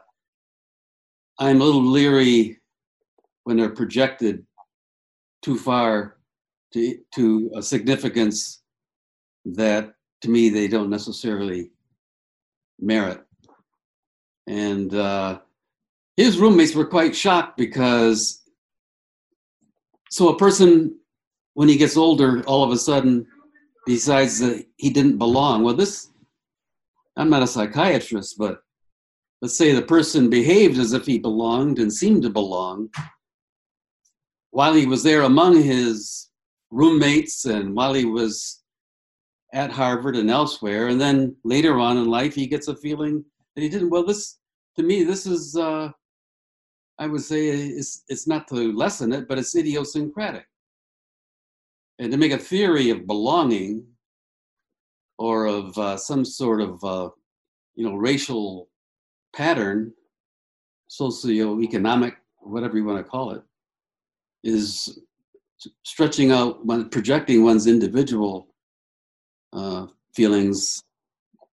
I'm 1.38 1.60
a 1.60 1.64
little 1.64 1.84
leery 1.84 2.60
when 3.44 3.56
they're 3.56 3.70
projected 3.70 4.46
too 5.40 5.58
far 5.58 6.18
to, 6.74 6.98
to 7.14 7.50
a 7.56 7.62
significance 7.62 8.62
that 9.44 9.94
to 10.20 10.30
me 10.30 10.50
they 10.50 10.68
don't 10.68 10.90
necessarily 10.90 11.70
merit. 12.78 13.22
And 14.46 14.94
uh, 14.94 15.40
his 16.16 16.38
roommates 16.38 16.74
were 16.74 16.86
quite 16.86 17.16
shocked 17.16 17.56
because 17.56 18.42
so 20.10 20.28
a 20.28 20.36
person 20.36 20.98
when 21.54 21.68
he 21.68 21.76
gets 21.76 21.96
older 21.96 22.42
all 22.44 22.62
of 22.62 22.70
a 22.70 22.76
sudden 22.76 23.26
decides 23.87 24.39
that 24.41 24.64
he 24.76 24.91
didn't 24.91 25.18
belong. 25.18 25.62
Well, 25.62 25.74
this 25.74 26.09
I'm 27.16 27.30
not 27.30 27.43
a 27.43 27.47
psychiatrist, 27.47 28.37
but 28.39 28.61
let's 29.41 29.57
say 29.57 29.72
the 29.72 29.83
person 29.83 30.30
behaved 30.30 30.78
as 30.78 30.93
if 30.93 31.05
he 31.05 31.18
belonged 31.18 31.78
and 31.78 31.93
seemed 31.93 32.22
to 32.22 32.30
belong 32.30 32.89
while 34.51 34.72
he 34.72 34.87
was 34.87 35.03
there 35.03 35.22
among 35.22 35.62
his 35.62 36.30
roommates 36.70 37.45
and 37.45 37.74
while 37.74 37.93
he 37.93 38.05
was 38.05 38.62
at 39.53 39.70
Harvard 39.70 40.16
and 40.16 40.30
elsewhere. 40.30 40.89
And 40.89 41.01
then 41.01 41.37
later 41.45 41.78
on 41.78 41.99
in 41.99 42.07
life, 42.07 42.35
he 42.35 42.47
gets 42.47 42.68
a 42.68 42.76
feeling 42.76 43.24
that 43.55 43.62
he 43.62 43.68
didn't. 43.68 43.91
Well, 43.91 44.05
this 44.05 44.39
to 44.76 44.83
me, 44.83 45.05
this 45.05 45.26
is, 45.26 45.57
uh, 45.57 45.91
I 46.99 47.07
would 47.07 47.22
say, 47.22 47.49
it's, 47.49 48.05
it's 48.09 48.26
not 48.26 48.49
to 48.49 48.72
lessen 48.72 49.12
it, 49.12 49.28
but 49.28 49.39
it's 49.39 49.55
idiosyncratic. 49.55 50.47
And 51.99 52.11
to 52.11 52.18
make 52.18 52.32
a 52.32 52.38
theory 52.38 52.90
of 52.90 53.07
belonging 53.07 53.86
or 55.18 55.47
of 55.47 55.76
uh, 55.78 55.97
some 55.97 56.24
sort 56.24 56.61
of, 56.61 56.82
uh, 56.82 57.11
you 57.74 57.88
know, 57.88 57.95
racial 57.95 58.68
pattern, 59.34 59.93
socioeconomic, 60.90 62.14
whatever 62.38 62.76
you 62.76 62.84
want 62.84 62.99
to 63.05 63.09
call 63.09 63.32
it, 63.32 63.43
is 64.43 64.99
stretching 65.84 66.32
out, 66.32 66.66
projecting 66.90 67.45
one's 67.45 67.66
individual 67.66 68.49
uh, 69.53 69.86
feelings 70.14 70.82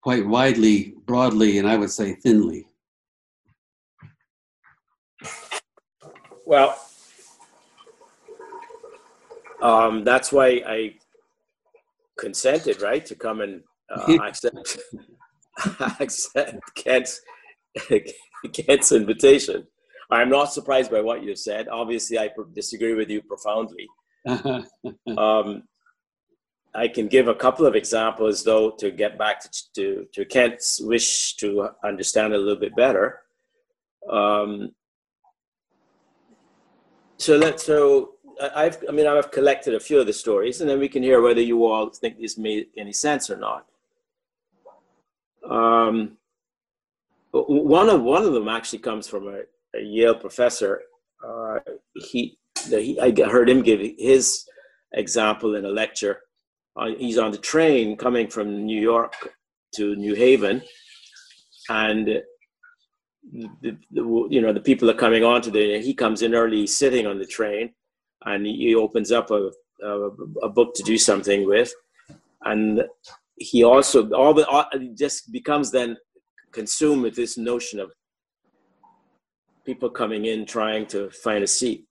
quite 0.02 0.26
widely, 0.26 0.94
broadly, 1.06 1.58
and 1.58 1.68
I 1.68 1.76
would 1.76 1.90
say 1.90 2.14
thinly. 2.14 2.66
Well, 6.46 6.76
um, 9.62 10.04
that's 10.04 10.32
why 10.32 10.62
I 10.66 10.94
consented, 12.18 12.82
right, 12.82 13.04
to 13.06 13.14
come 13.14 13.40
and 13.40 13.62
uh, 13.94 14.18
accept, 14.22 14.78
accept 16.00 16.58
Kent's, 16.74 17.20
Kent's 18.52 18.92
invitation. 18.92 19.66
I'm 20.10 20.28
not 20.28 20.52
surprised 20.52 20.90
by 20.90 21.00
what 21.00 21.22
you 21.22 21.36
said. 21.36 21.68
Obviously, 21.68 22.18
I 22.18 22.30
disagree 22.52 22.94
with 22.94 23.10
you 23.10 23.22
profoundly. 23.22 23.86
um, 25.16 25.62
I 26.74 26.88
can 26.88 27.08
give 27.08 27.28
a 27.28 27.34
couple 27.34 27.66
of 27.66 27.74
examples, 27.74 28.44
though, 28.44 28.70
to 28.72 28.90
get 28.90 29.18
back 29.18 29.40
to, 29.40 29.50
to, 29.74 30.06
to 30.12 30.24
Kent's 30.24 30.80
wish 30.80 31.36
to 31.36 31.68
understand 31.84 32.32
a 32.32 32.38
little 32.38 32.60
bit 32.60 32.74
better. 32.76 33.20
Um, 34.08 34.70
so 37.18 37.36
let 37.36 37.60
so 37.60 38.14
I've 38.40 38.82
I 38.88 38.92
mean 38.92 39.06
I've 39.06 39.30
collected 39.30 39.74
a 39.74 39.80
few 39.80 40.00
of 40.00 40.06
the 40.06 40.12
stories, 40.12 40.60
and 40.60 40.70
then 40.70 40.78
we 40.78 40.88
can 40.88 41.02
hear 41.02 41.20
whether 41.20 41.40
you 41.40 41.66
all 41.66 41.90
think 41.90 42.18
this 42.18 42.38
made 42.38 42.68
any 42.76 42.92
sense 42.92 43.30
or 43.30 43.36
not. 43.36 43.66
Um, 45.48 46.16
one 47.32 47.88
of 47.88 48.02
one 48.02 48.24
of 48.24 48.32
them 48.32 48.48
actually 48.48 48.80
comes 48.80 49.08
from 49.08 49.28
a, 49.28 49.42
a 49.74 49.82
Yale 49.82 50.14
professor. 50.14 50.82
Uh, 51.26 51.58
he, 51.94 52.38
the, 52.68 52.80
he 52.80 53.00
I 53.00 53.12
heard 53.28 53.48
him 53.48 53.62
give 53.62 53.80
his 53.98 54.46
example 54.92 55.54
in 55.54 55.64
a 55.64 55.70
lecture. 55.70 56.20
Uh, 56.76 56.90
he's 56.98 57.18
on 57.18 57.30
the 57.30 57.38
train 57.38 57.96
coming 57.96 58.28
from 58.28 58.64
New 58.64 58.80
York 58.80 59.14
to 59.74 59.96
New 59.96 60.14
Haven, 60.14 60.62
and 61.68 62.22
the, 63.32 63.76
the, 63.90 64.26
you 64.30 64.40
know 64.40 64.52
the 64.52 64.60
people 64.60 64.88
are 64.90 64.94
coming 64.94 65.24
onto 65.24 65.50
the 65.50 65.80
he 65.80 65.94
comes 65.94 66.22
in 66.22 66.34
early 66.34 66.66
sitting 66.66 67.06
on 67.06 67.18
the 67.18 67.26
train 67.26 67.70
and 68.26 68.46
he 68.46 68.74
opens 68.74 69.10
up 69.12 69.30
a, 69.30 69.50
a, 69.82 70.08
a 70.42 70.48
book 70.48 70.74
to 70.74 70.82
do 70.82 70.98
something 70.98 71.46
with 71.46 71.72
and 72.44 72.82
he 73.36 73.64
also 73.64 74.10
all 74.12 74.34
the 74.34 74.46
all, 74.46 74.66
just 74.94 75.32
becomes 75.32 75.70
then 75.70 75.96
consumed 76.52 77.02
with 77.02 77.14
this 77.14 77.38
notion 77.38 77.80
of 77.80 77.92
people 79.64 79.88
coming 79.88 80.26
in 80.26 80.44
trying 80.44 80.86
to 80.86 81.10
find 81.10 81.44
a 81.44 81.46
seat 81.46 81.84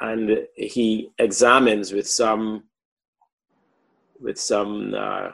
and 0.00 0.46
he 0.54 1.10
examines 1.18 1.92
with 1.92 2.08
some 2.08 2.64
with 4.20 4.38
some 4.38 4.94
uh, 4.94 5.28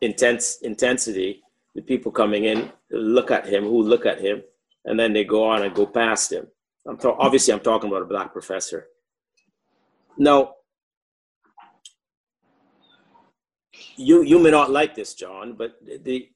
intense 0.00 0.58
intensity 0.62 1.42
the 1.74 1.82
people 1.82 2.10
coming 2.10 2.44
in 2.44 2.72
look 2.90 3.30
at 3.30 3.46
him, 3.46 3.64
who 3.64 3.82
look 3.82 4.06
at 4.06 4.20
him, 4.20 4.42
and 4.84 4.98
then 4.98 5.12
they 5.12 5.24
go 5.24 5.44
on 5.44 5.62
and 5.62 5.74
go 5.74 5.86
past 5.86 6.32
him. 6.32 6.46
I'm 6.86 6.96
ta- 6.96 7.16
obviously 7.18 7.52
I'm 7.52 7.60
talking 7.60 7.90
about 7.90 8.02
a 8.02 8.06
black 8.06 8.32
professor. 8.32 8.86
Now, 10.16 10.54
you 13.96 14.22
you 14.22 14.38
may 14.38 14.50
not 14.50 14.70
like 14.70 14.94
this, 14.94 15.14
John, 15.14 15.54
but 15.54 15.76
the 15.82 16.28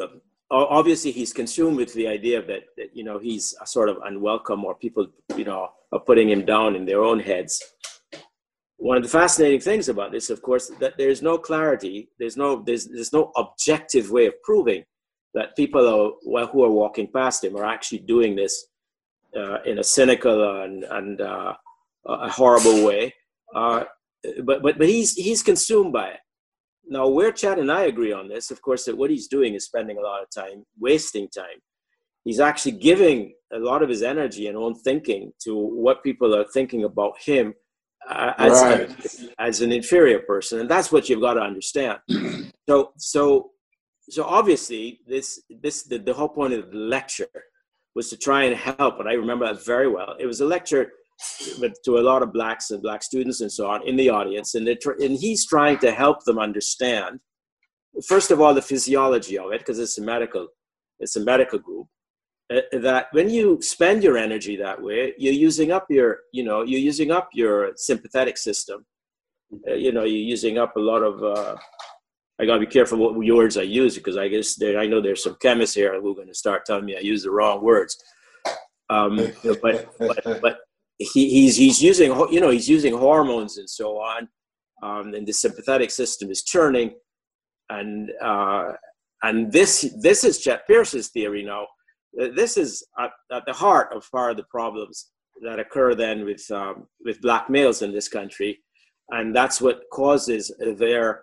uh, 0.00 0.06
obviously 0.50 1.12
he's 1.12 1.32
consumed 1.32 1.76
with 1.76 1.94
the 1.94 2.08
idea 2.08 2.42
that, 2.42 2.64
that 2.76 2.94
you 2.94 3.04
know 3.04 3.18
he's 3.18 3.54
sort 3.64 3.88
of 3.88 3.98
unwelcome, 4.04 4.64
or 4.64 4.74
people 4.74 5.06
you 5.36 5.44
know 5.44 5.70
are 5.92 6.00
putting 6.00 6.28
him 6.28 6.44
down 6.44 6.74
in 6.76 6.84
their 6.84 7.02
own 7.02 7.20
heads 7.20 7.62
one 8.82 8.96
of 8.96 9.04
the 9.04 9.08
fascinating 9.08 9.60
things 9.60 9.88
about 9.88 10.10
this, 10.10 10.28
of 10.28 10.42
course, 10.42 10.68
that 10.80 10.98
there's 10.98 11.22
no 11.22 11.38
clarity, 11.38 12.10
there's 12.18 12.36
no 12.36 12.62
there's 12.66 12.88
there's 12.88 13.12
no 13.12 13.30
objective 13.36 14.10
way 14.10 14.26
of 14.26 14.34
proving 14.42 14.82
that 15.34 15.54
people 15.54 15.86
are, 15.86 16.46
who 16.46 16.64
are 16.64 16.70
walking 16.70 17.08
past 17.14 17.44
him 17.44 17.56
are 17.56 17.64
actually 17.64 18.00
doing 18.00 18.34
this 18.34 18.66
uh, 19.36 19.62
in 19.64 19.78
a 19.78 19.84
cynical 19.84 20.62
and, 20.62 20.84
and 20.84 21.20
uh, 21.20 21.54
a 22.06 22.30
horrible 22.30 22.84
way. 22.84 23.14
Uh, 23.54 23.84
but 24.44 24.62
but 24.62 24.78
but 24.78 24.88
he's 24.88 25.14
he's 25.14 25.42
consumed 25.42 25.92
by 25.92 26.08
it. 26.08 26.20
Now, 26.86 27.08
where 27.08 27.32
Chet 27.32 27.58
and 27.58 27.70
I 27.70 27.82
agree 27.82 28.12
on 28.12 28.28
this, 28.28 28.50
of 28.50 28.60
course, 28.60 28.84
that 28.84 28.96
what 28.96 29.10
he's 29.10 29.28
doing 29.28 29.54
is 29.54 29.64
spending 29.64 29.98
a 29.98 30.02
lot 30.02 30.22
of 30.22 30.28
time, 30.30 30.64
wasting 30.78 31.28
time. 31.28 31.60
He's 32.24 32.40
actually 32.40 32.72
giving 32.72 33.34
a 33.52 33.58
lot 33.58 33.82
of 33.82 33.88
his 33.88 34.02
energy 34.02 34.46
and 34.46 34.56
own 34.56 34.74
thinking 34.74 35.32
to 35.44 35.56
what 35.56 36.02
people 36.02 36.34
are 36.34 36.44
thinking 36.52 36.84
about 36.84 37.14
him 37.20 37.54
uh, 38.08 38.32
as, 38.38 38.62
right. 38.62 38.90
a, 38.90 39.42
as 39.42 39.60
an 39.60 39.72
inferior 39.72 40.20
person, 40.20 40.60
and 40.60 40.68
that's 40.68 40.90
what 40.90 41.08
you've 41.08 41.20
got 41.20 41.34
to 41.34 41.40
understand. 41.40 41.98
so, 42.68 42.92
so, 42.96 43.50
so 44.08 44.24
obviously, 44.24 45.00
this 45.06 45.42
this 45.62 45.84
the, 45.84 45.98
the 45.98 46.12
whole 46.12 46.28
point 46.28 46.52
of 46.52 46.70
the 46.70 46.76
lecture 46.76 47.28
was 47.94 48.08
to 48.10 48.16
try 48.16 48.44
and 48.44 48.56
help, 48.56 49.00
and 49.00 49.08
I 49.08 49.12
remember 49.12 49.46
that 49.46 49.64
very 49.64 49.88
well. 49.88 50.16
It 50.18 50.26
was 50.26 50.40
a 50.40 50.46
lecture 50.46 50.92
to 51.84 51.98
a 51.98 52.00
lot 52.00 52.22
of 52.22 52.32
blacks 52.32 52.70
and 52.70 52.82
black 52.82 53.02
students 53.02 53.42
and 53.42 53.52
so 53.52 53.68
on 53.68 53.86
in 53.86 53.96
the 53.96 54.08
audience, 54.08 54.54
and 54.54 54.66
and 54.68 55.18
he's 55.18 55.46
trying 55.46 55.78
to 55.78 55.90
help 55.90 56.24
them 56.24 56.38
understand, 56.38 57.20
first 58.06 58.30
of 58.30 58.40
all, 58.40 58.54
the 58.54 58.62
physiology 58.62 59.38
of 59.38 59.52
it 59.52 59.60
because 59.60 59.78
it's 59.78 59.98
a 59.98 60.02
medical, 60.02 60.48
it's 60.98 61.16
a 61.16 61.20
medical 61.20 61.58
group, 61.58 61.86
uh, 62.52 62.60
that 62.72 63.06
when 63.12 63.30
you 63.30 63.60
spend 63.62 64.02
your 64.02 64.16
energy 64.16 64.56
that 64.56 64.82
way 64.82 65.14
you're 65.16 65.32
using 65.32 65.70
up 65.70 65.86
your 65.88 66.20
you 66.32 66.42
know 66.42 66.62
you're 66.62 66.80
using 66.80 67.10
up 67.10 67.28
your 67.32 67.72
sympathetic 67.76 68.36
system 68.36 68.84
uh, 69.68 69.74
you 69.74 69.92
know 69.92 70.02
you're 70.02 70.28
using 70.36 70.58
up 70.58 70.76
a 70.76 70.80
lot 70.80 71.02
of 71.02 71.22
uh, 71.22 71.56
i 72.40 72.46
gotta 72.46 72.60
be 72.60 72.66
careful 72.66 72.98
what 72.98 73.14
words 73.14 73.56
i 73.56 73.62
use 73.62 73.96
because 73.96 74.16
i 74.16 74.28
guess 74.28 74.56
there, 74.56 74.78
i 74.78 74.86
know 74.86 75.00
there's 75.00 75.22
some 75.22 75.36
chemists 75.40 75.74
here 75.74 76.00
who 76.00 76.12
are 76.12 76.14
going 76.14 76.28
to 76.28 76.34
start 76.34 76.64
telling 76.64 76.84
me 76.84 76.96
i 76.96 77.00
use 77.00 77.22
the 77.22 77.30
wrong 77.30 77.62
words. 77.62 77.96
Um, 78.90 79.16
but 79.62 79.88
but, 79.98 80.42
but 80.42 80.58
he, 80.98 81.30
he's 81.30 81.56
he's 81.56 81.82
using 81.82 82.10
you 82.30 82.40
know 82.40 82.50
he's 82.50 82.68
using 82.68 82.96
hormones 82.96 83.56
and 83.58 83.68
so 83.68 83.98
on 83.98 84.28
um, 84.82 85.14
and 85.14 85.26
the 85.26 85.32
sympathetic 85.32 85.90
system 85.90 86.30
is 86.30 86.42
churning. 86.42 86.92
And 87.70 88.10
uh, 88.22 88.72
and 89.22 89.50
this 89.50 89.94
this 90.00 90.24
is 90.24 90.40
Chet 90.40 90.66
Pierce's 90.66 91.08
theory 91.08 91.42
now 91.42 91.66
this 92.14 92.56
is 92.56 92.84
at, 92.98 93.10
at, 93.32 93.44
the 93.46 93.52
heart 93.52 93.94
of 93.94 94.10
part 94.10 94.32
of 94.32 94.36
the 94.36 94.44
problems 94.50 95.10
that 95.42 95.58
occur 95.58 95.94
then 95.94 96.24
with 96.24 96.44
um, 96.50 96.86
with 97.04 97.20
black 97.22 97.48
males 97.48 97.82
in 97.82 97.92
this 97.92 98.08
country, 98.08 98.60
and 99.10 99.34
that's 99.34 99.60
what 99.60 99.84
causes 99.92 100.52
their 100.76 101.22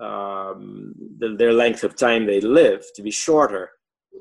um, 0.00 0.94
the, 1.18 1.36
their 1.36 1.52
length 1.52 1.84
of 1.84 1.96
time 1.96 2.26
they 2.26 2.40
live 2.40 2.84
to 2.94 3.02
be 3.02 3.10
shorter 3.10 3.70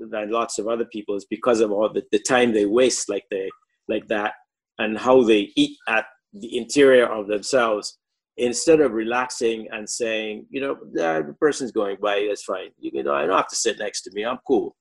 than 0.10 0.32
lots 0.32 0.58
of 0.60 0.68
other 0.68 0.86
people 0.86 1.16
is 1.16 1.26
because 1.26 1.60
of 1.60 1.72
all 1.72 1.92
the, 1.92 2.04
the 2.12 2.20
time 2.20 2.54
they 2.54 2.66
waste 2.66 3.10
like 3.10 3.26
they 3.30 3.50
like 3.88 4.08
that 4.08 4.34
and 4.80 4.98
how 4.98 5.24
they 5.24 5.52
eat 5.56 5.78
at 5.88 6.06
the 6.34 6.58
interior 6.58 7.06
of 7.06 7.28
themselves 7.28 7.98
instead 8.38 8.80
of 8.80 8.94
relaxing 8.94 9.68
and 9.72 9.90
saying 9.90 10.46
you 10.50 10.62
know 10.62 10.78
the 10.94 11.36
person's 11.40 11.72
going 11.72 11.98
by 12.02 12.26
that's 12.28 12.44
fine 12.44 12.70
you 12.80 13.04
know 13.04 13.14
i 13.14 13.26
don't 13.26 13.36
have 13.36 13.48
to 13.48 13.56
sit 13.56 13.78
next 13.78 14.02
to 14.04 14.12
me 14.14 14.24
i'm 14.24 14.40
cool 14.48 14.76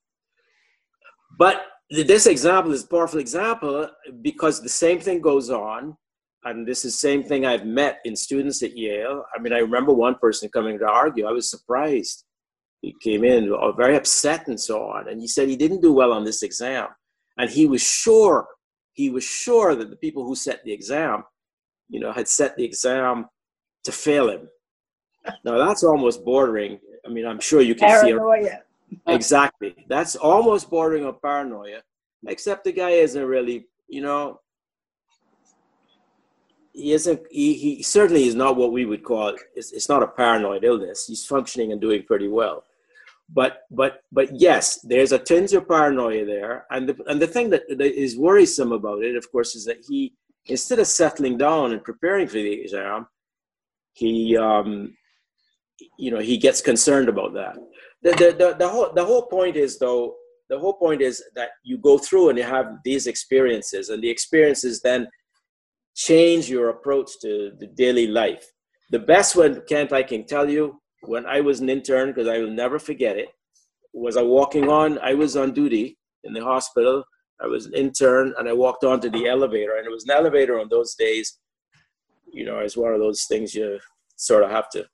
but 1.37 1.63
this 1.91 2.27
example 2.27 2.73
is 2.73 2.85
a 2.85 2.87
powerful 2.87 3.19
example 3.19 3.89
because 4.23 4.63
the 4.63 4.69
same 4.69 5.01
thing 5.01 5.21
goes 5.21 5.51
on. 5.51 5.97
And 6.45 6.67
this 6.67 6.85
is 6.85 6.95
the 6.95 6.99
same 6.99 7.23
thing 7.23 7.45
I've 7.45 7.67
met 7.67 8.01
in 8.05 8.17
students 8.17 8.63
at 8.63 8.77
Yale. 8.77 9.25
I 9.35 9.41
mean, 9.41 9.53
I 9.53 9.59
remember 9.59 9.93
one 9.93 10.15
person 10.15 10.49
coming 10.49 10.79
to 10.79 10.87
argue. 10.87 11.27
I 11.27 11.33
was 11.33 11.51
surprised. 11.51 12.25
He 12.81 12.95
came 13.03 13.25
in 13.25 13.53
uh, 13.53 13.73
very 13.73 13.97
upset 13.97 14.49
and 14.49 14.59
so 14.59 14.85
on. 14.85 15.09
And 15.09 15.21
he 15.21 15.29
said 15.29 15.49
he 15.49 15.57
didn't 15.57 15.83
do 15.83 15.93
well 15.93 16.13
on 16.13 16.25
this 16.25 16.43
exam. 16.43 16.89
And 17.37 17.51
he 17.51 17.67
was 17.67 17.83
sure, 17.83 18.47
he 18.95 19.11
was 19.11 19.25
sure 19.25 19.75
that 19.75 19.91
the 19.91 19.97
people 19.97 20.25
who 20.25 20.35
set 20.35 20.65
the 20.65 20.73
exam, 20.73 21.25
you 21.89 22.01
know, 22.01 22.13
had 22.13 22.29
set 22.29 22.57
the 22.57 22.65
exam 22.65 23.27
to 23.85 23.93
fail 23.93 24.31
him. 24.31 24.49
Now 25.45 25.59
that's 25.59 25.85
almost 25.85 26.25
bordering. 26.25 26.81
I 27.05 27.11
mean, 27.11 27.27
I'm 27.27 27.41
sure 27.41 27.61
you 27.61 27.75
can 27.75 27.89
Paranoia. 27.89 28.45
see 28.89 28.99
exactly. 29.07 29.77
That's 29.89 30.17
almost 30.17 30.71
bordering 30.71 31.05
on 31.05 31.17
paranoia, 31.23 31.83
except 32.27 32.65
the 32.65 32.73
guy 32.73 32.91
isn't 32.91 33.25
really, 33.25 33.67
you 33.89 34.01
know, 34.01 34.41
he 36.81 36.93
isn't, 36.99 37.21
he, 37.31 37.55
he 37.55 37.83
certainly 37.83 38.25
is 38.31 38.35
not 38.35 38.57
what 38.57 38.73
we 38.73 38.85
would 38.91 39.05
call, 39.05 39.37
it's, 39.55 39.73
it's 39.73 39.89
not 39.89 40.03
a 40.03 40.09
paranoid 40.21 40.65
illness. 40.65 41.07
He's 41.07 41.25
functioning 41.35 41.73
and 41.73 41.81
doing 41.81 42.03
pretty 42.11 42.29
well. 42.29 42.59
but 43.33 43.63
but 43.71 44.03
but 44.11 44.29
yes, 44.35 44.81
there's 44.83 45.13
a 45.13 45.19
tinge 45.19 45.53
of 45.53 45.69
paranoia 45.69 46.25
there, 46.25 46.67
and 46.71 46.89
the 46.89 46.97
and 47.07 47.21
the 47.23 47.27
thing 47.27 47.51
that, 47.51 47.63
that 47.69 47.95
is 48.05 48.19
worrisome 48.19 48.73
about 48.73 49.03
it, 49.05 49.17
of 49.17 49.31
course, 49.31 49.55
is 49.55 49.65
that 49.67 49.79
he 49.89 50.15
instead 50.47 50.79
of 50.81 50.87
settling 50.87 51.39
down 51.39 51.73
and 51.73 51.85
preparing 51.85 52.27
for 52.27 52.35
the 52.35 52.53
exam, 52.53 53.07
he 53.93 54.37
um, 54.37 54.97
you 55.99 56.11
know 56.11 56.19
he 56.19 56.37
gets 56.37 56.61
concerned 56.61 57.09
about 57.09 57.33
that. 57.35 57.57
The, 58.03 58.11
the, 58.11 58.37
the, 58.39 58.57
the 58.59 58.69
whole 58.69 58.93
the 58.93 59.05
whole 59.05 59.27
point 59.27 59.57
is 59.57 59.79
though 59.79 60.17
the 60.49 60.59
whole 60.59 60.75
point 60.75 61.01
is 61.01 61.23
that 61.37 61.51
you 61.63 61.79
go 61.79 61.99
through 61.99 62.31
and 62.31 62.39
you 62.39 62.45
have 62.45 62.67
these 62.85 63.07
experiences, 63.07 63.91
and 63.91 64.03
the 64.03 64.11
experiences 64.11 64.81
then 64.83 65.07
change 65.95 66.49
your 66.49 66.71
approach 66.71 67.19
to 67.21 67.53
the 67.59 67.67
daily 67.67 68.07
life. 68.07 68.47
The 68.91 68.99
best 68.99 69.37
one, 69.37 69.63
Kent, 69.69 69.93
I 69.93 70.03
can 70.03 70.27
tell 70.27 70.49
you, 70.49 70.81
when 71.03 71.27
I 71.27 71.41
was 71.41 71.61
an 71.61 71.69
intern, 71.69 72.09
because 72.09 72.29
I 72.29 72.39
will 72.39 72.51
never 72.51 72.79
forget 72.79 73.17
it, 73.17 73.29
was 73.93 74.17
I 74.17 74.23
walking 74.23 74.69
on, 74.69 74.99
I 74.99 75.15
was 75.15 75.37
on 75.37 75.53
duty 75.53 75.99
in 76.25 76.33
the 76.33 76.45
hospital. 76.45 77.05
I 77.43 77.47
was 77.47 77.67
an 77.67 77.75
intern 77.75 78.35
and 78.39 78.49
I 78.49 78.53
walked 78.53 78.85
onto 78.85 79.09
the 79.09 79.27
elevator, 79.27 79.77
and 79.77 79.87
it 79.87 79.91
was 79.91 80.05
an 80.05 80.11
elevator 80.11 80.61
on 80.61 80.69
those 80.69 80.95
days. 80.95 81.39
You 82.33 82.45
know, 82.45 82.59
it's 82.59 82.77
one 82.77 82.93
of 82.93 83.01
those 83.01 83.25
things 83.25 83.55
you 83.55 83.81
sort 84.17 84.45
of 84.45 84.51
have 84.51 84.69
to. 84.71 84.85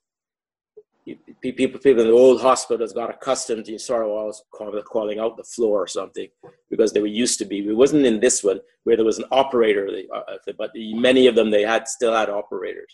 People, 1.41 1.79
people 1.79 2.01
in 2.01 2.07
the 2.07 2.13
old 2.13 2.41
hospitals 2.41 2.93
got 2.93 3.09
accustomed 3.09 3.65
to 3.65 3.77
sort 3.77 4.03
of 4.03 4.09
always 4.09 4.41
calling 4.51 5.19
out 5.19 5.37
the 5.37 5.43
floor 5.43 5.83
or 5.83 5.87
something 5.87 6.27
because 6.69 6.91
they 6.91 6.99
were 6.99 7.07
used 7.07 7.37
to 7.39 7.45
be. 7.45 7.59
It 7.59 7.75
wasn't 7.75 8.05
in 8.05 8.19
this 8.19 8.43
one 8.43 8.59
where 8.83 8.95
there 8.95 9.05
was 9.05 9.19
an 9.19 9.25
operator, 9.31 9.87
uh, 10.15 10.21
but 10.57 10.71
many 10.75 11.27
of 11.27 11.35
them 11.35 11.51
they 11.51 11.61
had 11.61 11.87
still 11.87 12.13
had 12.13 12.29
operators. 12.29 12.91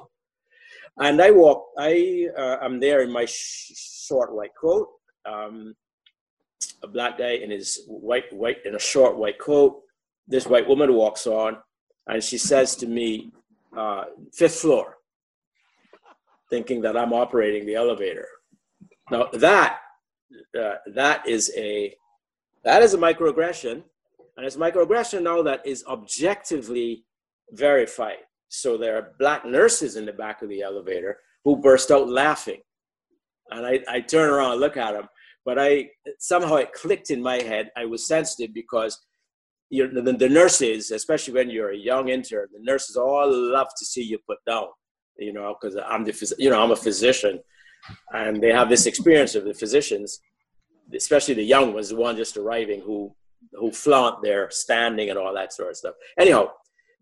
And 1.00 1.22
I 1.22 1.32
walk, 1.32 1.70
I 1.78 2.28
uh, 2.38 2.58
am 2.62 2.80
there 2.80 3.02
in 3.02 3.12
my 3.12 3.26
sh- 3.26 3.72
short 4.08 4.34
white 4.34 4.56
coat, 4.60 4.89
um, 5.26 5.74
a 6.84 6.88
black 6.88 7.18
guy 7.18 7.32
in 7.32 7.50
his 7.50 7.84
white, 7.88 8.32
white, 8.32 8.66
in 8.66 8.76
a 8.76 8.80
short 8.80 9.18
white 9.18 9.39
coat. 9.39 9.82
This 10.28 10.46
white 10.46 10.68
woman 10.68 10.94
walks 10.94 11.26
on 11.26 11.58
and 12.08 12.24
she 12.24 12.38
says 12.38 12.76
to 12.78 12.88
me, 12.88 13.32
uh, 13.76 14.04
fifth 14.34 14.60
floor, 14.60 14.93
thinking 16.54 16.82
that 16.84 16.95
I'm 16.95 17.14
operating 17.14 17.66
the 17.66 17.74
elevator. 17.74 18.28
Now 19.10 19.24
that, 19.34 19.80
uh, 20.62 20.76
that 20.93 21.28
is 21.28 21.51
a, 21.58 21.95
that 22.64 22.84
is 22.84 22.93
a 22.93 22.97
microaggression. 23.08 23.82
And 24.36 24.45
it's 24.45 24.56
microaggression 24.56 25.24
now 25.24 25.41
that 25.41 25.66
is 25.66 25.84
objectively 25.88 27.06
verified. 27.51 28.24
So 28.49 28.78
there 28.78 28.95
are 28.97 29.14
black 29.18 29.45
nurses 29.45 29.95
in 29.95 30.06
the 30.06 30.14
back 30.14 30.43
of 30.43 30.49
the 30.49 30.62
elevator 30.62 31.18
who 31.43 31.58
burst 31.58 31.89
out 31.89 32.08
laughing. 32.08 32.62
And 33.49 33.66
I, 33.66 33.80
I 33.88 34.01
turn 34.01 34.30
around 34.30 34.51
and 34.51 34.62
look 34.62 34.78
at 34.78 34.93
them. 34.93 35.08
But 35.45 35.58
I 35.58 35.89
somehow 36.20 36.56
it 36.58 36.72
clicked 36.74 37.10
in 37.10 37.22
my 37.32 37.38
head. 37.41 37.72
I 37.76 37.86
was 37.86 38.08
sensitive 38.08 38.54
because 38.54 38.93
the, 39.72 40.16
the 40.26 40.30
nurses, 40.30 40.91
especially 40.91 41.34
when 41.34 41.49
you're 41.49 41.72
a 41.72 41.88
young 41.91 42.10
intern, 42.10 42.47
the 42.54 42.64
nurses 42.72 42.95
all 42.95 43.28
love 43.58 43.70
to 43.80 43.86
see 43.86 44.04
you 44.04 44.20
put 44.30 44.38
down. 44.47 44.68
You 45.18 45.34
know, 45.34 45.55
because 45.59 45.78
I'm 45.78 46.03
the 46.03 46.36
you 46.38 46.49
know 46.49 46.61
I'm 46.61 46.72
a 46.72 46.76
physician, 46.76 47.39
and 48.14 48.41
they 48.41 48.51
have 48.51 48.70
this 48.70 48.86
experience 48.86 49.36
of 49.36 49.45
the 49.45 49.53
physicians, 49.53 50.20
especially 50.93 51.36
the 51.36 51.43
young 51.43 51.74
ones, 51.74 51.89
the 51.89 51.95
one 51.95 52.16
just 52.16 52.38
arriving 52.38 52.82
who 52.82 53.14
who 53.53 53.72
flaunt 53.72 54.24
their 54.24 54.49
standing 54.49 55.09
and 55.09 55.20
all 55.20 55.34
that 55.34 55.53
sort 55.53 55.70
of 55.70 55.78
stuff. 55.78 55.95
Anyhow, 56.18 56.51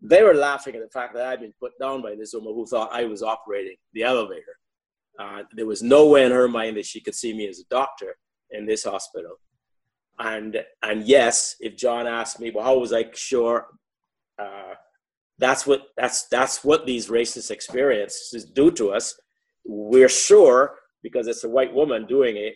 they 0.00 0.22
were 0.22 0.34
laughing 0.34 0.74
at 0.74 0.82
the 0.82 0.90
fact 0.90 1.14
that 1.14 1.26
I'd 1.26 1.40
been 1.40 1.54
put 1.60 1.72
down 1.80 2.02
by 2.02 2.14
this 2.14 2.34
woman 2.34 2.54
who 2.54 2.66
thought 2.66 2.92
I 2.92 3.04
was 3.04 3.22
operating 3.22 3.76
the 3.92 4.02
elevator. 4.02 4.56
Uh, 5.18 5.42
there 5.52 5.66
was 5.66 5.82
no 5.82 6.08
way 6.08 6.24
in 6.24 6.32
her 6.32 6.48
mind 6.48 6.76
that 6.76 6.86
she 6.86 7.00
could 7.00 7.14
see 7.14 7.32
me 7.32 7.46
as 7.48 7.60
a 7.60 7.64
doctor 7.70 8.16
in 8.50 8.66
this 8.66 8.84
hospital. 8.84 9.36
And 10.18 10.62
and 10.82 11.06
yes, 11.06 11.56
if 11.60 11.76
John 11.76 12.06
asked 12.06 12.40
me, 12.40 12.50
well, 12.50 12.64
how 12.64 12.78
was 12.78 12.92
I 12.92 13.06
sure? 13.14 13.66
Uh, 14.38 14.74
that's 15.42 15.66
what 15.66 15.88
that's 15.96 16.28
that's 16.28 16.62
what 16.62 16.86
these 16.86 17.08
racist 17.08 17.50
experiences 17.50 18.44
do 18.44 18.70
to 18.70 18.92
us. 18.92 19.18
We're 19.64 20.08
sure 20.08 20.76
because 21.02 21.26
it's 21.26 21.42
a 21.42 21.48
white 21.48 21.74
woman 21.74 22.06
doing 22.06 22.36
it. 22.36 22.54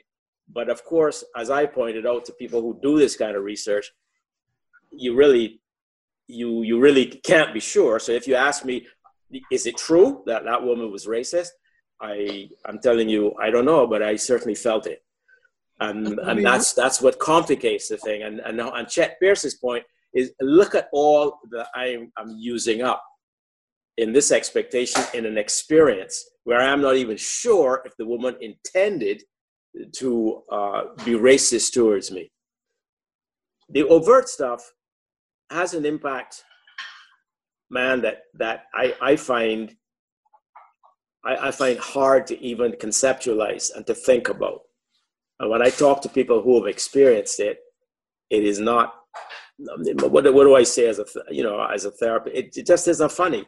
But 0.49 0.71
of 0.71 0.85
course, 0.85 1.25
as 1.37 1.51
I 1.51 1.67
pointed 1.67 2.07
out 2.07 2.25
to 2.27 2.33
people 2.33 2.63
who 2.63 2.79
do 2.81 2.97
this 2.97 3.17
kind 3.17 3.37
of 3.37 3.43
research, 3.43 3.91
you 4.93 5.17
really 5.17 5.61
you 6.29 6.63
you 6.63 6.79
really 6.79 7.07
can't 7.07 7.53
be 7.53 7.59
sure. 7.59 7.99
So 7.99 8.13
if 8.13 8.29
you 8.29 8.37
ask 8.37 8.65
me, 8.65 8.87
is 9.51 9.67
it 9.67 9.77
true 9.77 10.23
that 10.27 10.45
that 10.45 10.63
woman 10.63 10.93
was 10.93 11.07
racist? 11.07 11.51
I 12.01 12.49
I'm 12.67 12.79
telling 12.79 13.09
you, 13.09 13.35
I 13.43 13.51
don't 13.51 13.65
know, 13.65 13.89
but 13.89 14.01
I 14.01 14.15
certainly 14.15 14.55
felt 14.55 14.87
it, 14.87 15.03
and 15.81 16.21
and 16.21 16.47
that's 16.47 16.73
that's 16.73 17.03
what 17.03 17.19
complicates 17.19 17.89
the 17.89 17.97
thing. 17.97 18.23
And 18.23 18.39
and 18.39 18.61
and 18.61 18.87
Chet 18.87 19.19
Pierce's 19.19 19.55
point 19.55 19.85
is 20.17 20.33
look 20.41 20.75
at 20.75 20.89
all 20.93 21.39
that 21.51 21.69
I'm 21.75 22.11
I'm 22.17 22.35
using 22.39 22.83
up 22.83 23.05
in 23.99 24.13
this 24.13 24.33
expectation 24.33 25.03
in 25.15 25.27
an 25.27 25.39
experience 25.39 26.25
where 26.45 26.61
I'm 26.61 26.81
not 26.81 26.97
even 26.97 27.17
sure 27.17 27.83
if 27.85 27.97
the 27.97 28.07
woman 28.07 28.37
intended 28.41 29.23
to 29.97 30.43
uh, 30.51 30.83
be 31.05 31.13
racist 31.13 31.73
towards 31.73 32.11
me. 32.11 32.31
The 33.69 33.83
overt 33.85 34.29
stuff 34.29 34.63
has 35.51 35.75
an 35.75 35.85
impact, 35.85 36.45
man, 37.71 38.01
that 38.03 38.23
that 38.35 38.65
I, 38.75 38.95
I 39.01 39.17
find 39.17 39.75
I, 41.25 41.49
I 41.49 41.51
find 41.51 41.79
hard 41.79 42.27
to 42.29 42.41
even 42.43 42.73
conceptualize 42.73 43.71
and 43.75 43.87
to 43.87 43.95
think 43.95 44.29
about. 44.29 44.61
And 45.41 45.51
when 45.51 45.61
I 45.61 45.69
talk 45.69 46.01
to 46.03 46.09
people 46.09 46.41
who 46.41 46.57
have 46.59 46.73
experienced 46.73 47.41
it, 47.41 47.59
it 48.31 48.45
is 48.45 48.59
not 48.59 48.95
what, 49.59 50.35
what 50.35 50.45
do 50.45 50.55
I 50.55 50.63
say 50.63 50.87
as 50.89 50.99
a 50.99 51.05
you 51.31 51.43
know 51.43 51.65
as 51.65 51.85
a 51.85 51.91
therapist? 51.91 52.37
It, 52.37 52.57
it 52.57 52.67
just 52.67 52.89
isn't 52.89 53.13
funny. 53.13 53.47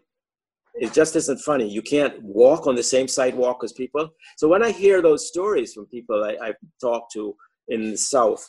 It 0.75 0.93
just 0.93 1.17
isn't 1.17 1.41
funny. 1.41 1.69
You 1.69 1.83
can't 1.83 2.23
walk 2.23 2.67
on 2.67 2.77
the 2.77 2.83
same 2.83 3.09
sidewalk 3.09 3.65
as 3.65 3.73
people. 3.73 4.11
So 4.37 4.49
when 4.49 4.63
I 4.63 4.71
hear 4.71 5.03
those 5.03 5.27
stories 5.27 5.75
from 5.75 5.87
people 5.87 6.23
I, 6.25 6.37
I've 6.47 6.57
talked 6.81 7.13
to 7.15 7.35
in 7.69 7.91
the 7.91 7.97
South, 7.97 8.47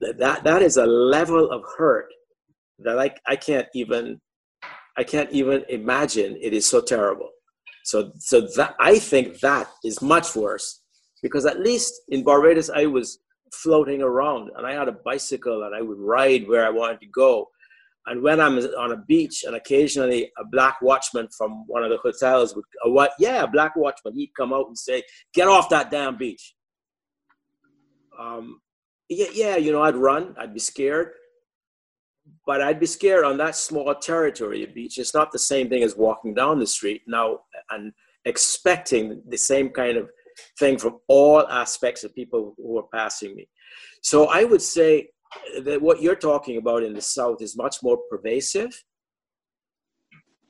that 0.00 0.44
that 0.44 0.62
is 0.62 0.76
a 0.76 0.86
level 0.86 1.50
of 1.50 1.62
hurt 1.76 2.06
that 2.78 2.98
I, 2.98 3.14
I 3.26 3.36
can't 3.36 3.68
even 3.74 4.20
I 4.96 5.04
can't 5.04 5.30
even 5.30 5.64
imagine 5.68 6.36
it 6.40 6.52
is 6.52 6.66
so 6.66 6.80
terrible. 6.80 7.30
So 7.84 8.12
so 8.18 8.42
that 8.56 8.74
I 8.78 8.98
think 8.98 9.40
that 9.40 9.68
is 9.84 10.00
much 10.00 10.34
worse 10.34 10.80
because 11.22 11.46
at 11.46 11.60
least 11.60 11.92
in 12.08 12.24
Barbados 12.24 12.70
I 12.70 12.86
was 12.86 13.18
floating 13.52 14.02
around 14.02 14.50
and 14.56 14.66
I 14.66 14.72
had 14.72 14.88
a 14.88 14.92
bicycle 14.92 15.64
and 15.64 15.74
I 15.74 15.82
would 15.82 15.98
ride 15.98 16.48
where 16.48 16.66
I 16.66 16.70
wanted 16.70 17.00
to 17.00 17.06
go. 17.06 17.48
And 18.06 18.22
when 18.22 18.40
I'm 18.40 18.58
on 18.58 18.92
a 18.92 18.96
beach 18.96 19.44
and 19.44 19.54
occasionally 19.54 20.32
a 20.36 20.44
black 20.44 20.82
watchman 20.82 21.28
from 21.36 21.64
one 21.68 21.84
of 21.84 21.90
the 21.90 21.98
hotels 21.98 22.56
would, 22.56 22.64
what? 22.86 23.12
Yeah, 23.18 23.44
a 23.44 23.46
black 23.46 23.76
watchman, 23.76 24.14
he'd 24.14 24.34
come 24.36 24.52
out 24.52 24.66
and 24.66 24.76
say, 24.76 25.04
get 25.32 25.46
off 25.46 25.68
that 25.68 25.90
damn 25.90 26.16
beach. 26.16 26.54
Um, 28.18 28.60
yeah, 29.08 29.28
yeah, 29.32 29.56
you 29.56 29.70
know, 29.70 29.82
I'd 29.82 29.94
run, 29.94 30.34
I'd 30.38 30.54
be 30.54 30.60
scared, 30.60 31.12
but 32.46 32.60
I'd 32.60 32.80
be 32.80 32.86
scared 32.86 33.24
on 33.24 33.36
that 33.38 33.54
small 33.54 33.94
territory 33.94 34.64
of 34.64 34.74
beach. 34.74 34.98
It's 34.98 35.14
not 35.14 35.30
the 35.30 35.38
same 35.38 35.68
thing 35.68 35.82
as 35.82 35.96
walking 35.96 36.34
down 36.34 36.58
the 36.58 36.66
street 36.66 37.02
now 37.06 37.40
and 37.70 37.92
expecting 38.24 39.22
the 39.28 39.38
same 39.38 39.70
kind 39.70 39.96
of 39.96 40.10
thing 40.58 40.78
from 40.78 40.98
all 41.08 41.46
aspects 41.48 42.04
of 42.04 42.14
people 42.14 42.54
who 42.56 42.78
are 42.78 42.88
passing 42.92 43.34
me. 43.34 43.48
So 44.02 44.26
I 44.26 44.44
would 44.44 44.62
say 44.62 45.08
that 45.64 45.80
what 45.80 46.02
you're 46.02 46.16
talking 46.16 46.56
about 46.58 46.82
in 46.82 46.92
the 46.92 47.00
South 47.00 47.40
is 47.40 47.56
much 47.56 47.76
more 47.82 47.98
pervasive. 48.10 48.70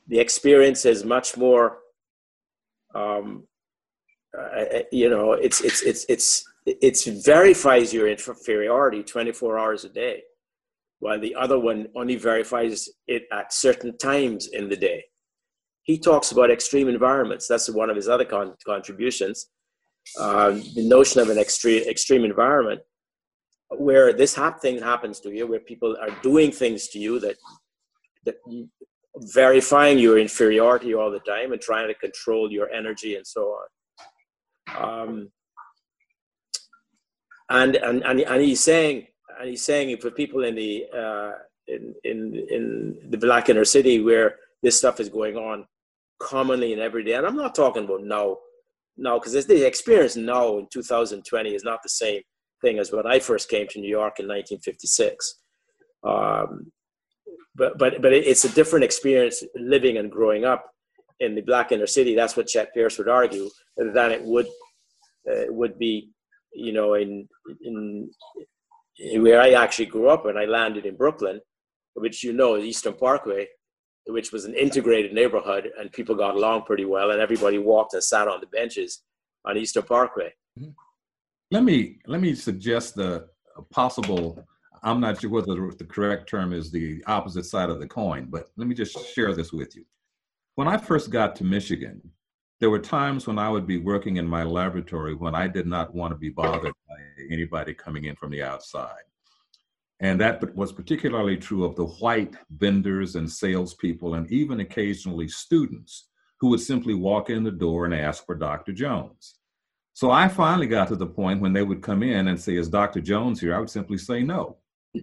The 0.08 0.18
experience 0.18 0.84
is 0.84 1.04
much 1.04 1.36
more, 1.36 1.78
um, 2.94 3.46
uh, 4.38 4.80
you 4.90 5.08
know, 5.08 5.32
it's 5.32 5.60
it's 5.60 5.82
it's 5.82 6.04
it's 6.08 6.44
it's 6.66 7.06
verifies 7.06 7.92
your 7.92 8.08
inferiority 8.08 9.02
24 9.02 9.58
hours 9.58 9.84
a 9.84 9.88
day 9.88 10.22
while 11.02 11.18
the 11.18 11.34
other 11.34 11.58
one 11.58 11.88
only 11.96 12.14
verifies 12.14 12.88
it 13.08 13.24
at 13.32 13.52
certain 13.52 13.98
times 13.98 14.46
in 14.52 14.68
the 14.68 14.76
day. 14.76 15.02
He 15.82 15.98
talks 15.98 16.30
about 16.30 16.48
extreme 16.48 16.88
environments. 16.88 17.48
That's 17.48 17.68
one 17.68 17.90
of 17.90 17.96
his 17.96 18.08
other 18.08 18.24
con- 18.24 18.54
contributions. 18.64 19.48
Uh, 20.18 20.50
the 20.74 20.86
notion 20.86 21.20
of 21.20 21.30
an 21.30 21.38
extreme 21.38 21.82
extreme 21.88 22.24
environment 22.24 22.80
where 23.70 24.12
this 24.12 24.34
hap- 24.34 24.60
thing 24.60 24.78
happens 24.78 25.20
to 25.20 25.30
you, 25.30 25.46
where 25.46 25.60
people 25.60 25.96
are 26.00 26.14
doing 26.22 26.50
things 26.50 26.88
to 26.88 26.98
you 26.98 27.18
that 27.20 27.36
that 28.26 28.36
verifying 29.16 29.98
your 29.98 30.18
inferiority 30.18 30.94
all 30.94 31.10
the 31.10 31.20
time 31.20 31.52
and 31.52 31.60
trying 31.60 31.88
to 31.88 31.94
control 31.94 32.50
your 32.50 32.70
energy 32.70 33.16
and 33.16 33.26
so 33.26 33.56
on. 33.58 33.66
Um, 34.74 35.28
and, 37.50 37.76
and, 37.76 38.02
and, 38.04 38.20
and 38.20 38.42
he's 38.42 38.60
saying 38.60 39.06
and 39.38 39.50
he's 39.50 39.64
saying 39.64 39.96
for 39.98 40.10
people 40.10 40.44
in 40.44 40.54
the 40.54 40.86
uh, 40.96 41.32
in 41.66 41.94
in 42.04 42.46
in 42.50 43.10
the 43.10 43.18
black 43.18 43.48
inner 43.48 43.64
city 43.64 44.00
where 44.00 44.36
this 44.62 44.78
stuff 44.78 45.00
is 45.00 45.08
going 45.08 45.36
on 45.36 45.66
commonly 46.20 46.72
and 46.72 46.80
every 46.80 47.02
day, 47.02 47.14
and 47.14 47.26
I'm 47.26 47.36
not 47.36 47.54
talking 47.54 47.84
about 47.84 48.04
now, 48.04 48.38
now 48.96 49.18
because 49.18 49.46
the 49.46 49.66
experience 49.66 50.16
now 50.16 50.58
in 50.58 50.66
2020 50.72 51.54
is 51.54 51.64
not 51.64 51.82
the 51.82 51.88
same 51.88 52.22
thing 52.62 52.78
as 52.78 52.92
when 52.92 53.06
I 53.06 53.18
first 53.18 53.48
came 53.48 53.66
to 53.68 53.80
New 53.80 53.88
York 53.88 54.20
in 54.20 54.26
1956. 54.26 55.40
Um, 56.04 56.72
but 57.54 57.78
but 57.78 58.00
but 58.00 58.12
it's 58.12 58.44
a 58.44 58.54
different 58.54 58.84
experience 58.84 59.42
living 59.54 59.98
and 59.98 60.10
growing 60.10 60.44
up 60.44 60.70
in 61.20 61.34
the 61.34 61.42
black 61.42 61.70
inner 61.72 61.86
city. 61.86 62.14
That's 62.14 62.36
what 62.36 62.46
Chet 62.46 62.72
Pierce 62.74 62.98
would 62.98 63.08
argue 63.08 63.50
than 63.76 64.10
it 64.10 64.22
would 64.22 64.46
uh, 65.30 65.44
would 65.48 65.78
be, 65.78 66.10
you 66.52 66.72
know, 66.72 66.94
in 66.94 67.28
in 67.62 68.10
where 69.16 69.40
I 69.40 69.52
actually 69.52 69.86
grew 69.86 70.08
up 70.08 70.26
and 70.26 70.38
I 70.38 70.44
landed 70.44 70.86
in 70.86 70.96
Brooklyn, 70.96 71.40
which 71.94 72.24
you 72.24 72.32
know, 72.32 72.56
Eastern 72.56 72.94
Parkway, 72.94 73.48
which 74.06 74.32
was 74.32 74.44
an 74.44 74.54
integrated 74.54 75.12
neighborhood 75.12 75.70
and 75.78 75.92
people 75.92 76.14
got 76.14 76.34
along 76.34 76.62
pretty 76.62 76.84
well 76.84 77.10
and 77.10 77.20
everybody 77.20 77.58
walked 77.58 77.94
and 77.94 78.02
sat 78.02 78.28
on 78.28 78.40
the 78.40 78.46
benches 78.46 79.02
on 79.44 79.56
Eastern 79.56 79.84
Parkway. 79.84 80.32
Mm-hmm. 80.58 80.70
Let 81.50 81.64
me 81.64 81.98
let 82.06 82.20
me 82.20 82.34
suggest 82.34 82.94
the 82.94 83.28
possible. 83.70 84.44
I'm 84.82 85.00
not 85.00 85.20
sure 85.20 85.30
whether 85.30 85.70
the 85.70 85.84
correct 85.84 86.28
term 86.28 86.52
is 86.52 86.72
the 86.72 87.04
opposite 87.06 87.44
side 87.44 87.70
of 87.70 87.78
the 87.78 87.86
coin, 87.86 88.26
but 88.28 88.50
let 88.56 88.66
me 88.66 88.74
just 88.74 88.98
share 89.14 89.32
this 89.32 89.52
with 89.52 89.76
you. 89.76 89.84
When 90.56 90.66
I 90.66 90.76
first 90.76 91.10
got 91.10 91.36
to 91.36 91.44
Michigan, 91.44 92.00
there 92.58 92.70
were 92.70 92.78
times 92.78 93.26
when 93.26 93.38
I 93.38 93.48
would 93.48 93.66
be 93.66 93.78
working 93.78 94.16
in 94.16 94.26
my 94.26 94.42
laboratory 94.42 95.14
when 95.14 95.34
I 95.34 95.46
did 95.46 95.66
not 95.66 95.94
want 95.94 96.12
to 96.12 96.18
be 96.18 96.30
bothered 96.30 96.72
by 96.88 96.96
anybody 97.30 97.74
coming 97.74 98.04
in 98.04 98.16
from 98.16 98.30
the 98.30 98.42
outside. 98.42 99.02
And 100.02 100.20
that 100.20 100.54
was 100.56 100.72
particularly 100.72 101.36
true 101.36 101.64
of 101.64 101.76
the 101.76 101.86
white 101.86 102.34
vendors 102.50 103.14
and 103.14 103.30
salespeople, 103.30 104.14
and 104.14 104.30
even 104.32 104.58
occasionally 104.58 105.28
students 105.28 106.08
who 106.40 106.48
would 106.48 106.60
simply 106.60 106.92
walk 106.92 107.30
in 107.30 107.44
the 107.44 107.52
door 107.52 107.84
and 107.84 107.94
ask 107.94 108.26
for 108.26 108.34
Dr. 108.34 108.72
Jones. 108.72 109.36
So 109.94 110.10
I 110.10 110.26
finally 110.26 110.66
got 110.66 110.88
to 110.88 110.96
the 110.96 111.06
point 111.06 111.40
when 111.40 111.52
they 111.52 111.62
would 111.62 111.82
come 111.82 112.02
in 112.02 112.26
and 112.26 112.40
say, 112.40 112.56
Is 112.56 112.68
Dr. 112.68 113.00
Jones 113.00 113.40
here? 113.40 113.54
I 113.54 113.60
would 113.60 113.70
simply 113.70 113.96
say 113.96 114.24
no. 114.24 114.56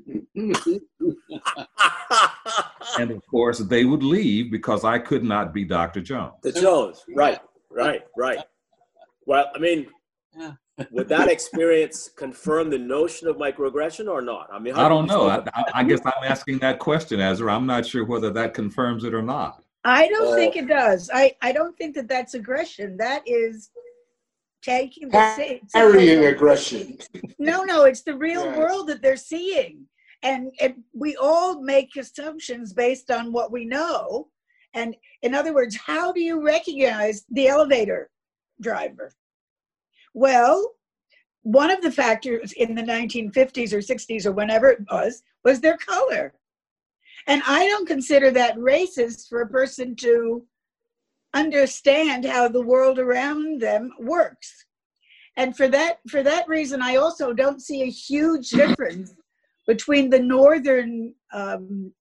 and 2.99 3.11
of 3.11 3.25
course, 3.27 3.59
they 3.59 3.85
would 3.85 4.03
leave 4.03 4.51
because 4.51 4.83
I 4.83 4.99
could 4.99 5.23
not 5.23 5.53
be 5.53 5.63
Dr. 5.63 6.01
Jones. 6.01 6.33
The 6.43 6.51
Jones, 6.51 7.05
right, 7.15 7.39
right, 7.71 8.01
right. 8.17 8.39
Well, 9.25 9.45
I 9.55 9.59
mean, 9.59 9.87
yeah. 10.37 10.53
Would 10.91 11.07
that 11.09 11.29
experience 11.29 12.09
confirm 12.15 12.69
the 12.69 12.77
notion 12.77 13.27
of 13.27 13.37
microaggression 13.37 14.09
or 14.09 14.21
not? 14.21 14.49
I 14.51 14.59
mean, 14.59 14.75
I 14.75 14.89
don't 14.89 15.07
know. 15.07 15.29
I, 15.29 15.43
I, 15.73 15.83
guess 15.83 15.99
I'm 16.05 16.23
asking 16.23 16.59
that 16.59 16.79
question, 16.79 17.19
Ezra. 17.19 17.53
I'm 17.53 17.65
not 17.65 17.85
sure 17.85 18.05
whether 18.05 18.29
that 18.31 18.53
confirms 18.53 19.03
it 19.03 19.13
or 19.13 19.21
not. 19.21 19.63
I 19.83 20.07
don't 20.09 20.33
uh, 20.33 20.35
think 20.35 20.55
it 20.55 20.67
does. 20.67 21.09
I, 21.13 21.33
I 21.41 21.51
don't 21.51 21.77
think 21.77 21.95
that 21.95 22.07
that's 22.07 22.33
aggression. 22.33 22.97
That 22.97 23.23
is 23.25 23.69
taking 24.61 25.09
the 25.09 25.59
carrying 25.73 26.25
aggression. 26.25 26.97
No, 27.37 27.63
no, 27.63 27.85
it's 27.85 28.01
the 28.01 28.15
real 28.15 28.45
yes. 28.45 28.57
world 28.57 28.87
that 28.87 29.01
they're 29.01 29.15
seeing, 29.15 29.85
and, 30.23 30.51
and 30.59 30.83
we 30.93 31.15
all 31.15 31.61
make 31.61 31.95
assumptions 31.95 32.73
based 32.73 33.09
on 33.09 33.31
what 33.31 33.51
we 33.51 33.65
know. 33.65 34.27
And 34.73 34.95
in 35.21 35.33
other 35.33 35.53
words, 35.53 35.75
how 35.75 36.11
do 36.11 36.19
you 36.19 36.45
recognize 36.45 37.25
the 37.31 37.47
elevator 37.47 38.09
driver? 38.61 39.13
Well, 40.13 40.73
one 41.43 41.71
of 41.71 41.81
the 41.81 41.91
factors 41.91 42.51
in 42.53 42.75
the 42.75 42.81
1950s 42.81 43.73
or 43.73 43.79
60s 43.79 44.25
or 44.25 44.31
whenever 44.31 44.69
it 44.69 44.79
was 44.91 45.23
was 45.43 45.61
their 45.61 45.77
color. 45.77 46.33
And 47.27 47.41
I 47.47 47.67
don't 47.67 47.87
consider 47.87 48.31
that 48.31 48.57
racist 48.57 49.27
for 49.29 49.41
a 49.41 49.49
person 49.49 49.95
to 49.97 50.45
understand 51.33 52.25
how 52.25 52.47
the 52.47 52.61
world 52.61 52.99
around 52.99 53.61
them 53.61 53.91
works. 53.99 54.65
And 55.37 55.55
for 55.55 55.67
that 55.69 55.99
for 56.09 56.23
that 56.23 56.47
reason, 56.47 56.81
I 56.81 56.95
also 56.95 57.33
don't 57.33 57.61
see 57.61 57.83
a 57.83 57.89
huge 57.89 58.49
difference 58.49 59.13
between 59.67 60.09
the 60.09 60.19
northern 60.19 61.13
um, 61.31 61.93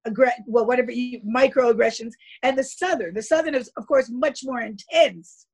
well 0.46 0.66
whatever 0.66 0.90
microaggressions 0.90 2.12
and 2.42 2.56
the 2.56 2.64
southern. 2.64 3.14
The 3.14 3.22
southern 3.22 3.54
is 3.54 3.70
of 3.76 3.86
course 3.86 4.10
much 4.10 4.40
more 4.44 4.60
intense 4.60 5.46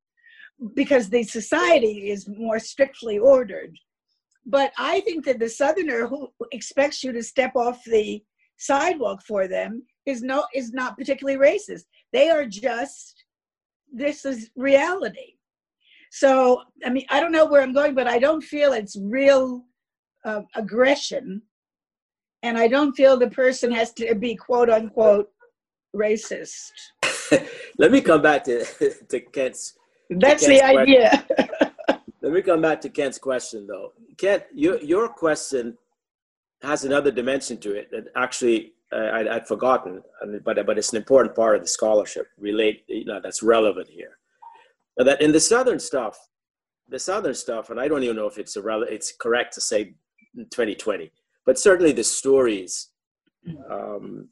because 0.73 1.09
the 1.09 1.23
society 1.23 2.09
is 2.09 2.27
more 2.27 2.59
strictly 2.59 3.17
ordered. 3.17 3.75
But 4.45 4.71
I 4.77 5.01
think 5.01 5.25
that 5.25 5.39
the 5.39 5.49
southerner 5.49 6.07
who 6.07 6.29
expects 6.51 7.03
you 7.03 7.11
to 7.11 7.23
step 7.23 7.55
off 7.55 7.83
the 7.85 8.23
sidewalk 8.57 9.21
for 9.27 9.47
them 9.47 9.83
is 10.05 10.21
no 10.21 10.45
is 10.53 10.71
not 10.71 10.97
particularly 10.97 11.39
racist. 11.39 11.83
They 12.13 12.29
are 12.29 12.45
just 12.45 13.25
this 13.91 14.25
is 14.25 14.49
reality. 14.55 15.35
So, 16.11 16.61
I 16.85 16.89
mean, 16.89 17.05
I 17.09 17.19
don't 17.19 17.31
know 17.31 17.45
where 17.45 17.61
I'm 17.61 17.73
going, 17.73 17.95
but 17.95 18.07
I 18.07 18.19
don't 18.19 18.41
feel 18.41 18.73
it's 18.73 18.95
real 18.97 19.65
uh, 20.23 20.41
aggression. 20.55 21.41
And 22.43 22.57
I 22.57 22.67
don't 22.67 22.93
feel 22.93 23.17
the 23.17 23.29
person 23.29 23.71
has 23.71 23.91
to 23.93 24.15
be 24.15 24.35
quote 24.35 24.69
unquote 24.69 25.29
racist. 25.95 26.71
Let 27.77 27.91
me 27.91 28.01
come 28.01 28.21
back 28.21 28.43
to, 28.45 28.65
to 29.09 29.19
Kent's. 29.19 29.77
That's 30.09 30.45
the 30.45 30.61
idea. 30.61 31.25
Let 32.21 32.33
me 32.33 32.41
come 32.41 32.61
back 32.61 32.81
to 32.81 32.89
Kent's 32.89 33.19
question, 33.19 33.67
though. 33.67 33.93
Kent, 34.17 34.43
your, 34.53 34.79
your 34.81 35.09
question 35.09 35.77
has 36.61 36.85
another 36.85 37.11
dimension 37.11 37.57
to 37.57 37.75
it 37.75 37.91
that 37.91 38.05
actually 38.15 38.73
I, 38.91 39.23
would 39.23 39.47
forgotten, 39.47 40.01
but 40.43 40.65
but 40.65 40.77
it's 40.77 40.91
an 40.91 40.97
important 40.97 41.35
part 41.35 41.55
of 41.55 41.61
the 41.61 41.67
scholarship. 41.67 42.27
Relate, 42.37 42.83
you 42.87 43.05
know, 43.05 43.19
that's 43.21 43.43
relevant 43.43 43.89
here. 43.89 44.17
Now 44.97 45.05
that 45.05 45.21
in 45.21 45.31
the 45.31 45.39
southern 45.39 45.79
stuff, 45.79 46.17
the 46.87 46.99
southern 46.99 47.33
stuff, 47.33 47.69
and 47.69 47.79
I 47.79 47.87
don't 47.87 48.03
even 48.03 48.15
know 48.15 48.27
if 48.27 48.37
it's 48.37 48.55
a 48.55 48.61
rele- 48.61 48.89
it's 48.89 49.11
correct 49.11 49.53
to 49.55 49.61
say 49.61 49.95
2020, 50.35 51.11
but 51.45 51.59
certainly 51.59 51.91
the 51.91 52.03
stories, 52.03 52.89
um, 53.69 54.29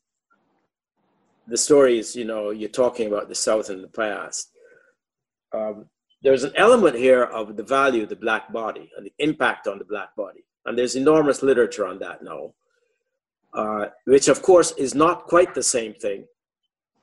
the 1.47 1.57
stories, 1.57 2.15
you 2.15 2.25
know, 2.25 2.51
you're 2.51 2.69
talking 2.69 3.07
about 3.07 3.27
the 3.27 3.35
South 3.35 3.69
in 3.69 3.81
the 3.81 3.87
past. 3.87 4.51
Um, 5.53 5.85
there's 6.21 6.43
an 6.43 6.53
element 6.55 6.95
here 6.95 7.23
of 7.23 7.55
the 7.57 7.63
value 7.63 8.03
of 8.03 8.09
the 8.09 8.15
black 8.15 8.51
body 8.51 8.89
and 8.95 9.05
the 9.05 9.13
impact 9.19 9.67
on 9.67 9.77
the 9.77 9.85
black 9.85 10.15
body, 10.15 10.43
and 10.65 10.77
there's 10.77 10.95
enormous 10.95 11.43
literature 11.43 11.85
on 11.85 11.99
that 11.99 12.23
now 12.23 12.53
uh, 13.53 13.85
which 14.05 14.27
of 14.27 14.41
course 14.41 14.71
is 14.73 14.95
not 14.95 15.25
quite 15.25 15.53
the 15.53 15.63
same 15.63 15.93
thing 15.93 16.25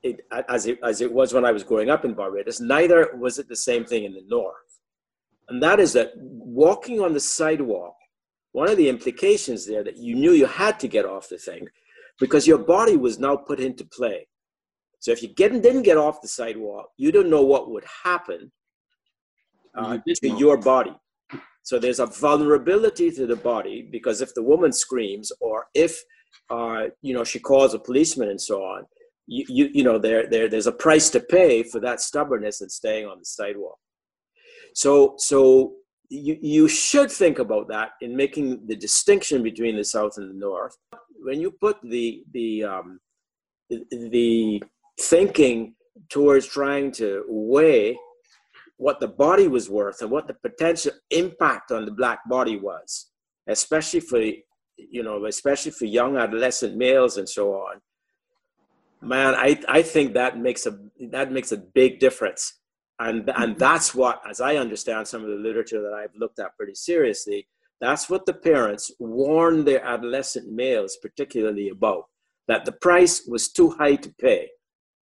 it, 0.02 0.26
as, 0.48 0.66
it, 0.66 0.78
as 0.82 1.00
it 1.00 1.12
was 1.12 1.32
when 1.32 1.44
I 1.44 1.52
was 1.52 1.62
growing 1.62 1.90
up 1.90 2.04
in 2.04 2.14
Barbados. 2.14 2.60
Neither 2.60 3.10
was 3.16 3.38
it 3.38 3.48
the 3.48 3.56
same 3.56 3.84
thing 3.84 4.04
in 4.04 4.14
the 4.14 4.24
North. 4.26 4.54
And 5.48 5.62
that 5.62 5.78
is 5.78 5.92
that 5.92 6.12
walking 6.16 7.00
on 7.00 7.12
the 7.12 7.20
sidewalk, 7.20 7.96
one 8.52 8.68
of 8.68 8.76
the 8.76 8.88
implications 8.88 9.66
there 9.66 9.84
that 9.84 9.96
you 9.96 10.14
knew 10.14 10.32
you 10.32 10.46
had 10.46 10.80
to 10.80 10.88
get 10.88 11.04
off 11.04 11.28
the 11.28 11.38
thing 11.38 11.68
because 12.18 12.46
your 12.46 12.58
body 12.58 12.96
was 12.96 13.18
now 13.18 13.36
put 13.36 13.60
into 13.60 13.84
play. 13.84 14.26
So 15.00 15.10
if 15.10 15.22
you 15.22 15.28
get, 15.28 15.50
didn't 15.62 15.82
get 15.82 15.96
off 15.96 16.22
the 16.22 16.28
sidewalk, 16.28 16.90
you 16.96 17.10
don't 17.10 17.30
know 17.30 17.42
what 17.42 17.70
would 17.70 17.84
happen 18.04 18.52
uh, 19.74 19.98
to 19.98 20.28
your 20.28 20.56
body. 20.56 20.94
So 21.62 21.78
there's 21.78 22.00
a 22.00 22.06
vulnerability 22.06 23.10
to 23.12 23.26
the 23.26 23.36
body 23.36 23.88
because 23.90 24.20
if 24.20 24.34
the 24.34 24.42
woman 24.42 24.72
screams 24.72 25.32
or 25.40 25.66
if 25.74 26.02
uh, 26.50 26.86
you 27.02 27.14
know, 27.14 27.24
she 27.24 27.38
calls 27.38 27.74
a 27.74 27.78
policeman 27.78 28.28
and 28.28 28.40
so 28.40 28.62
on. 28.62 28.84
You, 29.26 29.44
you, 29.48 29.70
you 29.72 29.84
know, 29.84 29.98
there, 29.98 30.26
there, 30.26 30.48
there's 30.48 30.66
a 30.66 30.72
price 30.72 31.08
to 31.10 31.20
pay 31.20 31.62
for 31.62 31.80
that 31.80 32.00
stubbornness 32.00 32.60
and 32.60 32.70
staying 32.70 33.06
on 33.06 33.18
the 33.18 33.24
sidewalk. 33.24 33.78
So, 34.74 35.14
so 35.18 35.74
you, 36.08 36.36
you 36.40 36.68
should 36.68 37.10
think 37.10 37.38
about 37.38 37.68
that 37.68 37.90
in 38.00 38.16
making 38.16 38.66
the 38.66 38.74
distinction 38.74 39.42
between 39.42 39.76
the 39.76 39.84
South 39.84 40.14
and 40.16 40.28
the 40.28 40.34
North. 40.34 40.76
When 41.22 41.40
you 41.40 41.52
put 41.52 41.76
the, 41.82 42.24
the, 42.32 42.64
um, 42.64 43.00
the 43.68 44.62
thinking 45.00 45.74
towards 46.08 46.46
trying 46.46 46.92
to 46.92 47.24
weigh 47.28 47.98
what 48.76 49.00
the 49.00 49.08
body 49.08 49.48
was 49.48 49.68
worth 49.68 50.00
and 50.02 50.10
what 50.10 50.26
the 50.26 50.34
potential 50.34 50.92
impact 51.10 51.70
on 51.70 51.84
the 51.84 51.90
black 51.90 52.20
body 52.28 52.56
was, 52.56 53.10
especially 53.46 54.00
for 54.00 54.20
you 54.90 55.02
know, 55.02 55.26
especially 55.26 55.72
for 55.72 55.84
young 55.84 56.16
adolescent 56.16 56.74
males 56.76 57.18
and 57.18 57.28
so 57.28 57.52
on, 57.52 57.80
man, 59.02 59.34
I, 59.34 59.60
I 59.68 59.82
think 59.82 60.14
that 60.14 60.38
makes 60.38 60.66
a 60.66 60.78
that 61.10 61.32
makes 61.32 61.52
a 61.52 61.58
big 61.58 61.98
difference. 61.98 62.54
And 62.98 63.28
and 63.30 63.52
mm-hmm. 63.52 63.58
that's 63.58 63.94
what, 63.94 64.20
as 64.28 64.40
I 64.40 64.56
understand 64.56 65.08
some 65.08 65.22
of 65.22 65.30
the 65.30 65.36
literature 65.36 65.82
that 65.82 65.94
I've 65.94 66.14
looked 66.16 66.38
at 66.38 66.56
pretty 66.56 66.74
seriously, 66.74 67.46
that's 67.80 68.10
what 68.10 68.26
the 68.26 68.34
parents 68.34 68.90
warn 68.98 69.64
their 69.64 69.84
adolescent 69.84 70.52
males 70.52 70.98
particularly 71.00 71.70
about, 71.70 72.04
that 72.48 72.64
the 72.64 72.72
price 72.72 73.26
was 73.26 73.50
too 73.50 73.70
high 73.70 73.96
to 73.96 74.14
pay. 74.20 74.50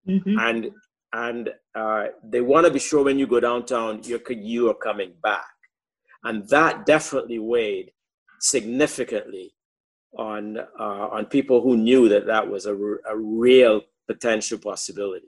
Mm-hmm. 0.08 0.40
And 0.40 0.72
and 1.14 1.50
uh, 1.76 2.06
they 2.24 2.42
want 2.42 2.66
to 2.66 2.74
be 2.74 2.80
sure 2.80 3.04
when 3.04 3.18
you 3.18 3.28
go 3.28 3.40
downtown, 3.40 4.02
you're 4.04 4.22
you 4.32 4.70
are 4.70 4.76
coming 4.76 5.14
back, 5.24 5.56
and 6.24 6.48
that 6.50 6.86
definitely 6.86 7.40
weighed 7.40 7.92
significantly 8.40 9.54
on 10.18 10.58
uh, 10.80 11.08
on 11.12 11.26
people 11.26 11.62
who 11.62 11.78
knew 11.78 12.10
that 12.10 12.26
that 12.26 12.48
was 12.48 12.66
a, 12.66 12.76
a 12.76 13.18
real 13.18 13.82
potential 14.08 14.58
possibility. 14.58 15.28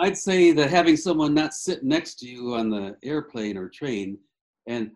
I'd 0.00 0.16
say 0.16 0.50
that 0.52 0.68
having 0.68 0.96
someone 0.96 1.32
not 1.32 1.54
sit 1.54 1.84
next 1.84 2.18
to 2.20 2.26
you 2.26 2.54
on 2.54 2.70
the 2.70 2.96
airplane 3.04 3.56
or 3.56 3.68
train 3.68 4.18
and 4.66 4.90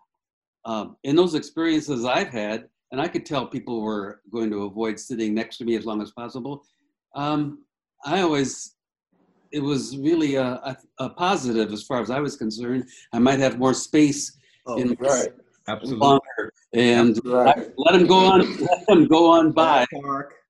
um, 0.65 0.97
in 1.05 1.15
those 1.15 1.35
experiences 1.35 2.05
I've 2.05 2.29
had, 2.29 2.69
and 2.91 3.01
I 3.01 3.09
could 3.09 3.27
tell 3.27 3.47
people 3.47 3.83
were 3.83 4.21
going 4.33 4.51
to 4.51 4.65
avoid 4.65 4.99
sitting 4.99 5.35
next 5.35 5.59
to 5.59 5.65
me 5.65 5.77
as 5.77 5.85
long 5.85 6.01
as 6.01 6.11
possible. 6.13 6.63
Um, 7.15 7.65
I 8.05 8.21
always, 8.21 8.75
it 9.55 9.63
was 9.63 9.97
really 9.97 10.35
a, 10.35 10.45
a, 10.45 10.77
a, 10.99 11.09
positive 11.11 11.73
as 11.73 11.85
far 11.85 12.01
as 12.01 12.11
I 12.11 12.19
was 12.19 12.37
concerned. 12.37 12.89
I 13.13 13.21
might 13.21 13.39
have 13.39 13.57
more 13.59 13.73
space 13.73 14.37
Oh, 14.67 14.79
in 14.79 14.97
right. 14.99 15.29
Absolutely. 15.69 15.99
longer, 16.07 16.53
and 16.73 17.21
Right. 17.25 17.71
let 17.77 17.93
them 17.93 18.07
go 18.07 18.17
on, 18.17 18.41
let 18.61 18.87
them 18.87 19.07
go 19.07 19.31
on 19.31 19.53
by 19.53 19.87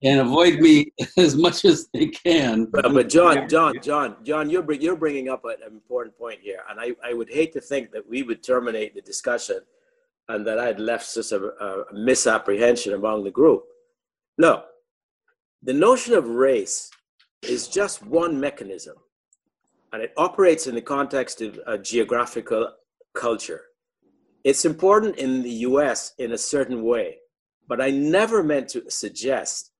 and 0.03 0.21
avoid 0.21 0.61
me 0.61 0.93
as 1.19 1.37
much 1.37 1.65
as 1.65 1.89
they 1.93 2.07
can. 2.07 2.67
But, 2.67 2.93
but 2.95 3.09
John, 3.09 3.49
John, 3.49 3.75
John, 3.81 4.17
John, 4.25 4.51
you're 4.51 4.63
bring, 4.63 4.81
you're 4.81 4.97
bringing 4.97 5.29
up 5.29 5.45
an 5.45 5.57
important 5.67 6.17
point 6.17 6.41
here, 6.41 6.61
and 6.71 6.81
I, 6.81 6.93
I 7.05 7.13
would 7.13 7.29
hate 7.29 7.53
to 7.55 7.61
think 7.61 7.91
that 7.93 8.09
we 8.09 8.23
would 8.23 8.43
terminate 8.43 8.95
the 8.95 9.03
discussion, 9.03 9.61
and 10.29 10.47
that 10.47 10.59
I'd 10.61 10.79
left 10.81 11.07
such 11.07 11.33
a, 11.33 11.45
a 11.45 11.93
misapprehension 11.93 12.95
among 12.95 13.25
the 13.25 13.31
group. 13.33 13.65
No, 14.39 14.65
the 15.63 15.75
notion 15.75 16.15
of 16.15 16.29
race 16.29 16.91
is 17.49 17.69
just 17.69 18.05
one 18.05 18.39
mechanism, 18.39 18.97
and 19.93 20.03
it 20.03 20.13
operates 20.17 20.67
in 20.67 20.75
the 20.75 20.83
context 20.83 21.41
of 21.41 21.59
a 21.67 21.79
geographical 21.79 22.73
culture. 23.15 23.63
It's 24.45 24.65
important 24.65 25.17
in 25.17 25.43
the 25.43 25.51
U.S. 25.69 26.13
in 26.19 26.33
a 26.33 26.39
certain 26.39 26.83
way, 26.83 27.19
but 27.69 27.81
I 27.81 27.91
never 27.91 28.43
meant 28.43 28.69
to 28.71 28.91
suggest 28.91 29.71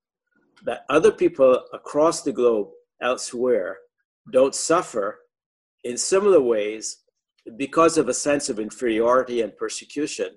that 0.65 0.85
other 0.89 1.13
people 1.13 1.63
across 1.73 2.23
the 2.23 2.33
globe 2.33 2.69
elsewhere 3.03 3.79
don't 4.33 4.55
suffer 4.55 5.21
in 5.85 5.99
similar 5.99 6.41
ways 6.41 7.03
because 7.59 7.99
of 7.99 8.09
a 8.09 8.15
sense 8.15 8.49
of 8.49 8.59
inferiority 8.59 9.43
and 9.43 9.55
persecution, 9.57 10.31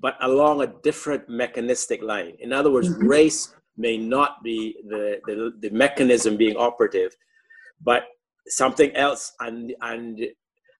but 0.00 0.16
along 0.20 0.62
a 0.62 0.74
different 0.82 1.28
mechanistic 1.28 2.02
line. 2.02 2.36
In 2.40 2.52
other 2.52 2.72
words, 2.72 2.88
Mhm. 2.88 3.08
race 3.08 3.54
may 3.80 3.96
not 3.96 4.42
be 4.42 4.76
the, 4.86 5.20
the, 5.26 5.52
the 5.60 5.70
mechanism 5.70 6.36
being 6.36 6.56
operative, 6.56 7.16
but 7.82 8.04
something 8.46 8.94
else. 8.94 9.32
And, 9.40 9.74
and, 9.80 10.20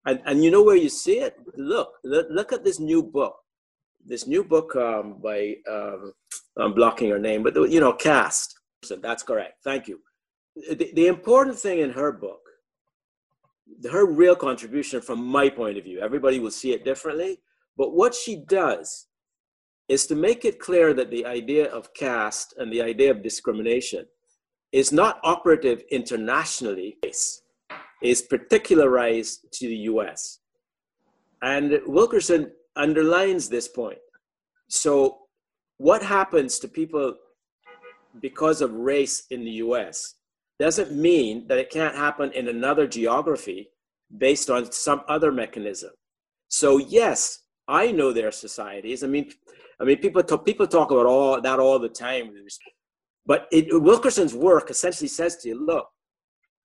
and, 0.07 0.21
and 0.27 0.45
you 0.45 0.51
know 0.51 0.63
where 0.63 0.77
you 0.77 0.89
see 0.89 1.19
it? 1.19 1.37
Look, 1.57 1.95
look, 2.05 2.27
look 2.31 2.53
at 2.53 2.65
this 2.65 2.79
new 2.79 3.03
book. 3.03 3.37
This 4.05 4.27
new 4.27 4.45
book 4.45 4.77
um, 4.77 5.19
by, 5.23 5.57
um, 5.71 6.13
I'm 6.57 6.75
blocking 6.75 7.11
her 7.11 7.19
name, 7.19 7.43
but 7.43 7.55
you 7.71 7.81
know, 7.81 7.93
Caste. 7.93 8.59
So 8.83 8.97
that's 8.97 9.23
correct. 9.23 9.63
Thank 9.63 9.89
you. 9.89 10.01
The, 10.57 10.91
the 10.95 11.07
important 11.07 11.59
thing 11.59 11.81
in 11.81 11.91
her 11.91 12.13
book, 12.13 12.41
her 13.91 14.07
real 14.07 14.35
contribution 14.35 15.01
from 15.01 15.25
my 15.25 15.49
point 15.49 15.79
of 15.79 15.85
view, 15.85 16.01
everybody 16.01 16.39
will 16.39 16.51
see 16.51 16.73
it 16.73 16.85
differently, 16.85 17.41
but 17.77 17.95
what 17.95 18.15
she 18.15 18.37
does 18.37 19.07
is 19.91 20.07
to 20.07 20.15
make 20.15 20.45
it 20.45 20.61
clear 20.61 20.95
that 20.95 21.11
the 21.11 21.27
idea 21.27 21.67
of 21.73 21.93
caste 21.95 22.55
and 22.59 22.73
the 22.73 22.81
idea 22.81 23.11
of 23.11 23.25
discrimination 23.25 24.07
is 24.71 24.93
not 24.93 25.19
operative 25.25 25.83
internationally, 25.91 26.97
is 28.01 28.23
particularized 28.23 29.41
to 29.51 29.67
the 29.67 29.81
US. 29.93 30.39
And 31.43 31.81
Wilkerson 31.87 32.53
underlines 32.77 33.49
this 33.49 33.67
point. 33.67 33.99
So, 34.69 34.93
what 35.79 36.05
happens 36.05 36.61
to 36.61 36.69
people 36.69 37.17
because 38.23 38.61
of 38.61 38.73
race 38.73 39.25
in 39.33 39.45
the 39.45 39.57
US 39.67 40.15
doesn't 40.61 40.93
mean 40.93 41.49
that 41.49 41.59
it 41.59 41.69
can't 41.69 41.97
happen 41.97 42.31
in 42.33 42.47
another 42.47 42.87
geography 42.87 43.71
based 44.19 44.51
on 44.51 44.71
some 44.71 45.03
other 45.09 45.33
mechanism. 45.33 45.91
So 46.49 46.79
yes, 46.79 47.41
I 47.67 47.93
know 47.93 48.13
there 48.13 48.29
are 48.29 48.47
societies. 48.49 49.03
I 49.03 49.07
mean, 49.07 49.31
I 49.81 49.85
mean, 49.85 49.99
people 49.99 50.23
talk, 50.23 50.45
people 50.45 50.67
talk 50.67 50.91
about 50.91 51.07
all 51.07 51.41
that 51.41 51.59
all 51.59 51.79
the 51.79 51.89
time. 51.89 52.33
But 53.27 53.49
it, 53.51 53.67
Wilkerson's 53.71 54.35
work 54.35 54.71
essentially 54.71 55.09
says 55.09 55.37
to 55.39 55.49
you, 55.49 55.67
look, 55.67 55.89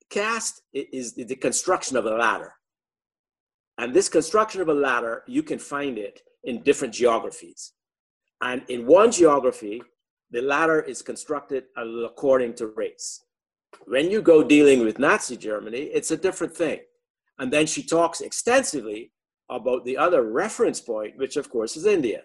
caste 0.09 0.61
is 0.74 1.13
the 1.13 1.36
construction 1.36 1.95
of 1.95 2.05
a 2.05 2.11
ladder. 2.11 2.53
And 3.78 3.93
this 3.93 4.09
construction 4.09 4.61
of 4.61 4.70
a 4.70 4.74
ladder, 4.74 5.24
you 5.28 5.43
can 5.43 5.59
find 5.59 5.97
it 5.97 6.22
in 6.43 6.63
different 6.63 6.93
geographies. 6.93 7.74
And 8.41 8.63
in 8.70 8.86
one 8.86 9.11
geography, 9.11 9.82
the 10.32 10.41
ladder 10.41 10.82
is 10.82 11.01
constructed 11.01 11.66
according 11.78 12.53
to 12.55 12.68
race. 12.68 13.24
When 13.86 14.09
you 14.09 14.22
go 14.22 14.43
dealing 14.43 14.84
with 14.84 14.99
Nazi 14.99 15.38
Germany, 15.38 15.84
it's 15.93 16.11
a 16.11 16.18
different 16.18 16.55
thing. 16.55 16.80
And 17.39 17.51
then 17.51 17.66
she 17.66 17.84
talks 17.84 18.22
extensively 18.22 19.11
about 19.49 19.86
the 19.86 19.97
other 19.97 20.24
reference 20.24 20.80
point, 20.80 21.18
which 21.18 21.38
of 21.38 21.49
course 21.49 21.76
is 21.78 21.86
India. 21.86 22.24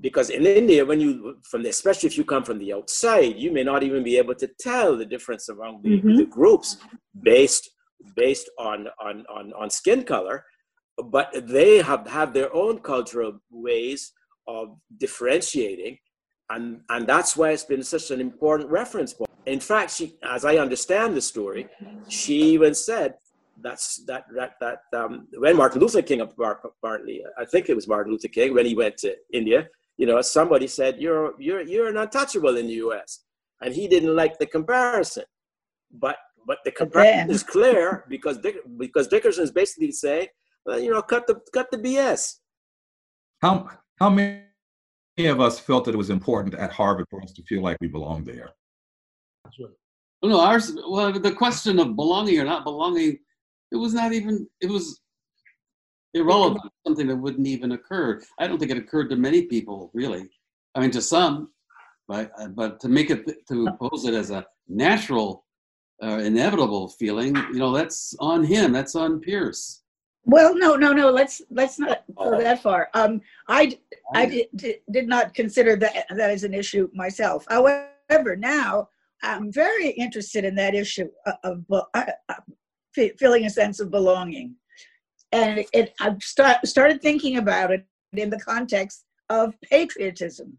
Because 0.00 0.30
in 0.30 0.46
India, 0.46 0.84
when 0.84 1.00
you, 1.00 1.36
from 1.50 1.62
the, 1.62 1.68
especially 1.68 2.06
if 2.06 2.16
you 2.16 2.24
come 2.24 2.42
from 2.44 2.58
the 2.58 2.72
outside, 2.72 3.36
you 3.36 3.52
may 3.52 3.62
not 3.62 3.82
even 3.82 4.02
be 4.02 4.16
able 4.16 4.34
to 4.36 4.48
tell 4.58 4.96
the 4.96 5.04
difference 5.04 5.48
among 5.48 5.82
the, 5.82 5.90
Mhm. 6.00 6.16
the 6.18 6.26
groups 6.26 6.78
based 7.22 7.70
based 8.16 8.48
on, 8.58 8.88
on 9.06 9.26
on 9.36 9.52
on 9.60 9.68
skin 9.68 10.02
color, 10.04 10.42
but 11.16 11.26
they 11.56 11.72
have 11.82 12.06
have 12.08 12.32
their 12.32 12.50
own 12.54 12.78
cultural 12.92 13.32
ways 13.50 14.12
of 14.48 14.64
differentiating. 14.96 15.98
And 16.48 16.80
and 16.88 17.06
that's 17.06 17.36
why 17.36 17.50
it's 17.50 17.64
been 17.64 17.82
such 17.82 18.10
an 18.10 18.20
important 18.20 18.70
reference 18.70 19.12
point. 19.12 19.30
In 19.46 19.60
fact 19.60 19.90
she 19.96 20.04
as 20.36 20.44
i 20.44 20.54
understand 20.56 21.10
the 21.16 21.20
story 21.32 21.62
she 22.08 22.36
even 22.56 22.74
said 22.74 23.10
that's 23.62 23.86
that 24.08 24.24
that 24.38 24.52
that 24.64 24.80
um, 25.00 25.12
when 25.44 25.56
martin 25.56 25.80
luther 25.80 26.02
king 26.02 26.20
partly 26.82 27.16
i 27.42 27.44
think 27.44 27.68
it 27.68 27.74
was 27.74 27.86
martin 27.88 28.12
luther 28.12 28.28
king 28.28 28.54
when 28.54 28.66
he 28.70 28.74
went 28.74 28.96
to 29.04 29.10
india 29.40 29.60
you 30.00 30.06
know 30.06 30.20
somebody 30.22 30.66
said 30.66 30.92
you're 30.98 31.34
you're 31.38 31.60
you're 31.72 31.88
an 31.88 31.98
untouchable 31.98 32.56
in 32.56 32.66
the 32.66 32.76
us 32.76 33.10
and 33.62 33.74
he 33.74 33.86
didn't 33.86 34.16
like 34.22 34.38
the 34.38 34.46
comparison 34.46 35.24
but 36.04 36.16
but 36.46 36.58
the 36.64 36.72
comparison 36.72 37.26
then- 37.26 37.30
is 37.36 37.42
clear 37.42 38.06
because 38.08 38.38
Dick, 38.38 38.56
because 38.78 39.06
dickerson 39.08 39.44
is 39.44 39.52
basically 39.52 39.92
saying 39.92 40.28
well, 40.64 40.80
you 40.80 40.90
know 40.90 41.02
cut 41.02 41.26
the 41.26 41.36
cut 41.56 41.70
the 41.70 41.80
bs 41.86 42.22
How 43.42 43.68
how 44.00 44.08
many 44.08 45.26
of 45.34 45.38
us 45.46 45.60
felt 45.60 45.84
that 45.84 45.94
it 45.94 46.02
was 46.04 46.10
important 46.18 46.54
at 46.54 46.72
Harvard 46.72 47.06
for 47.10 47.22
us 47.22 47.32
to 47.32 47.42
feel 47.42 47.62
like 47.62 47.76
we 47.80 47.88
belonged 47.88 48.26
there? 48.26 48.50
Well, 49.58 50.30
no, 50.32 50.40
ours. 50.40 50.72
Well, 50.88 51.12
the 51.12 51.32
question 51.32 51.78
of 51.78 51.96
belonging 51.96 52.38
or 52.40 52.44
not 52.44 52.64
belonging, 52.64 53.18
it 53.72 53.76
was 53.76 53.92
not 53.92 54.12
even. 54.12 54.46
It 54.60 54.70
was 54.70 54.99
irrelevant. 56.14 56.72
Something 56.86 57.08
that 57.08 57.16
wouldn't 57.16 57.46
even 57.46 57.72
occur. 57.72 58.20
I 58.38 58.46
don't 58.46 58.58
think 58.58 58.70
it 58.70 58.78
occurred 58.78 59.10
to 59.10 59.16
many 59.16 59.42
people, 59.42 59.90
really. 59.94 60.28
I 60.74 60.80
mean, 60.80 60.90
to 60.92 61.02
some, 61.02 61.50
but 62.08 62.32
but 62.54 62.80
to 62.80 62.88
make 62.88 63.10
it 63.10 63.46
to 63.48 63.68
pose 63.80 64.04
it 64.04 64.14
as 64.14 64.30
a 64.30 64.44
natural, 64.68 65.44
uh, 66.02 66.18
inevitable 66.18 66.88
feeling, 66.88 67.36
you 67.36 67.58
know, 67.58 67.72
that's 67.72 68.14
on 68.20 68.44
him. 68.44 68.72
That's 68.72 68.94
on 68.94 69.20
Pierce. 69.20 69.82
Well, 70.24 70.54
no, 70.54 70.76
no, 70.76 70.92
no. 70.92 71.10
Let's 71.10 71.40
let's 71.50 71.78
not 71.78 72.04
go 72.16 72.38
that 72.38 72.62
far. 72.62 72.88
Um, 72.94 73.20
I 73.48 73.78
I 74.14 74.26
did, 74.54 74.76
did, 74.90 75.08
not 75.08 75.34
consider 75.34 75.76
that 75.76 76.06
that 76.10 76.30
as 76.30 76.44
an 76.44 76.54
issue 76.54 76.88
myself. 76.94 77.46
However, 77.48 78.36
now 78.36 78.88
I'm 79.22 79.50
very 79.50 79.90
interested 79.90 80.44
in 80.44 80.54
that 80.56 80.74
issue 80.74 81.08
of, 81.26 81.64
of 81.70 81.86
uh, 81.94 82.04
uh, 82.28 82.34
feeling 82.94 83.46
a 83.46 83.50
sense 83.50 83.80
of 83.80 83.90
belonging, 83.90 84.54
and 85.32 85.64
it, 85.72 85.94
I've 86.00 86.22
start, 86.22 86.66
started 86.66 87.00
thinking 87.00 87.36
about 87.36 87.70
it 87.70 87.84
in 88.12 88.30
the 88.30 88.40
context 88.40 89.04
of 89.28 89.54
patriotism, 89.62 90.58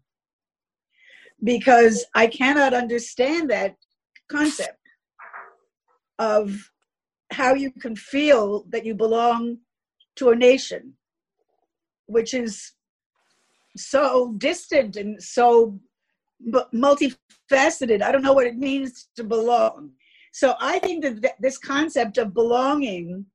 because 1.44 2.04
I 2.14 2.26
cannot 2.26 2.72
understand 2.72 3.50
that 3.50 3.76
concept 4.30 4.78
of 6.18 6.70
how 7.32 7.54
you 7.54 7.70
can 7.70 7.96
feel 7.96 8.64
that 8.70 8.84
you 8.84 8.94
belong 8.94 9.58
to 10.16 10.30
a 10.30 10.36
nation 10.36 10.94
which 12.06 12.34
is 12.34 12.72
so 13.76 14.34
distant 14.36 14.96
and 14.96 15.22
so 15.22 15.78
multifaceted. 16.74 18.02
I 18.02 18.12
don't 18.12 18.22
know 18.22 18.34
what 18.34 18.46
it 18.46 18.56
means 18.56 19.08
to 19.16 19.24
belong. 19.24 19.92
So 20.32 20.54
I 20.60 20.78
think 20.78 21.02
that 21.04 21.22
th- 21.22 21.34
this 21.40 21.58
concept 21.58 22.18
of 22.18 22.34
belonging 22.34 23.26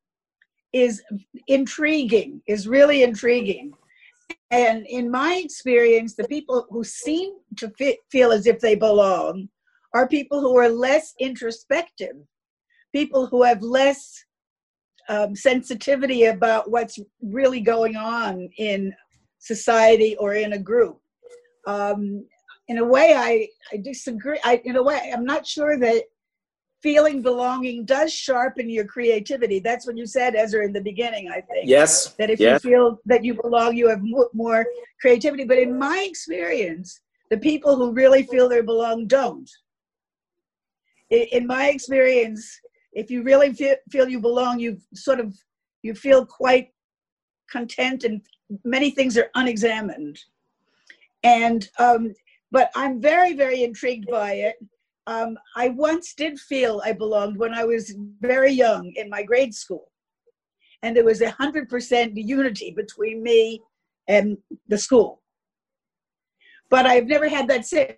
is 0.73 1.01
intriguing, 1.47 2.41
is 2.47 2.67
really 2.67 3.03
intriguing. 3.03 3.73
And 4.51 4.85
in 4.87 5.09
my 5.09 5.41
experience, 5.43 6.15
the 6.15 6.27
people 6.27 6.67
who 6.69 6.83
seem 6.83 7.35
to 7.57 7.69
fe- 7.77 7.99
feel 8.11 8.31
as 8.31 8.47
if 8.47 8.59
they 8.59 8.75
belong 8.75 9.49
are 9.93 10.07
people 10.07 10.41
who 10.41 10.57
are 10.57 10.69
less 10.69 11.13
introspective, 11.19 12.15
people 12.93 13.25
who 13.27 13.43
have 13.43 13.61
less 13.61 14.23
um, 15.09 15.35
sensitivity 15.35 16.25
about 16.25 16.69
what's 16.69 16.99
really 17.21 17.61
going 17.61 17.95
on 17.95 18.49
in 18.57 18.93
society 19.39 20.15
or 20.17 20.33
in 20.33 20.53
a 20.53 20.59
group. 20.59 20.99
Um, 21.65 22.25
in 22.67 22.79
a 22.79 22.85
way, 22.85 23.13
I, 23.15 23.47
I 23.71 23.77
disagree. 23.77 24.39
I, 24.43 24.61
in 24.65 24.75
a 24.75 24.83
way, 24.83 25.11
I'm 25.13 25.25
not 25.25 25.47
sure 25.47 25.77
that 25.79 26.03
feeling 26.81 27.21
belonging 27.21 27.85
does 27.85 28.13
sharpen 28.13 28.69
your 28.69 28.85
creativity. 28.85 29.59
That's 29.59 29.87
what 29.87 29.97
you 29.97 30.05
said, 30.05 30.35
Ezra, 30.35 30.65
in 30.65 30.73
the 30.73 30.81
beginning, 30.81 31.29
I 31.29 31.41
think. 31.41 31.65
Yes. 31.67 32.13
That 32.13 32.29
if 32.29 32.39
yes. 32.39 32.63
you 32.63 32.69
feel 32.69 32.99
that 33.05 33.23
you 33.23 33.33
belong, 33.33 33.75
you 33.75 33.89
have 33.89 34.01
more 34.33 34.65
creativity. 35.01 35.43
But 35.43 35.57
in 35.57 35.77
my 35.77 36.05
experience, 36.07 37.01
the 37.29 37.37
people 37.37 37.75
who 37.75 37.91
really 37.93 38.23
feel 38.23 38.47
they 38.47 38.61
belong 38.61 39.07
don't. 39.07 39.49
In 41.09 41.47
my 41.47 41.69
experience, 41.69 42.59
if 42.93 43.09
you 43.09 43.23
really 43.23 43.53
feel, 43.53 43.75
feel 43.91 44.07
you 44.07 44.19
belong, 44.19 44.59
you 44.59 44.77
sort 44.93 45.19
of 45.19 45.33
you 45.83 45.93
feel 45.93 46.25
quite 46.25 46.69
content, 47.49 48.03
and 48.03 48.21
many 48.65 48.91
things 48.91 49.17
are 49.17 49.29
unexamined. 49.35 50.19
And 51.23 51.69
um, 51.79 52.13
but 52.51 52.71
I'm 52.75 53.01
very 53.01 53.33
very 53.33 53.63
intrigued 53.63 54.09
by 54.09 54.33
it 54.33 54.55
um, 55.07 55.39
I 55.55 55.69
once 55.69 56.13
did 56.13 56.37
feel 56.37 56.81
I 56.83 56.91
belonged 56.91 57.37
when 57.37 57.53
I 57.53 57.63
was 57.63 57.95
very 58.21 58.51
young 58.51 58.91
in 58.97 59.09
my 59.09 59.23
grade 59.23 59.55
school. 59.55 59.89
And 60.83 60.95
there 60.95 61.05
was 61.05 61.21
a 61.21 61.31
100% 61.31 62.11
unity 62.15 62.71
between 62.75 63.23
me 63.23 63.61
and 64.09 64.37
the 64.67 64.77
school. 64.77 65.21
But 66.69 66.85
I've 66.85 67.07
never 67.07 67.29
had 67.29 67.47
that 67.47 67.65
since. 67.65 67.95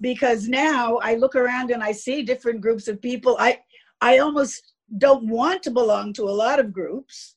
Because 0.00 0.48
now 0.48 0.96
I 1.02 1.16
look 1.16 1.36
around 1.36 1.70
and 1.70 1.82
I 1.82 1.92
see 1.92 2.22
different 2.22 2.62
groups 2.62 2.88
of 2.88 3.02
people. 3.02 3.36
I, 3.38 3.58
I 4.00 4.18
almost 4.18 4.72
don't 4.96 5.28
want 5.28 5.62
to 5.64 5.70
belong 5.70 6.14
to 6.14 6.22
a 6.22 6.38
lot 6.44 6.58
of 6.58 6.72
groups. 6.72 7.36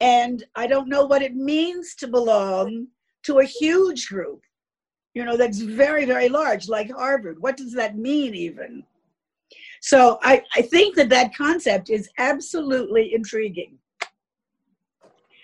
And 0.00 0.44
I 0.56 0.66
don't 0.66 0.88
know 0.88 1.04
what 1.04 1.22
it 1.22 1.36
means 1.36 1.94
to 1.96 2.08
belong 2.08 2.88
to 3.22 3.38
a 3.38 3.44
huge 3.44 4.08
group 4.08 4.42
you 5.14 5.24
know, 5.24 5.36
that's 5.36 5.58
very, 5.58 6.04
very 6.04 6.28
large, 6.28 6.68
like 6.68 6.90
Harvard. 6.90 7.40
What 7.40 7.56
does 7.56 7.72
that 7.74 7.96
mean, 7.96 8.34
even? 8.34 8.84
So 9.80 10.18
I, 10.22 10.42
I 10.54 10.62
think 10.62 10.94
that 10.96 11.08
that 11.08 11.34
concept 11.34 11.90
is 11.90 12.08
absolutely 12.18 13.14
intriguing. 13.14 13.78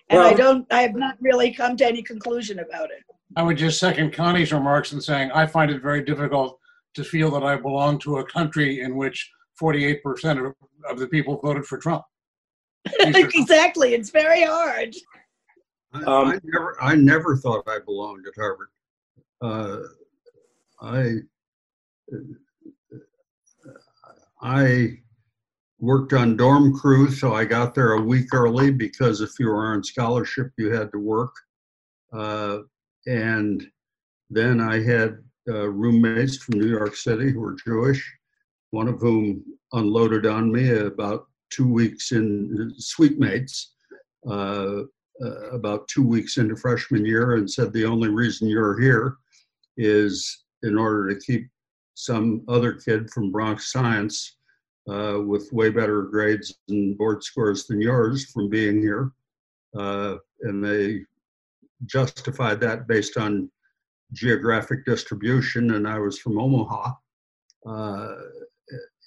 And 0.09 0.21
well, 0.21 0.29
I 0.29 0.35
don't, 0.35 0.67
I 0.73 0.83
have 0.83 0.95
not 0.95 1.17
really 1.21 1.53
come 1.53 1.77
to 1.79 1.87
any 1.87 2.03
conclusion 2.03 2.61
about 2.61 2.91
it. 2.91 3.03
I 3.35 3.43
would 3.43 3.57
just 3.57 3.81
second 3.81 4.13
Connie's 4.13 4.53
remarks 4.53 4.93
in 4.93 5.01
saying 5.01 5.31
I 5.33 5.47
find 5.47 5.71
it 5.71 5.83
very 5.83 6.05
difficult 6.05 6.61
to 6.95 7.03
feel 7.03 7.31
that 7.33 7.43
I 7.43 7.57
belong 7.57 7.99
to 8.01 8.19
a 8.19 8.25
country 8.25 8.81
in 8.83 8.97
which 8.97 9.31
48% 9.61 10.47
of, 10.47 10.55
of 10.89 10.99
the 10.99 11.09
people 11.09 11.41
voted 11.43 11.67
for 11.67 11.79
Trump. 11.79 12.05
exactly. 13.01 13.95
It's 13.95 14.11
very 14.11 14.45
hard. 14.45 14.95
I, 15.93 16.03
um, 16.03 16.29
I, 16.29 16.41
never, 16.45 16.77
I 16.81 16.95
never 16.95 17.37
thought 17.37 17.65
I 17.67 17.79
belonged 17.85 18.27
at 18.29 18.35
Harvard 18.37 18.69
uh, 19.43 19.79
I 20.81 21.15
I 24.41 24.99
worked 25.79 26.13
on 26.13 26.37
dorm 26.37 26.79
crew, 26.79 27.11
so 27.11 27.35
I 27.35 27.45
got 27.45 27.75
there 27.75 27.93
a 27.93 28.01
week 28.01 28.33
early 28.33 28.71
because 28.71 29.21
if 29.21 29.39
you 29.39 29.49
were 29.49 29.67
on 29.67 29.83
scholarship, 29.83 30.53
you 30.57 30.71
had 30.73 30.91
to 30.93 30.99
work. 30.99 31.35
Uh, 32.13 32.59
and 33.07 33.67
then 34.31 34.61
I 34.61 34.83
had 34.83 35.19
uh, 35.49 35.69
roommates 35.69 36.39
from 36.39 36.59
New 36.59 36.69
York 36.69 36.97
City 36.97 37.33
who 37.33 37.41
were 37.41 37.57
Jewish, 37.65 38.03
one 38.71 38.89
of 38.89 39.01
whom 39.01 39.45
unloaded 39.73 40.27
on 40.27 40.51
me 40.51 40.71
about 40.71 41.27
two 41.51 41.69
weeks 41.69 42.13
in, 42.13 42.73
suite 42.79 43.19
mates, 43.19 43.75
uh, 44.29 44.83
uh, 45.23 45.51
about 45.53 45.89
two 45.89 46.07
weeks 46.07 46.37
into 46.37 46.57
freshman 46.57 47.05
year 47.05 47.37
and 47.37 47.51
said, 47.51 47.73
the 47.73 47.85
only 47.85 48.09
reason 48.09 48.49
you're 48.49 48.81
here 48.81 49.17
is 49.77 50.45
in 50.63 50.79
order 50.79 51.13
to 51.13 51.21
keep 51.21 51.49
some 51.95 52.43
other 52.49 52.73
kid 52.73 53.11
from 53.11 53.33
Bronx 53.33 53.73
Science 53.73 54.37
uh, 54.89 55.21
with 55.25 55.53
way 55.53 55.71
better 55.71 56.03
grades 56.03 56.55
and 56.69 56.97
board 56.97 57.23
scores 57.23 57.67
than 57.67 57.81
yours 57.81 58.31
from 58.31 58.49
being 58.49 58.81
here. 58.81 59.11
Uh, 59.77 60.17
and 60.43 60.65
they 60.65 61.01
justified 61.87 62.61
that 62.61 62.87
based 62.87 63.17
on 63.17 63.51
geographic 64.13 64.85
distribution, 64.85 65.73
and 65.73 65.89
I 65.89 65.99
was 65.99 66.19
from 66.19 66.39
Omaha. 66.39 66.93
Uh, 67.67 68.15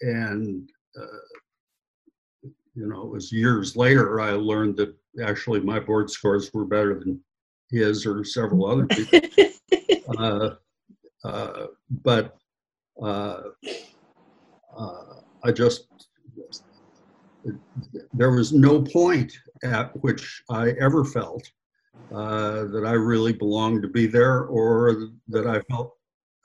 and, 0.02 0.70
uh, 1.00 2.50
you 2.76 2.88
know, 2.88 3.04
it 3.04 3.12
was 3.12 3.32
years 3.32 3.76
later 3.76 4.20
I 4.20 4.32
learned 4.32 4.78
that 4.78 4.96
actually 5.24 5.60
my 5.62 5.80
board 5.80 6.10
scores 6.10 6.54
were 6.54 6.66
better 6.66 7.00
than 7.00 7.22
his 7.72 8.06
or 8.06 8.24
several 8.24 8.66
other 8.66 8.86
people. 8.88 9.20
Uh, 10.20 10.56
uh, 11.24 11.68
but 12.04 12.38
uh, 13.02 13.42
I 15.44 15.52
just, 15.54 15.88
there 18.14 18.32
was 18.32 18.52
no 18.52 18.82
point 18.82 19.32
at 19.64 19.92
which 20.04 20.44
I 20.50 20.72
ever 20.82 21.06
felt 21.06 21.50
uh, 22.14 22.66
that 22.66 22.84
I 22.86 22.94
really 22.94 23.32
belonged 23.32 23.82
to 23.84 23.88
be 23.88 24.08
there 24.08 24.44
or 24.44 25.10
that 25.30 25.48
I 25.48 25.62
felt 25.62 25.94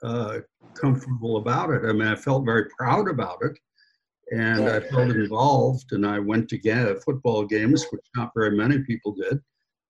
uh, 0.03 0.39
comfortable 0.73 1.37
about 1.37 1.71
it. 1.71 1.83
I 1.85 1.91
mean, 1.91 2.07
I 2.07 2.15
felt 2.15 2.45
very 2.45 2.69
proud 2.77 3.09
about 3.09 3.39
it 3.41 3.57
and 4.31 4.69
I 4.69 4.79
felt 4.79 5.11
involved 5.11 5.91
and 5.91 6.05
I 6.05 6.19
went 6.19 6.49
to 6.49 6.57
get 6.57 7.03
football 7.03 7.45
games, 7.45 7.85
which 7.91 8.05
not 8.15 8.31
very 8.35 8.55
many 8.55 8.79
people 8.79 9.13
did. 9.13 9.41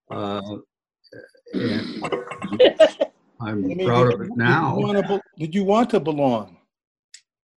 Uh, 0.10 0.58
and 1.54 2.04
I'm 3.42 3.66
I 3.66 3.68
mean, 3.68 3.86
proud 3.86 4.14
of 4.14 4.22
it 4.22 4.30
now. 4.36 4.78
Did 4.78 4.88
you, 4.88 4.94
to, 5.02 5.22
did 5.38 5.56
you 5.56 5.64
want 5.64 5.90
to 5.92 6.00
belong? 6.00 6.58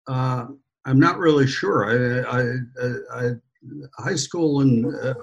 Uh, 0.09 0.47
I'm 0.85 1.01
not 1.01 1.18
really 1.18 1.47
sure. 1.47 1.85
I, 1.85 2.39
I, 2.39 3.27
I, 3.27 3.31
high 3.99 4.14
school 4.14 4.61
in 4.61 4.95
uh, 4.95 5.14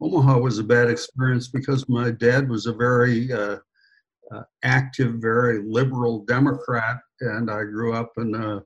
Omaha 0.00 0.38
was 0.38 0.58
a 0.58 0.64
bad 0.64 0.90
experience 0.90 1.48
because 1.48 1.88
my 1.88 2.10
dad 2.10 2.48
was 2.48 2.66
a 2.66 2.72
very 2.72 3.32
uh, 3.32 3.56
uh 4.32 4.42
active, 4.62 5.14
very 5.14 5.62
liberal 5.66 6.24
Democrat, 6.26 6.98
and 7.20 7.50
I 7.50 7.64
grew 7.64 7.94
up 7.94 8.12
in 8.18 8.34
uh, 8.34 8.60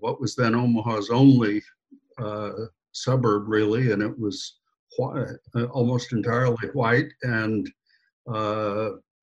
what 0.00 0.20
was 0.20 0.34
then 0.34 0.54
Omaha's 0.54 1.10
only 1.10 1.62
uh, 2.18 2.50
suburb, 2.92 3.48
really, 3.48 3.92
and 3.92 4.02
it 4.02 4.18
was 4.18 4.58
white, 4.96 5.26
almost 5.72 6.12
entirely 6.12 6.68
white 6.72 7.12
and 7.22 7.68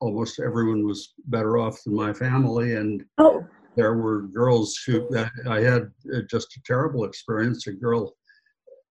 almost 0.06 0.39
everyone 0.39 0.86
was 0.86 1.14
better 1.26 1.58
off 1.58 1.84
than 1.84 1.95
my 1.95 2.14
family 2.14 2.76
and 2.76 3.03
oh. 3.18 3.43
there 3.76 3.95
were 3.95 4.22
girls 4.22 4.78
who 4.86 5.10
i 5.49 5.60
had 5.60 5.91
just 6.30 6.56
a 6.56 6.62
terrible 6.64 7.06
experience. 7.06 7.66
A 7.66 7.72
girl 7.72 8.16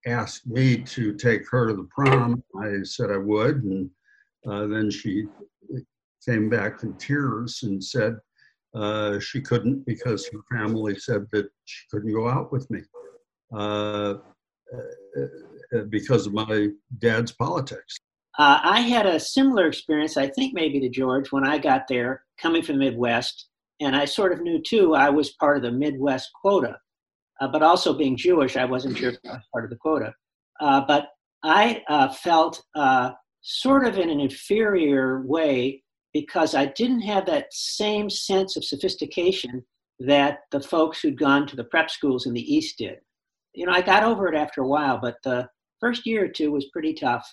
asked 0.07 0.47
me 0.47 0.77
to 0.77 1.15
take 1.15 1.49
her 1.51 1.69
to 1.69 1.75
the 1.75 1.89
prom. 1.95 2.43
I 2.61 2.83
said 2.83 3.11
i 3.11 3.17
would 3.17 3.63
and 3.63 3.89
uh, 4.47 4.67
then 4.67 4.91
she 4.91 5.27
came 6.29 6.51
back 6.51 6.83
in 6.83 6.93
tears 6.95 7.61
and 7.63 7.83
said 7.83 8.17
uh, 8.75 9.21
she 9.21 9.41
couldn't 9.41 9.87
because 9.87 10.29
her 10.29 10.41
family 10.57 10.99
said 10.99 11.27
that 11.33 11.47
she 11.65 11.85
couldn't 11.91 12.13
go 12.13 12.29
out 12.29 12.51
with 12.51 12.69
me 12.71 12.83
uh, 13.57 14.15
uh 14.77 15.85
because 15.89 16.27
of 16.27 16.33
my 16.33 16.69
dad's 16.99 17.33
politics 17.33 17.97
uh, 18.39 18.61
I 18.63 18.81
had 18.81 19.07
a 19.07 19.21
similar 19.21 19.67
experience, 19.67 20.17
I 20.17 20.29
think 20.29 20.55
maybe 20.55 20.81
to 20.81 20.89
George, 20.89 21.31
when 21.31 21.47
I 21.47 21.59
got 21.59 21.87
there 21.89 22.25
coming 22.41 22.63
from 22.63 22.79
the 22.79 22.85
Midwest. 22.85 23.49
And 23.81 23.95
I 23.95 24.05
sort 24.05 24.33
of 24.33 24.41
knew 24.41 24.61
too, 24.63 24.95
I 24.95 25.11
was 25.11 25.33
part 25.33 25.57
of 25.57 25.63
the 25.63 25.73
Midwest 25.73 26.31
quota. 26.41 26.79
Uh, 27.41 27.49
but 27.49 27.63
also 27.63 27.93
being 27.93 28.17
Jewish, 28.17 28.57
I 28.57 28.65
wasn't 28.65 28.97
sure 28.97 29.13
I 29.25 29.33
was 29.35 29.43
part 29.53 29.65
of 29.65 29.71
the 29.71 29.77
quota. 29.77 30.15
Uh, 30.61 30.83
but 30.87 31.09
I 31.43 31.83
uh, 31.89 32.13
felt 32.13 32.63
uh, 32.75 33.11
sort 33.43 33.87
of 33.87 33.99
in 33.99 34.11
an 34.11 34.21
inferior 34.21 35.23
way 35.27 35.83
because 36.13 36.55
I 36.55 36.67
didn't 36.67 37.03
have 37.03 37.27
that 37.27 37.53
same 37.53 38.09
sense 38.09 38.57
of 38.57 38.65
sophistication 38.65 39.65
that 40.01 40.41
the 40.51 40.61
folks 40.61 41.01
who'd 41.01 41.19
gone 41.19 41.47
to 41.49 41.57
the 41.57 41.65
prep 41.65 41.91
schools 41.91 42.27
in 42.27 42.33
the 42.33 42.55
East 42.55 42.79
did. 42.79 42.99
You 43.53 43.67
know, 43.67 43.73
I 43.73 43.83
got 43.83 44.03
over 44.03 44.29
it 44.29 44.37
after 44.37 44.63
a 44.63 44.69
while, 44.69 44.99
but 45.01 45.17
the 45.23 45.49
first 45.81 46.07
year 46.07 46.25
or 46.25 46.29
two 46.29 46.51
was 46.51 46.67
pretty 46.73 46.95
tough. 46.95 47.29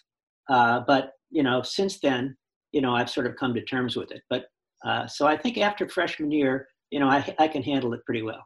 Uh, 0.52 0.82
but 0.86 1.14
you 1.30 1.43
know, 1.43 1.62
since 1.62 1.99
then, 1.99 2.36
you 2.74 2.82
know, 2.82 2.93
I've 2.93 3.10
sort 3.10 3.26
of 3.26 3.36
come 3.38 3.54
to 3.54 3.64
terms 3.64 3.95
with 3.95 4.12
it. 4.12 4.22
But 4.30 4.45
uh, 4.86 5.08
so 5.08 5.26
I 5.26 5.38
think 5.38 5.58
after 5.58 5.88
freshman 5.88 6.32
year, 6.32 6.68
you 6.91 6.99
know, 6.99 7.08
I, 7.08 7.34
I 7.39 7.47
can 7.47 7.64
handle 7.64 7.93
it 7.93 8.04
pretty 8.06 8.22
well. 8.22 8.45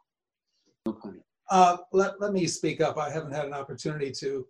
Uh, 1.49 1.77
let, 1.91 2.21
let 2.21 2.31
me 2.31 2.45
speak 2.47 2.79
up. 2.81 2.97
I 2.97 3.09
haven't 3.09 3.33
had 3.33 3.45
an 3.45 3.53
opportunity 3.53 4.11
to. 4.19 4.45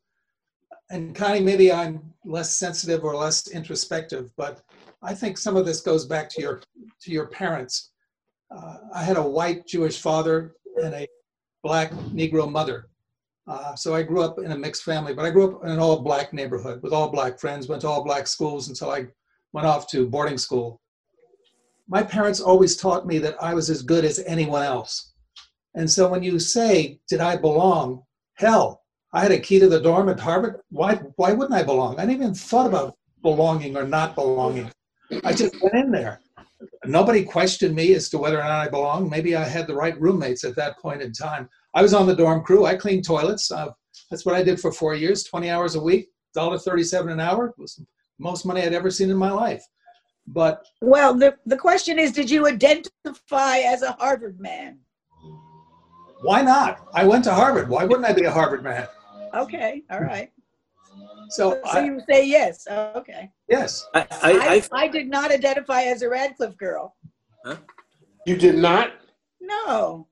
And 0.92 1.16
Connie, 1.16 1.40
maybe 1.40 1.72
I'm 1.72 2.14
less 2.26 2.56
sensitive 2.56 3.04
or 3.04 3.16
less 3.16 3.48
introspective, 3.48 4.32
but 4.38 4.62
I 5.02 5.14
think 5.14 5.38
some 5.38 5.56
of 5.56 5.66
this 5.66 5.82
goes 5.82 6.06
back 6.06 6.30
to 6.32 6.42
your 6.42 6.62
to 7.02 7.12
your 7.12 7.28
parents. 7.28 7.92
Uh, 8.56 8.78
I 8.94 9.04
had 9.04 9.18
a 9.18 9.22
white 9.22 9.66
Jewish 9.66 10.00
father 10.00 10.56
and 10.84 10.94
a 10.94 11.08
black 11.64 11.92
Negro 12.14 12.52
mother. 12.52 12.88
Uh, 13.48 13.76
so 13.76 13.94
I 13.94 14.02
grew 14.02 14.22
up 14.22 14.40
in 14.40 14.52
a 14.52 14.58
mixed 14.58 14.84
family, 14.84 15.14
but 15.14 15.26
I 15.26 15.30
grew 15.30 15.56
up 15.56 15.64
in 15.64 15.72
an 15.72 15.80
all 15.80 16.02
black 16.02 16.34
neighborhood 16.34 16.82
with 16.82 16.94
all 16.94 17.10
black 17.10 17.40
friends, 17.40 17.68
went 17.68 17.82
to 17.82 17.88
all 17.88 18.04
black 18.04 18.26
schools 18.26 18.70
until 18.70 18.90
I 18.90 19.08
went 19.54 19.68
off 19.68 19.88
to 19.92 20.08
boarding 20.08 20.38
school. 20.38 20.82
My 21.88 22.02
parents 22.02 22.42
always 22.42 22.76
taught 22.76 23.06
me 23.06 23.20
that 23.20 23.42
I 23.42 23.54
was 23.54 23.70
as 23.70 23.84
good 23.84 24.04
as 24.04 24.20
anyone 24.26 24.64
else. 24.64 25.14
And 25.76 25.90
so 25.90 26.10
when 26.10 26.24
you 26.24 26.40
say, 26.40 27.00
did 27.08 27.20
I 27.20 27.38
belong? 27.38 28.02
Hell, 28.34 28.82
I 29.14 29.22
had 29.22 29.32
a 29.32 29.40
key 29.40 29.60
to 29.60 29.70
the 29.70 29.80
dorm 29.80 30.10
at 30.10 30.20
Harvard. 30.20 30.62
Why, 30.70 30.96
why 31.16 31.32
wouldn't 31.34 31.58
I 31.58 31.64
belong? 31.64 32.00
I 32.00 32.06
didn't 32.06 32.22
even 32.22 32.34
thought 32.34 32.66
about 32.66 32.98
belonging 33.22 33.78
or 33.78 33.86
not 33.88 34.16
belonging. 34.16 34.72
I 35.24 35.34
just 35.34 35.62
went 35.62 35.76
in 35.76 35.92
there. 35.92 36.20
Nobody 36.86 37.24
questioned 37.24 37.76
me 37.76 37.94
as 37.94 38.10
to 38.10 38.18
whether 38.18 38.40
or 38.40 38.44
not 38.44 38.68
I 38.68 38.70
belonged. 38.70 39.12
Maybe 39.12 39.36
I 39.36 39.44
had 39.44 39.68
the 39.68 39.76
right 39.76 40.00
roommates 40.02 40.44
at 40.44 40.56
that 40.56 40.80
point 40.80 41.02
in 41.02 41.12
time. 41.12 41.48
I 41.76 41.82
was 41.82 41.94
on 41.94 42.08
the 42.08 42.16
dorm 42.16 42.42
crew. 42.42 42.66
I 42.66 42.76
cleaned 42.76 43.04
toilets. 43.06 43.52
Uh, 43.52 43.68
that's 44.10 44.26
what 44.26 44.34
I 44.34 44.42
did 44.42 44.60
for 44.60 44.72
four 44.72 44.96
years, 44.96 45.24
20 45.26 45.50
hours 45.50 45.76
a 45.76 45.82
week, 45.82 46.08
$1.37 46.36 47.12
an 47.12 47.20
hour. 47.20 47.48
It 47.48 47.56
was 47.58 47.76
the 47.76 47.86
most 48.18 48.46
money 48.46 48.62
I'd 48.62 48.74
ever 48.74 48.90
seen 48.90 49.10
in 49.12 49.18
my 49.18 49.32
life. 49.32 49.64
But 50.26 50.66
well, 50.82 51.14
the, 51.14 51.36
the 51.46 51.58
question 51.58 52.00
is, 52.00 52.12
did 52.12 52.32
you 52.32 52.48
identify 52.48 53.58
as 53.58 53.84
a 53.84 53.92
Harvard 53.92 54.40
man? 54.40 54.80
Why 56.22 56.42
not? 56.42 56.88
I 56.94 57.06
went 57.06 57.26
to 57.26 57.34
Harvard. 57.34 57.70
Why 57.70 57.84
wouldn't 57.84 58.08
I 58.08 58.14
be 58.14 58.24
a 58.24 58.32
Harvard 58.32 58.64
man? 58.64 58.88
Okay, 59.36 59.84
all 59.92 60.00
right. 60.00 60.32
So, 61.30 61.60
So 61.66 61.80
I, 61.80 61.86
you 61.86 62.02
say 62.10 62.26
yes, 62.26 62.66
okay. 62.96 63.30
yes, 63.50 63.86
I, 63.94 64.00
I, 64.00 64.08
I, 64.22 64.30
I, 64.32 64.84
I 64.84 64.88
did 64.88 65.08
not 65.08 65.32
identify 65.32 65.82
as 65.82 66.02
a 66.02 66.10
Radcliffe 66.10 66.58
girl. 66.58 66.96
Huh? 67.44 67.58
You 68.26 68.38
did 68.38 68.56
not? 68.56 68.94
No. 69.42 70.08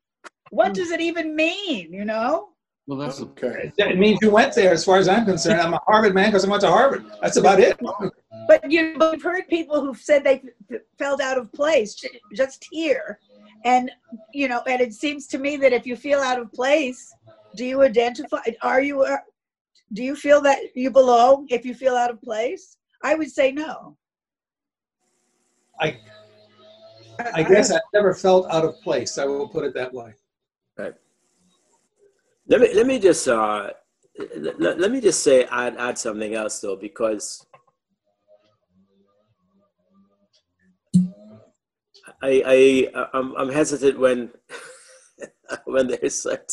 What 0.54 0.76
does 0.76 0.92
it 0.92 1.02
even 1.02 1.36
mean, 1.36 1.92
you 1.92 2.06
know? 2.06 2.50
Well, 2.86 3.00
that's 3.00 3.20
a, 3.20 3.24
Okay. 3.24 3.72
it 3.76 3.98
means 3.98 4.20
you 4.22 4.30
went 4.30 4.54
there. 4.54 4.72
As 4.72 4.86
far 4.86 4.98
as 4.98 5.08
I'm 5.08 5.26
concerned, 5.26 5.60
I'm 5.60 5.74
a 5.74 5.80
Harvard 5.88 6.14
man 6.14 6.28
because 6.28 6.46
I 6.46 6.50
went 6.50 6.62
to 6.62 6.70
Harvard. 6.70 7.06
That's 7.24 7.38
about 7.38 7.60
it. 7.60 7.76
But 8.48 8.70
you, 8.70 8.96
but 9.00 9.14
you've 9.14 9.24
heard 9.24 9.48
people 9.48 9.82
who've 9.82 9.98
said 9.98 10.24
they 10.24 10.44
felt 11.00 11.22
out 11.22 11.40
of 11.40 11.52
place 11.54 11.96
just 12.36 12.68
here. 12.70 13.20
And, 13.66 13.90
you 14.32 14.48
know, 14.48 14.62
and 14.68 14.80
it 14.80 14.94
seems 14.94 15.26
to 15.28 15.40
me 15.40 15.58
that 15.58 15.74
if 15.74 15.88
you 15.88 15.96
feel 15.96 16.20
out 16.20 16.40
of 16.40 16.52
place, 16.54 17.12
do 17.56 17.66
you 17.66 17.82
identify, 17.82 18.42
are 18.62 18.82
you, 18.82 19.02
uh, 19.02 19.18
do 19.94 20.04
you 20.04 20.16
feel 20.16 20.40
that 20.42 20.60
you 20.76 20.92
belong 20.92 21.48
if 21.50 21.66
you 21.66 21.74
feel 21.74 21.96
out 21.96 22.12
of 22.12 22.22
place? 22.22 22.78
I 23.04 23.16
would 23.16 23.32
say 23.32 23.52
no. 23.52 23.98
I, 25.80 25.98
I 27.34 27.42
guess 27.42 27.72
I've 27.72 27.82
never 27.94 28.14
felt 28.14 28.46
out 28.52 28.66
of 28.66 28.80
place. 28.82 29.18
I 29.18 29.26
will 29.26 29.48
put 29.48 29.64
it 29.64 29.74
that 29.74 29.92
way. 29.92 30.14
Let 32.48 32.62
me 32.62 32.74
let 32.74 32.86
me 32.86 33.00
just 33.00 33.28
uh, 33.28 33.72
let, 34.38 34.80
let 34.80 34.92
me 34.92 35.00
just 35.00 35.24
say 35.24 35.46
add 35.46 35.76
add 35.78 35.98
something 35.98 36.34
else 36.36 36.60
though 36.60 36.76
because 36.76 37.46
I 42.22 42.44
I 42.96 43.08
I'm, 43.14 43.36
I'm 43.36 43.50
hesitant 43.50 44.00
when 44.00 44.32
when 45.66 45.88
there's 45.88 46.22
such 46.22 46.52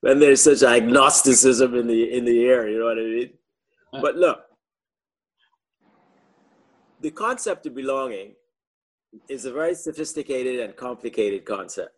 when 0.00 0.20
there's 0.20 0.42
such 0.42 0.62
agnosticism 0.62 1.74
in 1.74 1.86
the 1.86 2.12
in 2.12 2.24
the 2.24 2.44
air. 2.44 2.68
You 2.68 2.78
know 2.80 2.86
what 2.86 2.98
I 2.98 3.02
mean? 3.02 3.30
But 3.92 4.16
look, 4.16 4.40
the 7.00 7.10
concept 7.10 7.66
of 7.66 7.74
belonging 7.74 8.34
is 9.28 9.44
a 9.44 9.52
very 9.52 9.74
sophisticated 9.74 10.60
and 10.60 10.74
complicated 10.74 11.44
concept. 11.44 11.94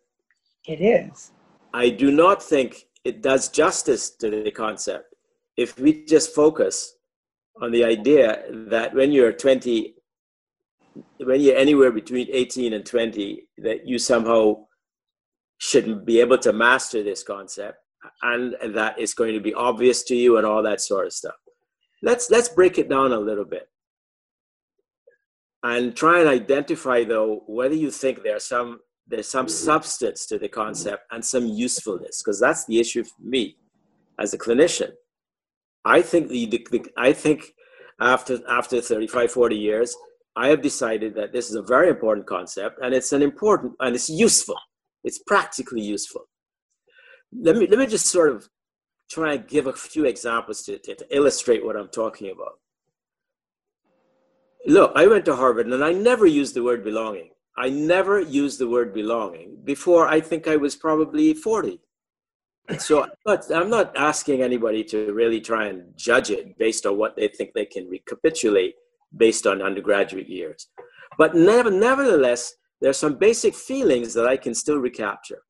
It 0.67 0.81
is. 0.81 1.31
I 1.73 1.89
do 1.89 2.11
not 2.11 2.43
think 2.43 2.87
it 3.05 3.21
does 3.21 3.49
justice 3.49 4.09
to 4.17 4.29
the 4.29 4.51
concept 4.51 5.15
if 5.55 5.79
we 5.79 6.05
just 6.05 6.35
focus 6.35 6.95
on 7.61 7.71
the 7.71 7.83
idea 7.83 8.43
that 8.69 8.93
when 8.93 9.11
you're 9.11 9.31
20, 9.31 9.95
when 11.23 11.41
you're 11.41 11.55
anywhere 11.55 11.91
between 11.91 12.27
18 12.31 12.73
and 12.73 12.85
20, 12.85 13.47
that 13.59 13.87
you 13.87 13.97
somehow 13.97 14.65
shouldn't 15.57 16.05
be 16.05 16.19
able 16.19 16.37
to 16.37 16.53
master 16.53 17.01
this 17.01 17.23
concept 17.23 17.77
and 18.21 18.55
that 18.75 18.99
it's 18.99 19.13
going 19.13 19.33
to 19.33 19.39
be 19.39 19.53
obvious 19.53 20.03
to 20.03 20.15
you 20.15 20.37
and 20.37 20.45
all 20.45 20.61
that 20.61 20.81
sort 20.81 21.07
of 21.07 21.13
stuff. 21.13 21.35
Let's 22.03 22.29
let's 22.29 22.49
break 22.49 22.77
it 22.77 22.89
down 22.89 23.11
a 23.11 23.19
little 23.19 23.45
bit 23.45 23.67
and 25.63 25.95
try 25.95 26.19
and 26.19 26.29
identify 26.29 27.03
though 27.03 27.43
whether 27.47 27.73
you 27.73 27.89
think 27.89 28.21
there's 28.21 28.43
some 28.43 28.79
there's 29.07 29.27
some 29.27 29.47
substance 29.47 30.25
to 30.25 30.37
the 30.37 30.49
concept 30.49 31.03
and 31.11 31.23
some 31.23 31.47
usefulness 31.47 32.21
because 32.21 32.39
that's 32.39 32.65
the 32.65 32.79
issue 32.79 33.03
for 33.03 33.21
me 33.21 33.57
as 34.19 34.33
a 34.33 34.37
clinician. 34.37 34.91
I 35.85 36.01
think 36.01 36.29
the, 36.29 36.45
the, 36.47 36.67
the 36.71 36.85
i 36.97 37.13
think 37.13 37.53
after 37.99 38.39
after 38.49 38.81
35 38.81 39.31
40 39.31 39.55
years 39.55 39.95
i 40.35 40.49
have 40.49 40.61
decided 40.61 41.15
that 41.15 41.31
this 41.31 41.49
is 41.49 41.55
a 41.55 41.61
very 41.61 41.89
important 41.89 42.27
concept 42.27 42.79
and 42.81 42.93
it's 42.93 43.13
an 43.13 43.21
important 43.21 43.73
and 43.79 43.95
it's 43.95 44.09
useful. 44.09 44.59
It's 45.03 45.19
practically 45.19 45.81
useful. 45.81 46.23
Let 47.31 47.55
me 47.55 47.67
let 47.67 47.79
me 47.79 47.87
just 47.87 48.07
sort 48.07 48.29
of 48.35 48.49
try 49.09 49.35
and 49.35 49.47
give 49.47 49.67
a 49.67 49.73
few 49.73 50.03
examples 50.05 50.63
to, 50.63 50.77
to, 50.79 50.95
to 50.95 51.15
illustrate 51.15 51.63
what 51.65 51.77
i'm 51.77 51.87
talking 51.87 52.29
about. 52.31 52.59
Look 54.65 54.91
i 54.95 55.07
went 55.07 55.23
to 55.25 55.35
harvard 55.35 55.67
and 55.67 55.83
i 55.83 55.93
never 55.93 56.25
used 56.25 56.53
the 56.55 56.63
word 56.63 56.83
belonging 56.83 57.29
I 57.57 57.69
never 57.69 58.19
used 58.19 58.59
the 58.59 58.69
word 58.69 58.93
belonging 58.93 59.57
before 59.63 60.07
I 60.07 60.21
think 60.21 60.47
I 60.47 60.57
was 60.57 60.75
probably 60.75 61.33
40. 61.33 61.79
So 62.77 63.07
but 63.23 63.49
I'm 63.51 63.69
not 63.69 63.95
asking 63.95 64.41
anybody 64.41 64.83
to 64.85 65.13
really 65.13 65.41
try 65.41 65.67
and 65.67 65.95
judge 65.95 66.29
it 66.29 66.57
based 66.57 66.85
on 66.85 66.97
what 66.97 67.15
they 67.15 67.29
think 67.29 67.53
they 67.53 67.65
can 67.65 67.87
recapitulate 67.87 68.75
based 69.15 69.47
on 69.47 69.61
undergraduate 69.61 70.27
years. 70.27 70.67
But 71.17 71.33
never, 71.33 71.71
nevertheless, 71.71 72.53
there's 72.81 72.97
some 72.97 73.15
basic 73.15 73.55
feelings 73.55 74.13
that 74.13 74.27
I 74.27 74.37
can 74.37 74.53
still 74.53 74.77
recapture. 74.77 75.41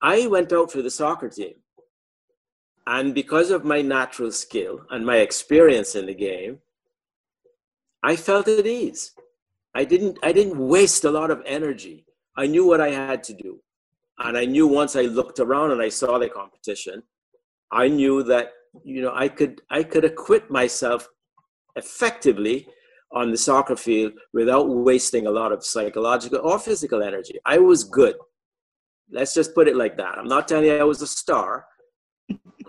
I 0.00 0.26
went 0.28 0.52
out 0.52 0.72
for 0.72 0.80
the 0.80 0.90
soccer 0.90 1.28
team. 1.28 1.54
And 2.86 3.14
because 3.14 3.50
of 3.50 3.64
my 3.64 3.82
natural 3.82 4.32
skill 4.32 4.80
and 4.90 5.04
my 5.04 5.18
experience 5.18 5.94
in 5.94 6.06
the 6.06 6.14
game, 6.14 6.58
I 8.02 8.16
felt 8.16 8.48
at 8.48 8.66
ease. 8.66 9.12
I 9.74 9.84
didn't 9.84 10.18
I 10.22 10.32
didn't 10.32 10.58
waste 10.58 11.04
a 11.04 11.10
lot 11.10 11.30
of 11.30 11.42
energy. 11.46 12.06
I 12.36 12.46
knew 12.46 12.66
what 12.66 12.80
I 12.80 12.90
had 12.90 13.22
to 13.24 13.34
do. 13.34 13.60
And 14.18 14.36
I 14.36 14.44
knew 14.44 14.66
once 14.66 14.96
I 14.96 15.02
looked 15.02 15.40
around 15.40 15.72
and 15.72 15.82
I 15.82 15.88
saw 15.88 16.18
the 16.18 16.28
competition, 16.28 17.02
I 17.70 17.88
knew 17.88 18.22
that 18.24 18.50
you 18.84 19.02
know 19.02 19.12
I 19.14 19.28
could 19.28 19.62
I 19.70 19.82
could 19.82 20.04
acquit 20.04 20.50
myself 20.50 21.08
effectively 21.76 22.68
on 23.12 23.30
the 23.30 23.36
soccer 23.36 23.76
field 23.76 24.12
without 24.32 24.68
wasting 24.68 25.26
a 25.26 25.30
lot 25.30 25.52
of 25.52 25.64
psychological 25.64 26.40
or 26.42 26.58
physical 26.58 27.02
energy. 27.02 27.38
I 27.44 27.58
was 27.58 27.84
good. 27.84 28.16
Let's 29.10 29.34
just 29.34 29.54
put 29.54 29.68
it 29.68 29.76
like 29.76 29.96
that. 29.98 30.18
I'm 30.18 30.28
not 30.28 30.48
telling 30.48 30.66
you 30.66 30.76
I 30.76 30.84
was 30.84 31.02
a 31.02 31.06
star 31.06 31.66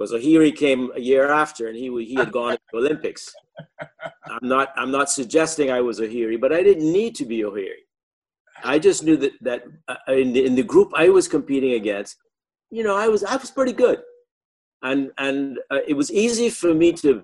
because 0.03 0.25
Ohiri 0.25 0.55
came 0.55 0.91
a 0.95 0.99
year 0.99 1.31
after 1.31 1.67
and 1.67 1.77
he 1.77 1.87
he 2.03 2.15
had 2.15 2.31
gone 2.31 2.53
to 2.53 2.59
the 2.71 2.77
Olympics. 2.77 3.33
I'm 4.25 4.47
not 4.47 4.69
I'm 4.75 4.91
not 4.91 5.09
suggesting 5.09 5.71
I 5.71 5.81
was 5.81 5.99
Ohiri, 5.99 6.39
but 6.39 6.51
I 6.51 6.63
didn't 6.63 6.91
need 6.91 7.15
to 7.15 7.25
be 7.25 7.39
Ohiri. 7.39 7.83
I 8.63 8.79
just 8.79 9.03
knew 9.03 9.17
that 9.17 9.33
that 9.41 9.63
uh, 9.87 9.95
in 10.09 10.33
the, 10.33 10.45
in 10.45 10.55
the 10.55 10.63
group 10.63 10.91
I 10.95 11.09
was 11.09 11.27
competing 11.27 11.73
against, 11.73 12.17
you 12.69 12.83
know, 12.83 12.95
I 12.95 13.07
was 13.07 13.23
I 13.23 13.35
was 13.35 13.51
pretty 13.51 13.73
good, 13.73 13.99
and 14.81 15.11
and 15.17 15.59
uh, 15.71 15.79
it 15.87 15.93
was 15.93 16.11
easy 16.11 16.49
for 16.49 16.73
me 16.73 16.91
to 16.93 17.23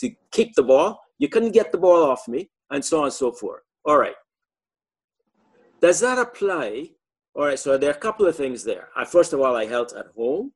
to 0.00 0.10
kick 0.30 0.52
the 0.54 0.62
ball. 0.62 1.00
You 1.18 1.28
couldn't 1.28 1.52
get 1.52 1.72
the 1.72 1.78
ball 1.78 2.02
off 2.10 2.28
me, 2.28 2.50
and 2.70 2.84
so 2.84 2.98
on 2.98 3.04
and 3.04 3.12
so 3.12 3.32
forth. 3.32 3.62
All 3.84 3.98
right. 3.98 4.18
Does 5.80 6.00
that 6.00 6.18
apply? 6.18 6.90
All 7.34 7.44
right. 7.44 7.58
So 7.58 7.78
there 7.78 7.90
are 7.90 7.96
a 7.96 8.06
couple 8.06 8.26
of 8.26 8.36
things 8.36 8.64
there. 8.64 8.88
I, 8.94 9.04
first 9.04 9.32
of 9.32 9.40
all, 9.40 9.56
I 9.56 9.64
held 9.64 9.92
at 9.94 10.08
home. 10.16 10.52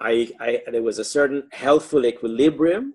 I, 0.00 0.30
I 0.40 0.62
there 0.70 0.82
was 0.82 0.98
a 0.98 1.04
certain 1.04 1.48
healthful 1.52 2.06
equilibrium 2.06 2.94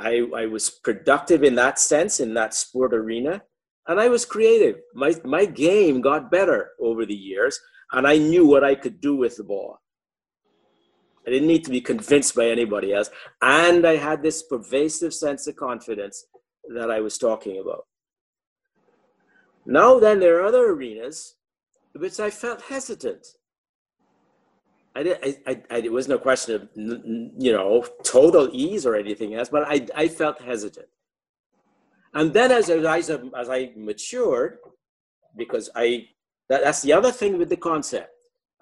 I, 0.00 0.26
I 0.34 0.46
was 0.46 0.70
productive 0.70 1.44
in 1.44 1.54
that 1.56 1.78
sense, 1.78 2.20
in 2.20 2.32
that 2.34 2.54
sport 2.54 2.94
arena, 2.94 3.42
and 3.86 4.00
I 4.00 4.08
was 4.08 4.24
creative. 4.24 4.76
My, 4.94 5.14
my 5.24 5.44
game 5.44 6.00
got 6.00 6.30
better 6.30 6.70
over 6.80 7.04
the 7.04 7.14
years, 7.14 7.60
and 7.92 8.06
I 8.06 8.16
knew 8.16 8.46
what 8.46 8.64
I 8.64 8.74
could 8.74 9.00
do 9.00 9.14
with 9.14 9.36
the 9.36 9.44
ball. 9.44 9.78
I 11.26 11.30
didn't 11.30 11.48
need 11.48 11.64
to 11.64 11.70
be 11.70 11.82
convinced 11.82 12.34
by 12.34 12.48
anybody 12.48 12.94
else. 12.94 13.10
And 13.42 13.86
I 13.86 13.96
had 13.96 14.22
this 14.22 14.42
pervasive 14.42 15.12
sense 15.12 15.46
of 15.46 15.56
confidence 15.56 16.24
that 16.74 16.90
I 16.90 17.00
was 17.00 17.18
talking 17.18 17.60
about. 17.60 17.84
Now, 19.66 20.00
then, 20.00 20.18
there 20.18 20.40
are 20.40 20.46
other 20.46 20.70
arenas 20.70 21.34
which 21.94 22.18
I 22.18 22.30
felt 22.30 22.62
hesitant. 22.62 23.26
I 24.94 25.02
did. 25.02 25.18
I, 25.22 25.36
I, 25.46 25.62
I, 25.70 25.76
it 25.78 25.92
was 25.92 26.08
no 26.08 26.18
question 26.18 26.54
of 26.54 26.68
you 26.74 27.52
know 27.52 27.86
total 28.02 28.48
ease 28.52 28.84
or 28.86 28.96
anything 28.96 29.34
else, 29.34 29.48
but 29.48 29.64
I, 29.66 29.86
I 29.94 30.08
felt 30.08 30.40
hesitant. 30.40 30.88
And 32.14 32.32
then 32.32 32.50
as 32.50 32.70
I 32.70 32.98
as 32.98 33.48
I 33.48 33.72
matured, 33.76 34.58
because 35.36 35.70
I 35.76 36.08
that, 36.48 36.64
that's 36.64 36.82
the 36.82 36.92
other 36.92 37.12
thing 37.12 37.38
with 37.38 37.48
the 37.48 37.56
concept. 37.56 38.10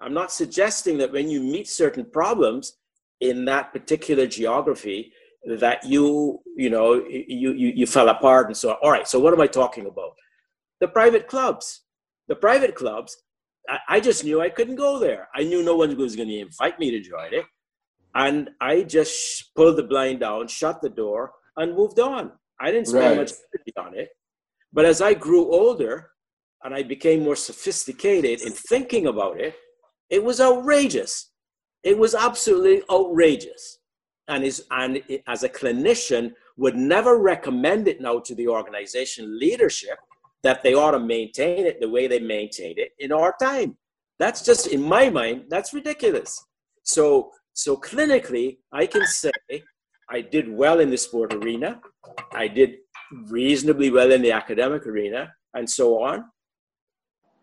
I'm 0.01 0.13
not 0.13 0.31
suggesting 0.31 0.97
that 0.99 1.11
when 1.11 1.29
you 1.29 1.41
meet 1.41 1.67
certain 1.67 2.05
problems 2.05 2.77
in 3.19 3.43
that 3.45 3.73
particular 3.73 4.27
geography 4.27 5.11
that 5.47 5.83
you 5.83 6.41
you 6.55 6.69
know 6.69 6.93
you 6.93 7.53
you, 7.53 7.73
you 7.75 7.87
fell 7.87 8.09
apart 8.09 8.47
and 8.47 8.57
so. 8.57 8.73
All 8.83 8.91
right. 8.91 9.07
So 9.07 9.19
what 9.19 9.33
am 9.33 9.41
I 9.41 9.47
talking 9.47 9.87
about? 9.87 10.11
The 10.79 10.87
private 10.87 11.27
clubs. 11.27 11.81
The 12.27 12.35
private 12.35 12.75
clubs 12.75 13.17
I 13.87 13.99
just 13.99 14.23
knew 14.23 14.41
I 14.41 14.49
couldn't 14.49 14.75
go 14.75 14.99
there. 14.99 15.27
I 15.35 15.43
knew 15.43 15.63
no 15.63 15.75
one 15.75 15.95
was 15.97 16.15
going 16.15 16.29
to 16.29 16.39
invite 16.39 16.79
me 16.79 16.91
to 16.91 16.99
join 17.01 17.33
it. 17.33 17.45
And 18.15 18.49
I 18.59 18.83
just 18.83 19.53
pulled 19.55 19.77
the 19.77 19.83
blind 19.83 20.21
down, 20.21 20.47
shut 20.47 20.81
the 20.81 20.89
door, 20.89 21.33
and 21.57 21.75
moved 21.75 21.99
on. 21.99 22.31
I 22.59 22.71
didn't 22.71 22.87
spend 22.87 23.05
right. 23.05 23.17
much 23.17 23.31
energy 23.53 23.73
on 23.77 23.97
it. 23.97 24.09
But 24.73 24.85
as 24.85 25.01
I 25.01 25.13
grew 25.13 25.51
older 25.51 26.09
and 26.63 26.73
I 26.73 26.83
became 26.83 27.23
more 27.23 27.35
sophisticated 27.35 28.41
in 28.41 28.53
thinking 28.53 29.07
about 29.07 29.39
it, 29.39 29.55
it 30.09 30.23
was 30.23 30.41
outrageous. 30.41 31.31
It 31.83 31.97
was 31.97 32.15
absolutely 32.15 32.81
outrageous. 32.91 33.79
And, 34.27 34.43
is, 34.43 34.65
and 34.71 34.97
it, 35.07 35.23
as 35.27 35.43
a 35.43 35.49
clinician, 35.49 36.33
would 36.57 36.75
never 36.75 37.17
recommend 37.17 37.87
it 37.87 38.01
now 38.01 38.19
to 38.19 38.35
the 38.35 38.47
organization 38.47 39.39
leadership 39.39 39.97
that 40.43 40.63
they 40.63 40.73
ought 40.73 40.91
to 40.91 40.99
maintain 40.99 41.65
it 41.65 41.79
the 41.79 41.89
way 41.89 42.07
they 42.07 42.19
maintained 42.19 42.79
it 42.79 42.91
in 42.99 43.11
our 43.11 43.35
time. 43.41 43.77
That's 44.19 44.43
just, 44.43 44.67
in 44.67 44.81
my 44.81 45.09
mind, 45.09 45.45
that's 45.49 45.73
ridiculous. 45.73 46.43
So, 46.83 47.31
so 47.53 47.77
clinically, 47.77 48.57
I 48.71 48.85
can 48.85 49.05
say 49.05 49.31
I 50.09 50.21
did 50.21 50.49
well 50.51 50.79
in 50.79 50.89
the 50.89 50.97
sport 50.97 51.33
arena. 51.33 51.79
I 52.33 52.47
did 52.47 52.77
reasonably 53.27 53.89
well 53.89 54.11
in 54.11 54.21
the 54.21 54.31
academic 54.31 54.85
arena 54.85 55.33
and 55.53 55.69
so 55.69 56.01
on. 56.03 56.25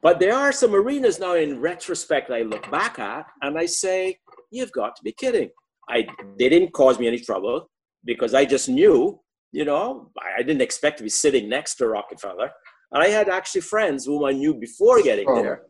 But 0.03 0.21
there 0.21 0.35
are 0.35 0.53
some 0.53 0.75
arenas 0.75 1.19
now 1.19 1.35
in 1.35 1.61
retrospect 1.61 2.31
I 2.31 2.43
look 2.43 2.71
back 2.71 2.99
at 2.99 3.27
and 3.43 3.59
I 3.59 3.67
say, 3.67 4.19
you've 4.51 4.73
got 4.73 4.97
to 4.97 5.03
be 5.03 5.13
kidding. 5.13 5.51
I, 5.89 6.07
they 6.39 6.49
didn't 6.49 6.73
cause 6.73 6.99
me 6.99 7.07
any 7.07 7.19
trouble 7.19 7.69
because 8.05 8.35
I 8.35 8.45
just 8.45 8.69
knew, 8.69 9.21
you 9.53 9.65
know, 9.65 10.11
I 10.39 10.43
didn't 10.43 10.63
expect 10.63 10.99
to 10.99 11.05
be 11.05 11.11
sitting 11.11 11.49
next 11.49 11.77
to 11.77 11.89
Rockefeller. 11.89 12.51
And 12.93 13.03
I 13.03 13.09
had 13.09 13.29
actually 13.29 13.63
friends 13.63 14.07
whom 14.07 14.25
I 14.25 14.33
knew 14.33 14.55
before 14.55 15.03
getting 15.03 15.27
oh. 15.29 15.43
there. 15.43 15.63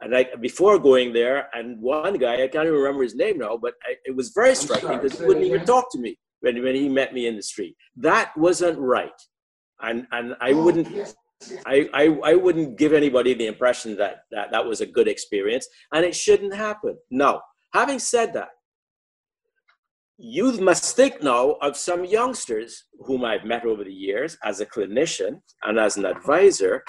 And 0.00 0.16
I, 0.16 0.26
before 0.40 0.78
going 0.80 1.12
there, 1.12 1.48
and 1.54 1.80
one 1.80 2.18
guy, 2.18 2.42
I 2.42 2.48
can't 2.48 2.66
even 2.66 2.74
remember 2.74 3.04
his 3.04 3.14
name 3.14 3.38
now, 3.38 3.56
but 3.56 3.74
I, 3.84 3.94
it 4.04 4.16
was 4.16 4.30
very 4.30 4.56
striking 4.56 4.98
because 4.98 5.18
he 5.18 5.24
wouldn't 5.24 5.46
even 5.46 5.64
talk 5.64 5.92
to 5.92 5.98
me 5.98 6.18
when, 6.40 6.60
when 6.60 6.74
he 6.74 6.88
met 6.88 7.14
me 7.14 7.28
in 7.28 7.36
the 7.36 7.42
street. 7.42 7.76
That 7.96 8.32
wasn't 8.36 8.78
right. 8.80 9.10
And, 9.80 10.08
and 10.10 10.34
I 10.40 10.50
oh, 10.50 10.62
wouldn't, 10.64 11.14
I, 11.66 11.88
I, 11.94 12.04
I 12.24 12.34
wouldn't 12.34 12.78
give 12.78 12.92
anybody 12.92 13.34
the 13.34 13.46
impression 13.46 13.96
that, 13.96 14.22
that 14.32 14.50
that 14.50 14.66
was 14.66 14.80
a 14.80 14.86
good 14.86 15.06
experience 15.06 15.68
and 15.92 16.04
it 16.04 16.16
shouldn't 16.16 16.54
happen. 16.54 16.96
No. 17.10 17.40
Having 17.72 18.00
said 18.00 18.32
that, 18.34 18.48
you 20.24 20.52
must 20.60 20.94
think 20.94 21.20
now 21.20 21.56
of 21.60 21.76
some 21.76 22.04
youngsters 22.04 22.84
whom 23.00 23.24
I've 23.24 23.44
met 23.44 23.64
over 23.64 23.82
the 23.82 23.92
years 23.92 24.38
as 24.44 24.60
a 24.60 24.66
clinician 24.66 25.40
and 25.64 25.80
as 25.80 25.96
an 25.96 26.04
advisor 26.04 26.84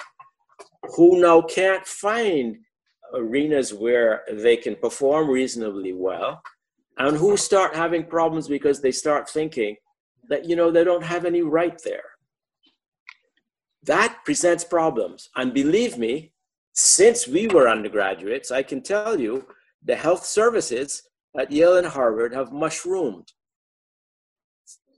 who 0.94 1.20
now 1.20 1.42
can't 1.42 1.84
find 1.84 2.56
arenas 3.12 3.74
where 3.74 4.22
they 4.32 4.56
can 4.56 4.76
perform 4.76 5.28
reasonably 5.28 5.92
well 5.92 6.40
and 6.98 7.16
who 7.16 7.36
start 7.36 7.74
having 7.74 8.04
problems 8.04 8.46
because 8.46 8.80
they 8.80 8.92
start 8.92 9.28
thinking 9.28 9.74
that 10.28 10.44
you 10.48 10.54
know 10.54 10.70
they 10.70 10.84
don't 10.84 11.02
have 11.02 11.24
any 11.24 11.42
right 11.42 11.80
there. 11.84 12.04
That 13.82 14.18
presents 14.24 14.62
problems. 14.62 15.28
And 15.34 15.52
believe 15.52 15.98
me 15.98 16.34
since 16.74 17.28
we 17.28 17.46
were 17.46 17.68
undergraduates 17.68 18.50
i 18.50 18.62
can 18.62 18.82
tell 18.82 19.18
you 19.18 19.46
the 19.84 19.94
health 19.94 20.24
services 20.26 21.04
at 21.38 21.50
yale 21.50 21.76
and 21.76 21.86
harvard 21.86 22.32
have 22.32 22.52
mushroomed. 22.52 23.32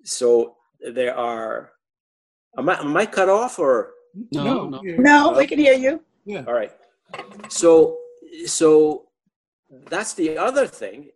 So 0.05 0.57
there 0.95 1.16
are 1.16 1.72
am 2.59 2.68
i, 2.68 2.80
am 2.80 2.97
I 2.97 3.07
cut 3.07 3.28
off 3.28 3.59
or? 3.59 3.93
No 4.32 4.68
no, 4.68 4.80
no. 4.82 5.32
We 5.37 5.47
can 5.47 5.59
hear 5.59 5.74
you. 5.74 6.03
Yeah. 6.24 6.45
All 6.47 6.55
right. 6.55 6.72
So 7.49 7.99
so 8.47 9.09
that's 9.91 10.14
the 10.14 10.39
other 10.39 10.66
thing 10.66 11.11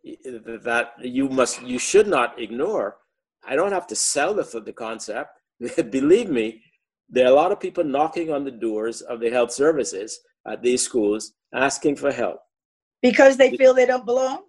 that 0.64 0.92
you 1.00 1.28
must 1.28 1.62
you 1.62 1.78
should 1.78 2.06
not 2.06 2.40
ignore. 2.40 2.96
I 3.46 3.56
don't 3.56 3.72
have 3.72 3.86
to 3.86 3.96
sell 3.96 4.34
the, 4.34 4.44
the 4.60 4.72
concept. 4.72 5.30
Believe 5.90 6.28
me 6.28 6.62
there 7.10 7.26
are 7.26 7.32
a 7.32 7.34
lot 7.34 7.52
of 7.52 7.58
people 7.58 7.82
knocking 7.82 8.32
on 8.32 8.44
the 8.44 8.50
doors 8.50 9.00
of 9.02 9.20
the 9.20 9.30
health 9.30 9.52
services 9.52 10.20
at 10.46 10.62
these 10.62 10.82
schools 10.82 11.32
asking 11.52 11.96
for 11.96 12.12
help. 12.12 12.38
Because 13.02 13.36
they 13.36 13.56
feel 13.56 13.74
they 13.74 13.86
don't 13.86 14.06
belong 14.06 14.42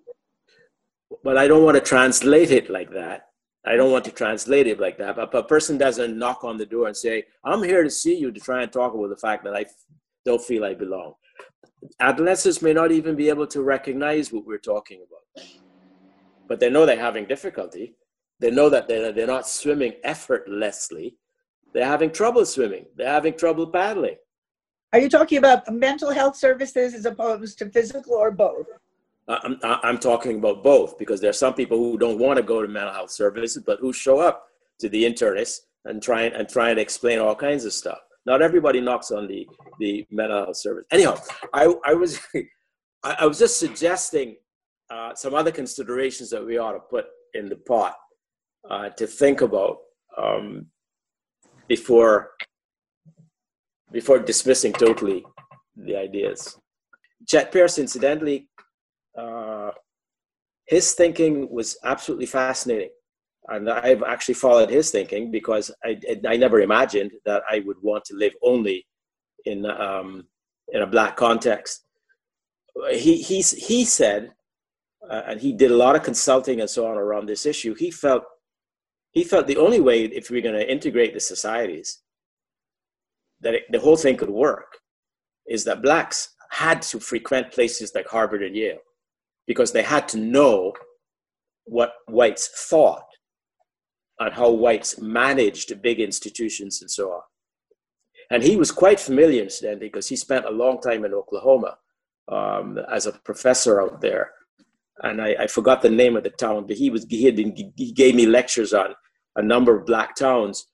but 1.24 1.38
i 1.38 1.48
don't 1.48 1.64
want 1.64 1.76
to 1.76 1.82
translate 1.82 2.52
it 2.52 2.70
like 2.70 2.92
that 2.92 3.28
i 3.66 3.76
don't 3.76 3.92
want 3.92 4.06
to 4.06 4.12
translate 4.12 4.68
it 4.68 4.80
like 4.80 4.98
that 4.98 5.16
but 5.16 5.34
a 5.34 5.44
person 5.44 5.78
doesn't 5.78 6.18
knock 6.18 6.44
on 6.44 6.58
the 6.58 6.66
door 6.66 6.88
and 6.88 6.98
say 6.98 7.24
i'm 7.44 7.64
here 7.64 7.84
to 7.84 7.90
see 7.90 8.16
you 8.16 8.32
to 8.32 8.40
try 8.40 8.64
and 8.64 8.72
talk 8.72 8.94
about 8.94 9.10
the 9.10 9.18
fact 9.18 9.44
that 9.44 9.56
i 9.56 9.66
don't 10.26 10.42
feel 10.42 10.64
i 10.64 10.74
belong 10.74 11.14
adolescents 12.00 12.62
may 12.62 12.74
not 12.74 12.92
even 12.92 13.16
be 13.16 13.30
able 13.30 13.48
to 13.48 13.62
recognize 13.62 14.32
what 14.32 14.46
we're 14.46 14.58
talking 14.58 15.04
about. 15.08 15.46
But 16.48 16.60
they 16.60 16.70
know 16.70 16.86
they're 16.86 17.00
having 17.00 17.26
difficulty. 17.26 17.96
They 18.40 18.52
know 18.52 18.70
that 18.70 18.88
they're, 18.88 19.12
they're 19.12 19.28
not 19.28 19.48
swimming 19.48 19.94
effortlessly. 20.04 21.16
They're 21.74 21.86
having 21.86 22.12
trouble 22.12 22.46
swimming. 22.46 22.86
They're 22.96 23.08
having 23.08 23.38
trouble 23.38 23.68
paddling. 23.68 24.18
Are 24.94 25.00
you 25.00 25.08
talking 25.08 25.38
about 25.38 25.72
mental 25.72 26.12
health 26.12 26.36
services 26.36 26.94
as 26.94 27.06
opposed 27.06 27.58
to 27.60 27.70
physical 27.70 28.16
or 28.16 28.32
both? 28.32 28.66
I'm, 29.44 29.60
I'm 29.64 29.98
talking 29.98 30.38
about 30.38 30.64
both 30.64 30.98
because 30.98 31.22
there 31.22 31.30
are 31.30 31.34
some 31.34 31.54
people 31.54 31.78
who 31.78 31.98
don't 31.98 32.20
want 32.20 32.38
to 32.38 32.44
go 32.44 32.62
to 32.62 32.68
mental 32.68 32.94
health 32.94 33.12
services, 33.12 33.64
but 33.66 33.80
who 33.80 33.94
show 33.94 34.20
up 34.20 34.46
to 34.80 34.90
the 34.90 35.04
internist 35.04 35.60
and 35.86 36.02
try 36.02 36.24
and, 36.24 36.36
and 36.36 36.50
try 36.50 36.70
and 36.70 36.80
explain 36.80 37.20
all 37.20 37.36
kinds 37.36 37.66
of 37.66 37.74
stuff. 37.74 38.00
Not 38.26 38.42
everybody 38.42 38.82
knocks 38.82 39.12
on 39.12 39.28
the, 39.28 39.48
the 39.80 40.06
mental 40.12 40.46
health 40.46 40.58
service. 40.58 40.86
Anyhow, 40.92 41.18
I, 41.54 41.74
I, 41.86 41.94
was, 41.94 42.20
I 43.04 43.26
was 43.26 43.40
just 43.40 43.60
suggesting 43.60 44.36
uh, 44.90 45.16
some 45.16 45.34
other 45.34 45.52
considerations 45.52 46.30
that 46.30 46.46
we 46.46 46.58
ought 46.58 46.74
to 46.74 46.80
put 46.80 47.06
in 47.34 47.50
the 47.50 47.56
pot 47.56 47.96
uh, 48.70 48.90
to 48.90 49.08
think 49.08 49.42
about 49.42 49.78
um, 50.18 50.68
before, 51.68 52.32
before 53.92 54.20
dismissing 54.20 54.74
totally 54.74 55.26
the 55.76 55.96
ideas. 55.96 56.58
Chet 57.28 57.52
Pierce, 57.52 57.78
incidentally, 57.78 58.50
uh, 59.18 59.72
his 60.66 60.94
thinking 60.94 61.50
was 61.52 61.78
absolutely 61.84 62.26
fascinating 62.26 62.90
and 63.48 63.70
I've 63.70 64.04
actually 64.04 64.36
followed 64.36 64.70
his 64.70 64.92
thinking 64.92 65.32
because 65.32 65.72
I, 65.84 66.00
I 66.28 66.38
never 66.38 66.62
imagined 66.62 67.12
that 67.26 67.44
I 67.50 67.60
would 67.66 67.78
want 67.82 68.06
to 68.06 68.16
live 68.16 68.34
only 68.42 68.86
in 69.46 69.66
um, 69.66 70.28
in 70.70 70.82
a 70.82 70.88
black 70.88 71.16
context. 71.18 71.84
He 72.92 73.22
he 73.22 73.42
he 73.42 73.86
said, 73.86 74.34
uh, 75.10 75.24
and 75.28 75.42
he 75.42 75.54
did 75.54 75.72
a 75.72 75.76
lot 75.76 75.96
of 75.96 76.04
consulting 76.04 76.62
and 76.62 76.70
so 76.70 76.88
on 76.88 76.98
around 76.98 77.28
this 77.28 77.46
issue. 77.46 77.74
He 77.74 77.90
felt 77.90 78.24
he 79.12 79.24
felt 79.24 79.48
the 79.48 79.58
only 79.58 79.82
way 79.82 80.06
if 80.06 80.30
we're 80.30 80.42
going 80.42 80.56
to 80.56 80.72
integrate 80.72 81.14
the 81.14 81.20
societies 81.20 82.02
that 83.42 83.56
it, 83.56 83.64
the 83.72 83.80
whole 83.80 83.98
thing 83.98 84.16
could 84.16 84.30
work 84.30 84.78
is 85.48 85.64
that 85.64 85.82
blacks 85.82 86.30
had 86.52 86.82
to 86.84 87.00
frequent 87.00 87.52
places 87.52 87.92
like 87.96 88.08
Harvard 88.08 88.44
and 88.44 88.56
Yale 88.56 88.78
because 89.52 89.74
they 89.74 89.84
had 89.84 90.08
to 90.08 90.18
know 90.18 90.72
what 91.66 91.92
whites 92.08 92.48
thought 92.70 93.04
on 94.18 94.32
how 94.32 94.50
whites 94.50 94.98
managed 95.02 95.82
big 95.82 96.00
institutions 96.00 96.82
and 96.82 96.90
so 96.90 97.10
on. 97.10 97.22
And 98.30 98.42
he 98.42 98.56
was 98.56 98.72
quite 98.72 98.98
familiar, 98.98 99.44
incidentally, 99.44 99.88
because 99.88 100.08
he 100.08 100.16
spent 100.16 100.46
a 100.46 100.58
long 100.64 100.80
time 100.80 101.04
in 101.04 101.14
Oklahoma 101.14 101.76
um, 102.32 102.80
as 102.90 103.08
a 103.08 103.12
professor 103.26 103.82
out 103.82 104.00
there. 104.00 104.32
And 105.04 105.22
I, 105.22 105.36
I, 105.38 105.48
forgot 105.48 105.82
the 105.82 105.90
name 105.90 106.16
of 106.16 106.24
the 106.24 106.30
town, 106.30 106.66
but 106.66 106.78
he 106.78 106.90
was 106.90 107.06
he 107.10 107.26
had 107.26 107.36
been 107.36 107.54
he 107.76 107.92
gave 107.92 108.16
me 108.16 108.26
lectures 108.26 108.74
on 108.74 108.96
a 109.36 109.42
number 109.42 109.76
of 109.76 109.86
black 109.86 110.16
towns, 110.16 110.68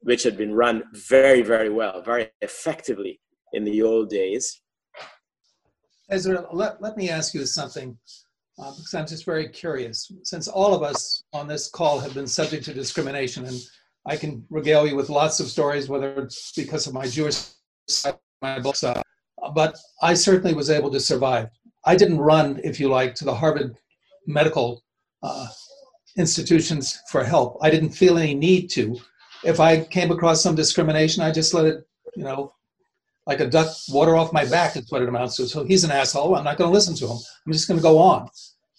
which 0.00 0.22
had 0.22 0.36
been 0.36 0.52
run 0.52 0.82
very 0.92 1.40
very 1.40 1.70
well, 1.70 2.02
very 2.02 2.28
effectively 2.42 3.20
in 3.54 3.64
the 3.64 3.80
old 3.80 4.10
days. 4.10 4.60
Ezra, 6.10 6.46
let, 6.52 6.80
let 6.80 6.96
me 6.96 7.10
ask 7.10 7.34
you 7.34 7.44
something 7.44 7.96
uh, 8.58 8.70
because 8.70 8.94
I'm 8.94 9.06
just 9.06 9.24
very 9.24 9.48
curious. 9.48 10.10
Since 10.22 10.48
all 10.48 10.74
of 10.74 10.82
us 10.82 11.22
on 11.32 11.46
this 11.46 11.68
call 11.68 11.98
have 12.00 12.14
been 12.14 12.26
subject 12.26 12.64
to 12.64 12.74
discrimination, 12.74 13.44
and 13.44 13.60
I 14.06 14.16
can 14.16 14.44
regale 14.50 14.86
you 14.86 14.96
with 14.96 15.10
lots 15.10 15.38
of 15.38 15.48
stories, 15.48 15.88
whether 15.88 16.14
it's 16.22 16.52
because 16.52 16.86
of 16.86 16.94
my 16.94 17.06
Jewish 17.06 17.50
side, 17.88 18.16
my 18.40 18.58
books, 18.58 18.84
uh, 18.84 19.02
but 19.54 19.76
I 20.02 20.14
certainly 20.14 20.54
was 20.54 20.70
able 20.70 20.90
to 20.90 21.00
survive. 21.00 21.50
I 21.84 21.94
didn't 21.94 22.18
run, 22.18 22.60
if 22.64 22.80
you 22.80 22.88
like, 22.88 23.14
to 23.16 23.24
the 23.24 23.34
Harvard 23.34 23.76
medical 24.26 24.82
uh, 25.22 25.48
institutions 26.16 27.00
for 27.10 27.22
help. 27.22 27.58
I 27.62 27.70
didn't 27.70 27.90
feel 27.90 28.18
any 28.18 28.34
need 28.34 28.68
to. 28.70 28.98
If 29.44 29.60
I 29.60 29.84
came 29.84 30.10
across 30.10 30.42
some 30.42 30.54
discrimination, 30.54 31.22
I 31.22 31.30
just 31.30 31.54
let 31.54 31.66
it, 31.66 31.86
you 32.16 32.24
know, 32.24 32.52
like 33.28 33.40
a 33.40 33.46
duck 33.46 33.68
water 33.90 34.16
off 34.16 34.32
my 34.32 34.46
back 34.46 34.74
is 34.74 34.90
what 34.90 35.02
it 35.02 35.08
amounts 35.08 35.36
to. 35.36 35.46
So 35.46 35.62
he's 35.62 35.84
an 35.84 35.90
asshole. 35.90 36.34
I'm 36.34 36.44
not 36.44 36.56
going 36.56 36.68
to 36.70 36.74
listen 36.74 36.94
to 36.96 37.06
him. 37.06 37.18
I'm 37.46 37.52
just 37.52 37.68
going 37.68 37.78
to 37.78 37.82
go 37.82 37.98
on. 37.98 38.26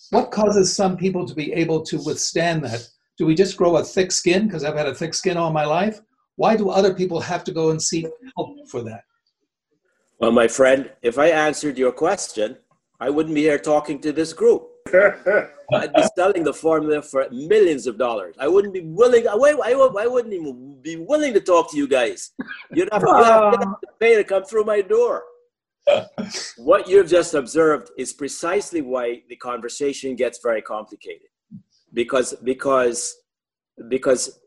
What 0.10 0.32
causes 0.32 0.76
some 0.76 0.98
people 0.98 1.26
to 1.28 1.36
be 1.36 1.54
able 1.54 1.84
to 1.84 2.02
withstand 2.04 2.66
that? 2.66 2.86
Do 3.20 3.28
we 3.28 3.36
just 3.36 3.58
grow 3.58 3.78
a 3.78 3.84
thick 3.84 4.12
skin 4.12 4.48
because 4.48 4.64
I've 4.64 4.76
had 4.76 4.88
a 4.88 4.96
thick 4.96 5.14
skin 5.14 5.38
all 5.38 5.54
my 5.54 5.66
life? 5.66 6.02
Why 6.36 6.56
do 6.56 6.72
other 6.72 6.96
people 6.96 7.22
have 7.22 7.44
to 7.44 7.52
go 7.52 7.70
and 7.70 7.80
seek 7.80 8.08
help 8.36 8.68
for 8.68 8.82
that? 8.84 9.04
Well, 10.20 10.32
my 10.32 10.48
friend, 10.48 10.90
if 11.04 11.20
I 11.20 11.28
answered 11.28 11.78
your 11.78 11.92
question, 11.92 12.58
I 13.00 13.12
wouldn't 13.12 13.36
be 13.36 13.42
here 13.42 13.60
talking 13.60 14.00
to 14.02 14.12
this 14.12 14.34
group. 14.34 14.69
I'd 14.94 15.94
be 15.94 16.04
selling 16.16 16.44
the 16.44 16.54
formula 16.54 17.02
for 17.02 17.28
millions 17.32 17.88
of 17.88 17.98
dollars. 17.98 18.36
I 18.40 18.48
wouldn't 18.48 18.74
be 18.74 18.82
willing. 18.82 19.28
I, 19.28 19.34
I, 19.34 19.72
I 19.72 20.08
wouldn't 20.08 20.34
even 20.34 20.80
be 20.82 20.96
willing 20.96 21.34
to 21.34 21.40
talk 21.40 21.72
to 21.72 21.78
you 21.78 21.88
guys. 21.88 22.32
You'd 22.74 22.90
have, 22.92 23.02
have, 23.02 23.54
you'd 23.54 23.64
have 23.64 23.82
to 23.82 23.88
pay 24.00 24.16
to 24.16 24.24
come 24.24 24.44
through 24.44 24.66
my 24.66 24.82
door. 24.82 25.24
what 26.58 26.88
you've 26.88 27.10
just 27.10 27.34
observed 27.34 27.92
is 27.98 28.14
precisely 28.14 28.82
why 28.82 29.22
the 29.30 29.36
conversation 29.36 30.16
gets 30.16 30.40
very 30.42 30.62
complicated. 30.62 31.28
Because 31.94 32.34
because 32.44 33.16
because 33.88 34.40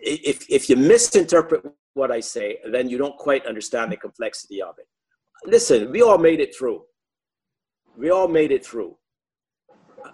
if 0.00 0.48
if 0.50 0.68
you 0.68 0.76
misinterpret 0.76 1.64
what 1.94 2.10
I 2.10 2.20
say, 2.20 2.58
then 2.70 2.88
you 2.88 2.98
don't 2.98 3.16
quite 3.16 3.46
understand 3.46 3.92
the 3.92 3.96
complexity 3.96 4.60
of 4.62 4.74
it. 4.78 4.86
Listen, 5.44 5.90
we 5.90 6.02
all 6.02 6.18
made 6.18 6.40
it 6.40 6.54
through. 6.56 6.82
We 7.96 8.10
all 8.10 8.28
made 8.28 8.52
it 8.52 8.64
through. 8.64 8.96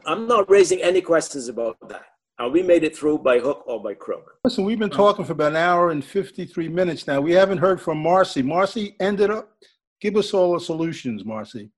I'm 0.06 0.26
not 0.26 0.48
raising 0.51 0.82
any 0.82 1.01
questions 1.01 1.48
about 1.48 1.76
that. 1.89 2.05
And 2.39 2.52
we 2.52 2.62
made 2.62 2.82
it 2.82 2.97
through 2.97 3.18
by 3.18 3.39
hook 3.39 3.62
or 3.66 3.82
by 3.82 3.94
crook. 3.94 4.39
Listen, 4.44 4.64
we've 4.64 4.78
been 4.78 4.90
talking 4.90 5.24
for 5.24 5.32
about 5.32 5.52
an 5.52 5.56
hour 5.56 5.90
and 5.90 6.05
53 6.05 6.68
minutes 6.68 7.06
now. 7.06 7.20
We 7.20 7.32
haven't 7.32 7.59
heard 7.59 7.81
from 7.81 7.98
Marcy. 7.98 8.43
Marcy, 8.43 8.97
ended 8.98 9.31
up, 9.31 9.51
give 10.01 10.16
us 10.16 10.35
all 10.35 10.55
the 10.55 10.60
solutions, 10.60 11.24
Marcy. 11.24 11.70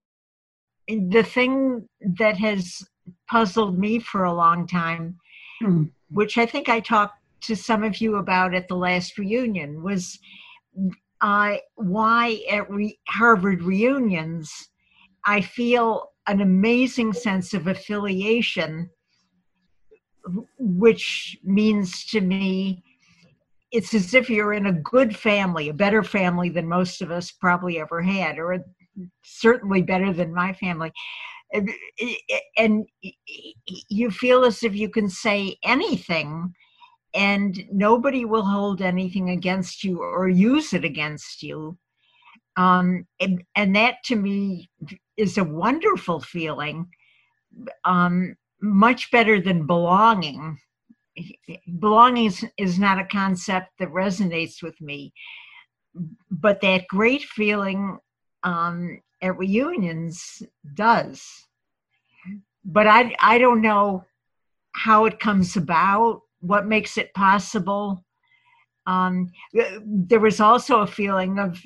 The 0.88 1.22
thing 1.22 1.86
that 2.18 2.38
has 2.38 2.82
puzzled 3.30 3.78
me 3.78 3.98
for 3.98 4.24
a 4.24 4.32
long 4.32 4.66
time, 4.66 5.18
Hmm. 5.60 5.84
which 6.10 6.36
I 6.38 6.44
think 6.46 6.68
I 6.68 6.80
talked 6.80 7.18
to 7.42 7.56
some 7.56 7.82
of 7.82 7.98
you 8.00 8.16
about 8.16 8.54
at 8.54 8.68
the 8.68 8.76
last 8.76 9.16
reunion, 9.18 9.82
was 9.82 10.18
uh, 11.22 11.56
why 11.76 12.40
at 12.50 12.70
re- 12.70 12.98
Harvard 13.08 13.62
reunions 13.62 14.68
I 15.24 15.40
feel 15.40 16.10
an 16.26 16.40
amazing 16.40 17.12
sense 17.12 17.54
of 17.54 17.66
affiliation, 17.66 18.90
which 20.58 21.38
means 21.44 22.04
to 22.06 22.20
me 22.20 22.82
it's 23.72 23.94
as 23.94 24.14
if 24.14 24.30
you're 24.30 24.52
in 24.52 24.66
a 24.66 24.72
good 24.72 25.16
family, 25.16 25.68
a 25.68 25.74
better 25.74 26.02
family 26.02 26.48
than 26.48 26.68
most 26.68 27.02
of 27.02 27.10
us 27.10 27.30
probably 27.30 27.78
ever 27.80 28.00
had, 28.00 28.38
or 28.38 28.64
certainly 29.24 29.82
better 29.82 30.12
than 30.12 30.32
my 30.32 30.52
family. 30.52 30.92
And- 31.52 32.86
you 33.88 34.10
feel 34.10 34.44
as 34.44 34.62
if 34.62 34.74
you 34.74 34.88
can 34.88 35.08
say 35.08 35.56
anything 35.62 36.54
and 37.14 37.64
nobody 37.72 38.24
will 38.24 38.44
hold 38.44 38.82
anything 38.82 39.30
against 39.30 39.84
you 39.84 40.00
or 40.00 40.28
use 40.28 40.74
it 40.74 40.84
against 40.84 41.42
you. 41.42 41.78
Um, 42.56 43.06
and, 43.20 43.42
and 43.54 43.76
that 43.76 44.02
to 44.04 44.16
me 44.16 44.68
is 45.16 45.38
a 45.38 45.44
wonderful 45.44 46.20
feeling, 46.20 46.88
um, 47.84 48.36
much 48.60 49.10
better 49.10 49.40
than 49.40 49.66
belonging. 49.66 50.58
Belonging 51.78 52.26
is, 52.26 52.44
is 52.58 52.78
not 52.78 52.98
a 52.98 53.04
concept 53.04 53.70
that 53.78 53.88
resonates 53.92 54.62
with 54.62 54.78
me, 54.80 55.12
but 56.30 56.60
that 56.60 56.88
great 56.88 57.22
feeling 57.22 57.98
um, 58.42 59.00
at 59.22 59.38
reunions 59.38 60.42
does. 60.74 61.24
But 62.64 62.86
I, 62.86 63.14
I 63.20 63.38
don't 63.38 63.62
know 63.62 64.04
how 64.72 65.06
it 65.06 65.20
comes 65.20 65.56
about, 65.56 66.20
what 66.40 66.66
makes 66.66 66.98
it 66.98 67.14
possible. 67.14 68.04
Um, 68.86 69.30
there 69.84 70.20
was 70.20 70.40
also 70.40 70.80
a 70.80 70.86
feeling 70.86 71.38
of 71.38 71.58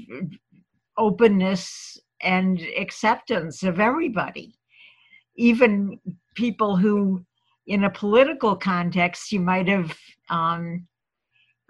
openness 0.97 1.99
and 2.23 2.61
acceptance 2.79 3.63
of 3.63 3.81
everybody, 3.81 4.55
even 5.37 5.99
people 6.35 6.77
who, 6.77 7.25
in 7.67 7.85
a 7.85 7.91
political 7.91 8.57
context, 8.57 9.33
you 9.33 9.41
might 9.41 9.69
have 9.69 9.97
um, 10.29 10.87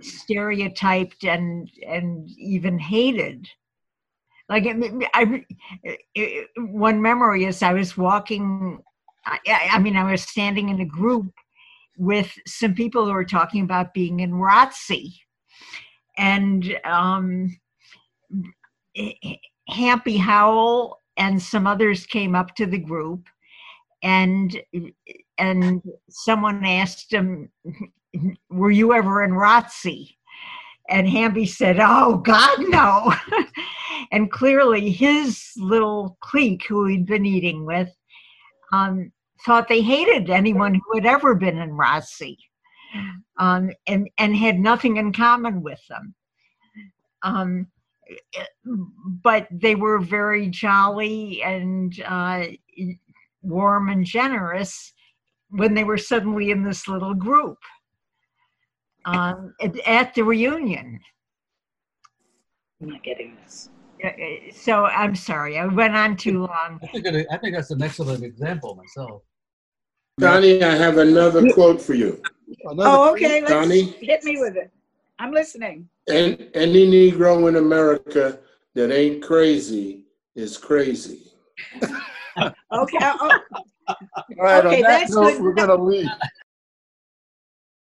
stereotyped 0.02 1.24
and 1.24 1.70
and 1.86 2.28
even 2.38 2.78
hated. 2.78 3.48
Like 4.48 4.66
I, 4.66 5.44
I, 6.16 6.44
one 6.58 7.00
memory 7.00 7.44
is 7.44 7.62
I 7.62 7.72
was 7.72 7.96
walking. 7.96 8.82
I, 9.26 9.38
I 9.72 9.78
mean, 9.78 9.96
I 9.96 10.10
was 10.10 10.22
standing 10.22 10.70
in 10.70 10.80
a 10.80 10.86
group 10.86 11.32
with 11.98 12.32
some 12.46 12.74
people 12.74 13.04
who 13.04 13.12
were 13.12 13.24
talking 13.24 13.62
about 13.62 13.94
being 13.94 14.20
in 14.20 14.32
ROTC, 14.32 15.12
and 16.16 16.78
um, 16.84 17.54
Happy 19.70 20.16
Howell 20.16 21.00
and 21.16 21.40
some 21.40 21.66
others 21.66 22.06
came 22.06 22.34
up 22.34 22.54
to 22.56 22.66
the 22.66 22.78
group, 22.78 23.26
and 24.02 24.60
and 25.38 25.82
someone 26.08 26.64
asked 26.64 27.12
him, 27.12 27.50
"Were 28.50 28.70
you 28.70 28.92
ever 28.94 29.22
in 29.22 29.32
ROTC?" 29.32 30.16
And 30.88 31.08
Hamby 31.08 31.46
said, 31.46 31.78
"Oh 31.80 32.16
God, 32.18 32.58
no." 32.68 33.12
and 34.12 34.30
clearly, 34.30 34.90
his 34.90 35.52
little 35.56 36.16
clique, 36.20 36.66
who 36.66 36.86
he'd 36.86 37.06
been 37.06 37.26
eating 37.26 37.64
with, 37.64 37.90
um, 38.72 39.12
thought 39.44 39.68
they 39.68 39.82
hated 39.82 40.30
anyone 40.30 40.74
who 40.74 40.94
had 40.94 41.06
ever 41.06 41.34
been 41.34 41.58
in 41.58 41.70
ROTC, 41.70 42.36
um, 43.38 43.70
and 43.86 44.08
and 44.18 44.34
had 44.34 44.58
nothing 44.58 44.96
in 44.96 45.12
common 45.12 45.62
with 45.62 45.80
them. 45.88 46.14
Um, 47.22 47.66
but 49.22 49.46
they 49.50 49.74
were 49.74 49.98
very 49.98 50.48
jolly 50.48 51.42
and 51.42 52.02
uh, 52.06 52.44
warm 53.42 53.88
and 53.88 54.04
generous 54.04 54.92
when 55.50 55.74
they 55.74 55.84
were 55.84 55.98
suddenly 55.98 56.50
in 56.50 56.62
this 56.62 56.86
little 56.88 57.14
group 57.14 57.58
um, 59.04 59.54
at, 59.60 59.78
at 59.86 60.14
the 60.14 60.22
reunion. 60.22 60.98
I'm 62.82 62.88
not 62.90 63.02
getting 63.02 63.36
this. 63.42 63.68
Uh, 64.04 64.10
So 64.52 64.84
I'm 64.86 65.14
sorry, 65.14 65.58
I 65.58 65.66
went 65.66 65.94
on 65.94 66.16
too 66.16 66.40
long. 66.40 66.80
I 66.82 66.86
think, 66.86 67.06
it- 67.06 67.26
I 67.30 67.36
think 67.38 67.54
that's 67.54 67.70
an 67.70 67.82
excellent 67.82 68.24
example 68.24 68.74
myself. 68.74 69.22
Donnie, 70.18 70.62
I 70.62 70.74
have 70.74 70.98
another 70.98 71.50
quote 71.52 71.80
for 71.80 71.94
you. 71.94 72.20
Another- 72.64 72.88
Oh, 72.90 73.12
okay, 73.12 73.40
let's 73.40 73.52
Donnie? 73.52 73.82
hit 74.00 74.22
me 74.24 74.38
with 74.38 74.56
it. 74.56 74.70
I'm 75.20 75.32
listening. 75.32 75.86
And 76.08 76.48
any 76.54 76.88
Negro 76.88 77.46
in 77.46 77.56
America 77.56 78.40
that 78.74 78.90
ain't 78.90 79.22
crazy 79.22 80.06
is 80.34 80.56
crazy. 80.56 81.30
Okay, 82.72 82.98
oh, 83.02 83.40
All 83.88 83.96
right, 84.38 84.64
on 84.64 84.70
that 84.70 84.82
that's 84.82 85.12
note, 85.12 85.32
good. 85.32 85.42
we're 85.42 85.52
gonna 85.52 85.74
leave. 85.74 86.08